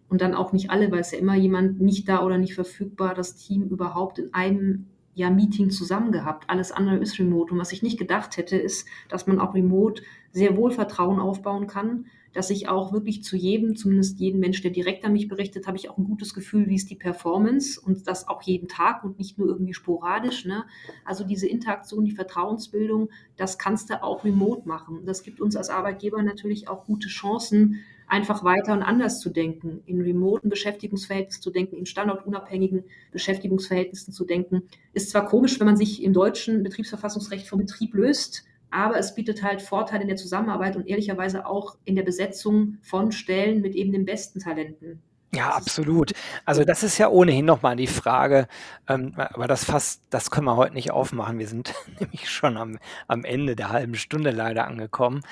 und 0.09 0.21
dann 0.21 0.35
auch 0.35 0.53
nicht 0.53 0.69
alle, 0.69 0.91
weil 0.91 0.99
es 0.99 1.11
ja 1.11 1.17
immer 1.17 1.35
jemand 1.35 1.81
nicht 1.81 2.07
da 2.07 2.23
oder 2.23 2.37
nicht 2.37 2.53
verfügbar, 2.53 3.15
das 3.15 3.35
Team 3.35 3.63
überhaupt 3.69 4.19
in 4.19 4.33
einem 4.33 4.91
ja, 5.15 5.29
Meeting 5.29 5.71
zusammen 5.71 6.11
gehabt. 6.11 6.49
Alles 6.49 6.71
andere 6.71 6.97
ist 6.97 7.17
remote. 7.19 7.53
Und 7.53 7.59
was 7.59 7.71
ich 7.71 7.81
nicht 7.81 7.97
gedacht 7.97 8.37
hätte, 8.37 8.57
ist, 8.57 8.87
dass 9.09 9.27
man 9.27 9.39
auch 9.39 9.55
remote 9.55 10.03
sehr 10.31 10.57
wohl 10.57 10.71
Vertrauen 10.71 11.19
aufbauen 11.19 11.67
kann, 11.67 12.07
dass 12.35 12.49
ich 12.49 12.67
auch 12.67 12.91
wirklich 12.91 13.23
zu 13.23 13.37
jedem, 13.37 13.77
zumindest 13.77 14.19
jeden 14.19 14.41
Mensch, 14.41 14.61
der 14.61 14.69
direkt 14.69 15.05
an 15.05 15.13
mich 15.13 15.29
berichtet, 15.29 15.67
habe 15.67 15.77
ich 15.77 15.89
auch 15.89 15.97
ein 15.97 16.03
gutes 16.03 16.33
Gefühl, 16.33 16.67
wie 16.67 16.75
ist 16.75 16.89
die 16.89 16.95
Performance 16.95 17.79
und 17.79 18.07
das 18.07 18.27
auch 18.27 18.41
jeden 18.41 18.67
Tag 18.67 19.05
und 19.05 19.17
nicht 19.17 19.37
nur 19.37 19.47
irgendwie 19.47 19.73
sporadisch. 19.73 20.43
Ne? 20.43 20.65
Also 21.05 21.23
diese 21.23 21.47
Interaktion, 21.47 22.03
die 22.03 22.11
Vertrauensbildung, 22.11 23.09
das 23.37 23.57
kannst 23.57 23.89
du 23.89 24.03
auch 24.03 24.25
remote 24.25 24.67
machen. 24.67 25.05
Das 25.05 25.23
gibt 25.23 25.39
uns 25.39 25.55
als 25.55 25.69
Arbeitgeber 25.69 26.21
natürlich 26.23 26.67
auch 26.67 26.83
gute 26.83 27.07
Chancen, 27.07 27.79
einfach 28.07 28.43
weiter 28.43 28.73
und 28.73 28.83
anders 28.83 29.21
zu 29.21 29.29
denken, 29.29 29.81
in 29.85 30.01
remoten 30.01 30.49
Beschäftigungsverhältnissen 30.49 31.41
zu 31.41 31.51
denken, 31.51 31.77
in 31.77 31.85
standortunabhängigen 31.85 32.83
Beschäftigungsverhältnissen 33.13 34.13
zu 34.13 34.25
denken. 34.25 34.63
Ist 34.93 35.09
zwar 35.09 35.25
komisch, 35.25 35.57
wenn 35.59 35.67
man 35.67 35.77
sich 35.77 36.03
im 36.03 36.11
deutschen 36.11 36.63
Betriebsverfassungsrecht 36.63 37.47
vom 37.47 37.59
Betrieb 37.59 37.93
löst, 37.93 38.43
aber 38.71 38.97
es 38.97 39.15
bietet 39.15 39.43
halt 39.43 39.61
Vorteile 39.61 40.03
in 40.03 40.07
der 40.07 40.17
Zusammenarbeit 40.17 40.75
und 40.75 40.87
ehrlicherweise 40.87 41.45
auch 41.45 41.77
in 41.85 41.95
der 41.95 42.03
Besetzung 42.03 42.77
von 42.81 43.11
Stellen 43.11 43.61
mit 43.61 43.75
eben 43.75 43.91
den 43.91 44.05
besten 44.05 44.39
Talenten. 44.39 45.01
Ja, 45.35 45.49
absolut. 45.51 46.13
Also 46.45 46.63
das 46.63 46.81
ist 46.81 46.97
ja 46.97 47.09
ohnehin 47.09 47.43
nochmal 47.45 47.75
die 47.75 47.87
Frage, 47.87 48.47
ähm, 48.87 49.13
aber 49.17 49.47
das 49.47 49.65
fast, 49.65 50.01
das 50.09 50.31
können 50.31 50.45
wir 50.45 50.55
heute 50.55 50.73
nicht 50.73 50.91
aufmachen. 50.91 51.39
Wir 51.39 51.47
sind 51.49 51.73
nämlich 51.99 52.29
schon 52.29 52.55
am, 52.55 52.79
am 53.07 53.25
Ende 53.25 53.57
der 53.57 53.69
halben 53.69 53.95
Stunde 53.95 54.31
leider 54.31 54.65
angekommen. 54.65 55.23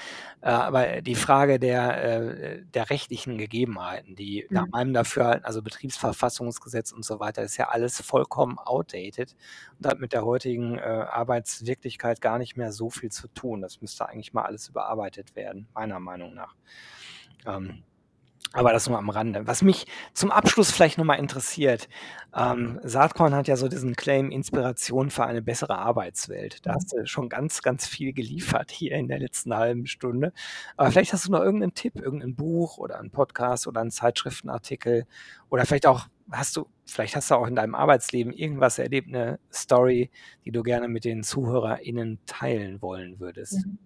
Äh, 0.41 0.49
aber 0.49 1.01
die 1.01 1.15
Frage 1.15 1.57
der, 1.57 2.03
äh, 2.03 2.65
der 2.65 2.89
rechtlichen 2.89 3.37
Gegebenheiten, 3.37 4.15
die 4.15 4.45
nach 4.49 4.65
Mhm. 4.65 4.71
meinem 4.71 4.93
Dafürhalten, 4.93 5.45
also 5.45 5.61
Betriebsverfassungsgesetz 5.61 6.91
und 6.91 7.05
so 7.05 7.21
weiter, 7.21 7.41
ist 7.43 7.55
ja 7.55 7.69
alles 7.69 8.01
vollkommen 8.01 8.57
outdated 8.57 9.35
und 9.79 9.87
hat 9.87 9.99
mit 9.99 10.11
der 10.11 10.25
heutigen 10.25 10.77
äh, 10.77 10.81
Arbeitswirklichkeit 10.81 12.19
gar 12.19 12.39
nicht 12.39 12.57
mehr 12.57 12.73
so 12.73 12.89
viel 12.89 13.11
zu 13.11 13.29
tun. 13.29 13.61
Das 13.61 13.79
müsste 13.81 14.09
eigentlich 14.09 14.33
mal 14.33 14.43
alles 14.43 14.67
überarbeitet 14.67 15.35
werden, 15.37 15.69
meiner 15.73 15.99
Meinung 16.01 16.33
nach. 16.33 16.55
Ähm, 17.45 17.83
aber 18.53 18.71
das 18.71 18.87
nur 18.87 18.97
am 18.97 19.09
Rande. 19.09 19.45
Was 19.45 19.63
mich 19.63 19.87
zum 20.13 20.31
Abschluss 20.31 20.71
vielleicht 20.71 20.97
nochmal 20.97 21.19
interessiert, 21.19 21.89
ähm, 22.35 22.79
Saatkorn 22.83 23.33
hat 23.35 23.47
ja 23.47 23.57
so 23.57 23.67
diesen 23.67 23.95
Claim 23.95 24.31
Inspiration 24.31 25.09
für 25.09 25.25
eine 25.25 25.41
bessere 25.41 25.77
Arbeitswelt. 25.79 26.65
Da 26.65 26.75
hast 26.75 26.93
du 26.93 27.05
schon 27.05 27.29
ganz, 27.29 27.61
ganz 27.63 27.87
viel 27.87 28.13
geliefert 28.13 28.71
hier 28.71 28.93
in 28.93 29.07
der 29.07 29.19
letzten 29.19 29.53
halben 29.55 29.87
Stunde. 29.87 30.31
Aber 30.77 30.91
vielleicht 30.91 31.13
hast 31.13 31.27
du 31.27 31.31
noch 31.31 31.41
irgendeinen 31.41 31.73
Tipp, 31.73 31.99
irgendein 31.99 32.35
Buch 32.35 32.77
oder 32.77 32.99
einen 32.99 33.11
Podcast 33.11 33.67
oder 33.67 33.81
einen 33.81 33.91
Zeitschriftenartikel 33.91 35.05
oder 35.49 35.65
vielleicht 35.65 35.87
auch 35.87 36.07
hast 36.31 36.55
du, 36.55 36.67
vielleicht 36.85 37.15
hast 37.15 37.31
du 37.31 37.35
auch 37.35 37.47
in 37.47 37.55
deinem 37.55 37.75
Arbeitsleben 37.75 38.33
irgendwas 38.33 38.79
erlebt, 38.79 39.07
eine 39.09 39.39
Story, 39.51 40.09
die 40.45 40.51
du 40.51 40.63
gerne 40.63 40.87
mit 40.87 41.05
den 41.05 41.23
ZuhörerInnen 41.23 42.19
teilen 42.25 42.81
wollen 42.81 43.19
würdest. 43.19 43.65
Mhm. 43.65 43.77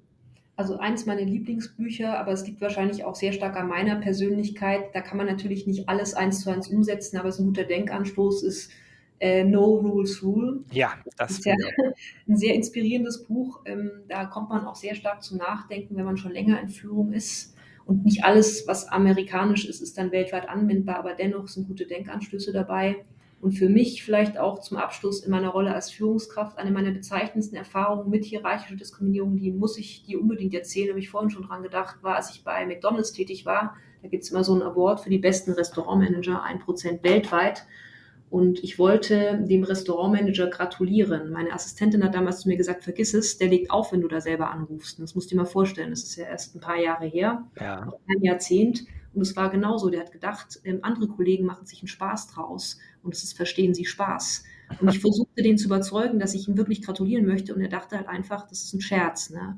Also 0.57 0.79
eins 0.79 1.05
meiner 1.05 1.21
Lieblingsbücher, 1.21 2.17
aber 2.19 2.31
es 2.31 2.45
liegt 2.47 2.61
wahrscheinlich 2.61 3.05
auch 3.05 3.15
sehr 3.15 3.31
stark 3.31 3.55
an 3.55 3.67
meiner 3.67 3.95
Persönlichkeit. 3.97 4.93
Da 4.93 5.01
kann 5.01 5.17
man 5.17 5.27
natürlich 5.27 5.67
nicht 5.67 5.87
alles 5.87 6.15
eins 6.15 6.41
zu 6.41 6.49
eins 6.49 6.67
umsetzen, 6.67 7.17
aber 7.17 7.29
es 7.29 7.35
ist 7.35 7.41
ein 7.41 7.47
guter 7.47 7.63
Denkanstoß, 7.63 8.41
ist 8.43 8.71
äh, 9.19 9.43
No 9.43 9.65
Rules 9.65 10.23
Rule. 10.23 10.63
Ja, 10.71 10.93
Das 11.05 11.15
das 11.15 11.31
ist 11.31 11.45
ja 11.45 11.53
ein 12.27 12.37
sehr 12.37 12.55
inspirierendes 12.55 13.23
Buch. 13.25 13.61
Ähm, 13.65 13.91
da 14.09 14.25
kommt 14.25 14.49
man 14.49 14.65
auch 14.65 14.75
sehr 14.75 14.95
stark 14.95 15.23
zum 15.23 15.37
Nachdenken, 15.37 15.95
wenn 15.95 16.05
man 16.05 16.17
schon 16.17 16.31
länger 16.33 16.59
in 16.59 16.69
Führung 16.69 17.13
ist. 17.13 17.55
Und 17.85 18.03
nicht 18.03 18.23
alles, 18.25 18.67
was 18.67 18.87
amerikanisch 18.87 19.65
ist, 19.65 19.81
ist 19.81 19.97
dann 19.97 20.11
weltweit 20.11 20.49
anwendbar, 20.49 20.97
aber 20.97 21.13
dennoch 21.13 21.47
sind 21.47 21.67
gute 21.67 21.85
Denkanstöße 21.85 22.51
dabei. 22.51 23.05
Und 23.39 23.51
für 23.51 23.69
mich 23.69 24.03
vielleicht 24.03 24.37
auch 24.39 24.59
zum 24.59 24.77
Abschluss 24.77 25.23
in 25.23 25.29
meiner 25.29 25.49
Rolle 25.49 25.73
als 25.73 25.91
Führungskraft 25.91 26.57
eine 26.57 26.71
meiner 26.71 26.91
bezeichnendsten 26.91 27.57
Erfahrungen 27.57 28.09
mit 28.09 28.25
hierarchischer 28.25 28.75
Diskriminierung, 28.75 29.37
die 29.37 29.51
muss 29.51 29.77
ich 29.77 30.03
dir 30.03 30.19
unbedingt 30.19 30.55
erzählen, 30.55 30.89
habe 30.89 30.99
ich 30.99 31.09
vorhin 31.09 31.29
schon 31.29 31.43
dran 31.43 31.61
gedacht, 31.61 32.01
war, 32.01 32.15
als 32.15 32.31
ich 32.31 32.43
bei 32.43 32.65
McDonalds 32.65 33.13
tätig 33.13 33.45
war. 33.45 33.75
Da 34.01 34.07
gibt 34.07 34.23
es 34.23 34.31
immer 34.31 34.43
so 34.43 34.53
einen 34.53 34.63
Award 34.63 35.01
für 35.01 35.09
die 35.09 35.19
besten 35.19 35.51
Restaurantmanager, 35.51 36.41
ein 36.41 36.59
Prozent 36.59 37.03
weltweit. 37.03 37.65
Und 38.29 38.61
ich 38.61 38.77
wollte 38.77 39.39
dem 39.47 39.63
Restaurantmanager 39.63 40.47
gratulieren. 40.47 41.31
Meine 41.31 41.53
Assistentin 41.53 42.03
hat 42.03 42.13
damals 42.13 42.41
zu 42.41 42.49
mir 42.49 42.57
gesagt, 42.57 42.83
vergiss 42.83 43.13
es, 43.13 43.37
der 43.37 43.47
legt 43.47 43.71
auf, 43.71 43.93
wenn 43.93 44.01
du 44.01 44.09
da 44.09 44.19
selber 44.19 44.51
anrufst. 44.51 44.99
Und 44.99 45.03
das 45.03 45.15
musst 45.15 45.31
du 45.31 45.35
dir 45.35 45.41
mal 45.41 45.45
vorstellen, 45.47 45.91
das 45.91 46.03
ist 46.03 46.17
ja 46.17 46.25
erst 46.25 46.53
ein 46.55 46.59
paar 46.59 46.77
Jahre 46.77 47.05
her, 47.05 47.47
Ja. 47.59 47.85
noch 47.85 47.99
ein 48.07 48.21
Jahrzehnt. 48.21 48.83
Und 49.13 49.21
es 49.21 49.35
war 49.37 49.49
genauso. 49.49 49.89
Der 49.89 50.01
hat 50.01 50.11
gedacht, 50.11 50.59
ähm, 50.65 50.79
andere 50.81 51.07
Kollegen 51.07 51.45
machen 51.45 51.65
sich 51.65 51.81
einen 51.81 51.87
Spaß 51.87 52.27
draus. 52.27 52.77
Und 53.01 53.13
es 53.15 53.23
ist, 53.23 53.37
verstehen 53.37 53.73
Sie 53.73 53.85
Spaß. 53.85 54.43
Und 54.81 54.89
ich 54.89 54.99
versuchte 54.99 55.41
den 55.41 55.57
zu 55.57 55.67
überzeugen, 55.67 56.19
dass 56.19 56.33
ich 56.33 56.49
ihm 56.49 56.57
wirklich 56.57 56.81
gratulieren 56.83 57.25
möchte. 57.25 57.55
Und 57.55 57.61
er 57.61 57.69
dachte 57.69 57.95
halt 57.95 58.09
einfach, 58.09 58.45
das 58.47 58.61
ist 58.63 58.73
ein 58.73 58.81
Scherz. 58.81 59.29
Ne? 59.29 59.57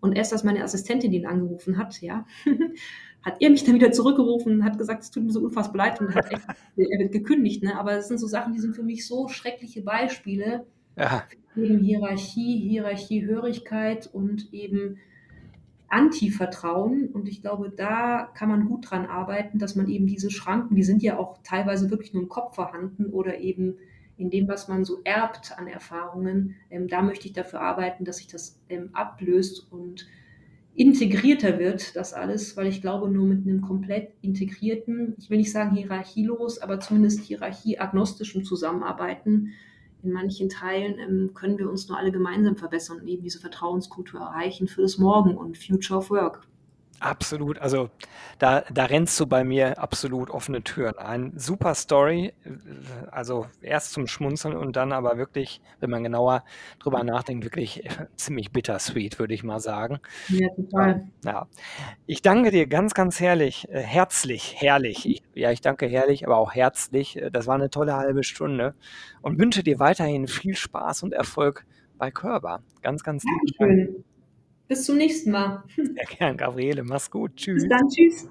Und 0.00 0.12
erst 0.12 0.32
als 0.32 0.44
meine 0.44 0.62
Assistentin 0.62 1.12
ihn 1.12 1.26
angerufen 1.26 1.76
hat, 1.78 2.00
ja, 2.00 2.24
hat 3.24 3.40
er 3.40 3.50
mich 3.50 3.64
dann 3.64 3.74
wieder 3.74 3.92
zurückgerufen, 3.92 4.64
hat 4.64 4.78
gesagt, 4.78 5.02
es 5.02 5.10
tut 5.10 5.24
mir 5.24 5.32
so 5.32 5.40
unfassbar 5.40 5.86
leid 5.86 6.00
und 6.00 6.14
hat 6.14 6.30
echt, 6.30 6.46
er 6.76 6.98
wird 6.98 7.12
gekündigt. 7.12 7.62
Ne? 7.62 7.78
Aber 7.78 7.94
das 7.94 8.08
sind 8.08 8.18
so 8.18 8.26
Sachen, 8.26 8.52
die 8.52 8.60
sind 8.60 8.76
für 8.76 8.82
mich 8.82 9.06
so 9.06 9.28
schreckliche 9.28 9.82
Beispiele. 9.82 10.66
Ja. 10.96 11.24
Eben 11.56 11.82
Hierarchie, 11.82 12.58
Hierarchiehörigkeit 12.68 14.08
und 14.12 14.52
eben 14.52 14.98
Antivertrauen. 15.88 17.08
Und 17.08 17.28
ich 17.28 17.40
glaube, 17.40 17.70
da 17.70 18.30
kann 18.34 18.48
man 18.48 18.66
gut 18.66 18.90
dran 18.90 19.06
arbeiten, 19.06 19.58
dass 19.58 19.74
man 19.74 19.88
eben 19.88 20.06
diese 20.06 20.30
Schranken, 20.30 20.74
die 20.74 20.82
sind 20.82 21.02
ja 21.02 21.18
auch 21.18 21.38
teilweise 21.42 21.90
wirklich 21.90 22.12
nur 22.12 22.24
im 22.24 22.28
Kopf 22.28 22.56
vorhanden 22.56 23.06
oder 23.06 23.38
eben 23.38 23.76
in 24.16 24.30
dem, 24.30 24.48
was 24.48 24.68
man 24.68 24.84
so 24.84 25.00
erbt 25.04 25.58
an 25.58 25.66
Erfahrungen, 25.66 26.54
ähm, 26.70 26.88
da 26.88 27.02
möchte 27.02 27.26
ich 27.26 27.32
dafür 27.32 27.60
arbeiten, 27.60 28.04
dass 28.04 28.18
sich 28.18 28.28
das 28.28 28.60
ähm, 28.68 28.90
ablöst 28.92 29.66
und 29.72 30.06
integrierter 30.74 31.58
wird, 31.58 31.94
das 31.94 32.12
alles, 32.12 32.56
weil 32.56 32.66
ich 32.66 32.80
glaube, 32.80 33.08
nur 33.08 33.26
mit 33.26 33.46
einem 33.46 33.60
komplett 33.60 34.12
integrierten, 34.22 35.14
ich 35.18 35.30
will 35.30 35.38
nicht 35.38 35.52
sagen 35.52 35.76
hierarchielos, 35.76 36.58
aber 36.58 36.80
zumindest 36.80 37.20
hierarchieagnostischem 37.20 38.44
Zusammenarbeiten 38.44 39.52
in 40.02 40.12
manchen 40.12 40.48
Teilen 40.48 40.98
ähm, 40.98 41.30
können 41.32 41.58
wir 41.58 41.70
uns 41.70 41.88
nur 41.88 41.96
alle 41.96 42.12
gemeinsam 42.12 42.56
verbessern 42.56 43.00
und 43.00 43.08
eben 43.08 43.22
diese 43.22 43.40
Vertrauenskultur 43.40 44.20
erreichen 44.20 44.68
für 44.68 44.82
das 44.82 44.98
Morgen 44.98 45.36
und 45.36 45.56
Future 45.56 46.00
of 46.00 46.10
Work. 46.10 46.46
Absolut. 47.04 47.58
Also 47.58 47.90
da, 48.38 48.62
da 48.72 48.86
rennst 48.86 49.20
du 49.20 49.26
bei 49.26 49.44
mir 49.44 49.78
absolut 49.78 50.30
offene 50.30 50.62
Türen 50.62 50.96
ein. 50.96 51.34
Super 51.36 51.74
Story. 51.74 52.32
Also 53.10 53.46
erst 53.60 53.92
zum 53.92 54.06
Schmunzeln 54.06 54.56
und 54.56 54.76
dann 54.76 54.90
aber 54.90 55.18
wirklich, 55.18 55.60
wenn 55.80 55.90
man 55.90 56.02
genauer 56.02 56.44
drüber 56.78 57.04
nachdenkt, 57.04 57.44
wirklich 57.44 57.86
ziemlich 58.16 58.52
bittersweet, 58.52 59.18
würde 59.18 59.34
ich 59.34 59.44
mal 59.44 59.60
sagen. 59.60 60.00
Ja, 60.28 60.48
total. 60.56 61.06
Ja. 61.26 61.46
Ich 62.06 62.22
danke 62.22 62.50
dir 62.50 62.66
ganz, 62.66 62.94
ganz 62.94 63.20
herrlich, 63.20 63.68
äh, 63.68 63.80
herzlich, 63.80 64.54
herrlich. 64.56 65.06
Ich, 65.06 65.22
ja, 65.34 65.50
ich 65.50 65.60
danke 65.60 65.86
herrlich, 65.86 66.26
aber 66.26 66.38
auch 66.38 66.54
herzlich. 66.54 67.20
Das 67.32 67.46
war 67.46 67.56
eine 67.56 67.68
tolle 67.68 67.96
halbe 67.96 68.24
Stunde 68.24 68.74
und 69.20 69.38
wünsche 69.38 69.62
dir 69.62 69.78
weiterhin 69.78 70.26
viel 70.26 70.54
Spaß 70.54 71.02
und 71.02 71.12
Erfolg 71.12 71.66
bei 71.98 72.10
Körber. 72.10 72.62
Ganz, 72.80 73.02
ganz 73.04 73.24
lieb. 73.24 73.58
Dankeschön. 73.58 74.04
Bis 74.68 74.84
zum 74.84 74.96
nächsten 74.96 75.30
Mal. 75.30 75.62
Sehr 75.76 76.04
gern, 76.18 76.36
Gabriele. 76.36 76.82
Mach's 76.84 77.10
gut. 77.10 77.36
Tschüss. 77.36 77.62
Bis 77.62 77.68
dann. 77.68 77.88
Tschüss. 77.88 78.28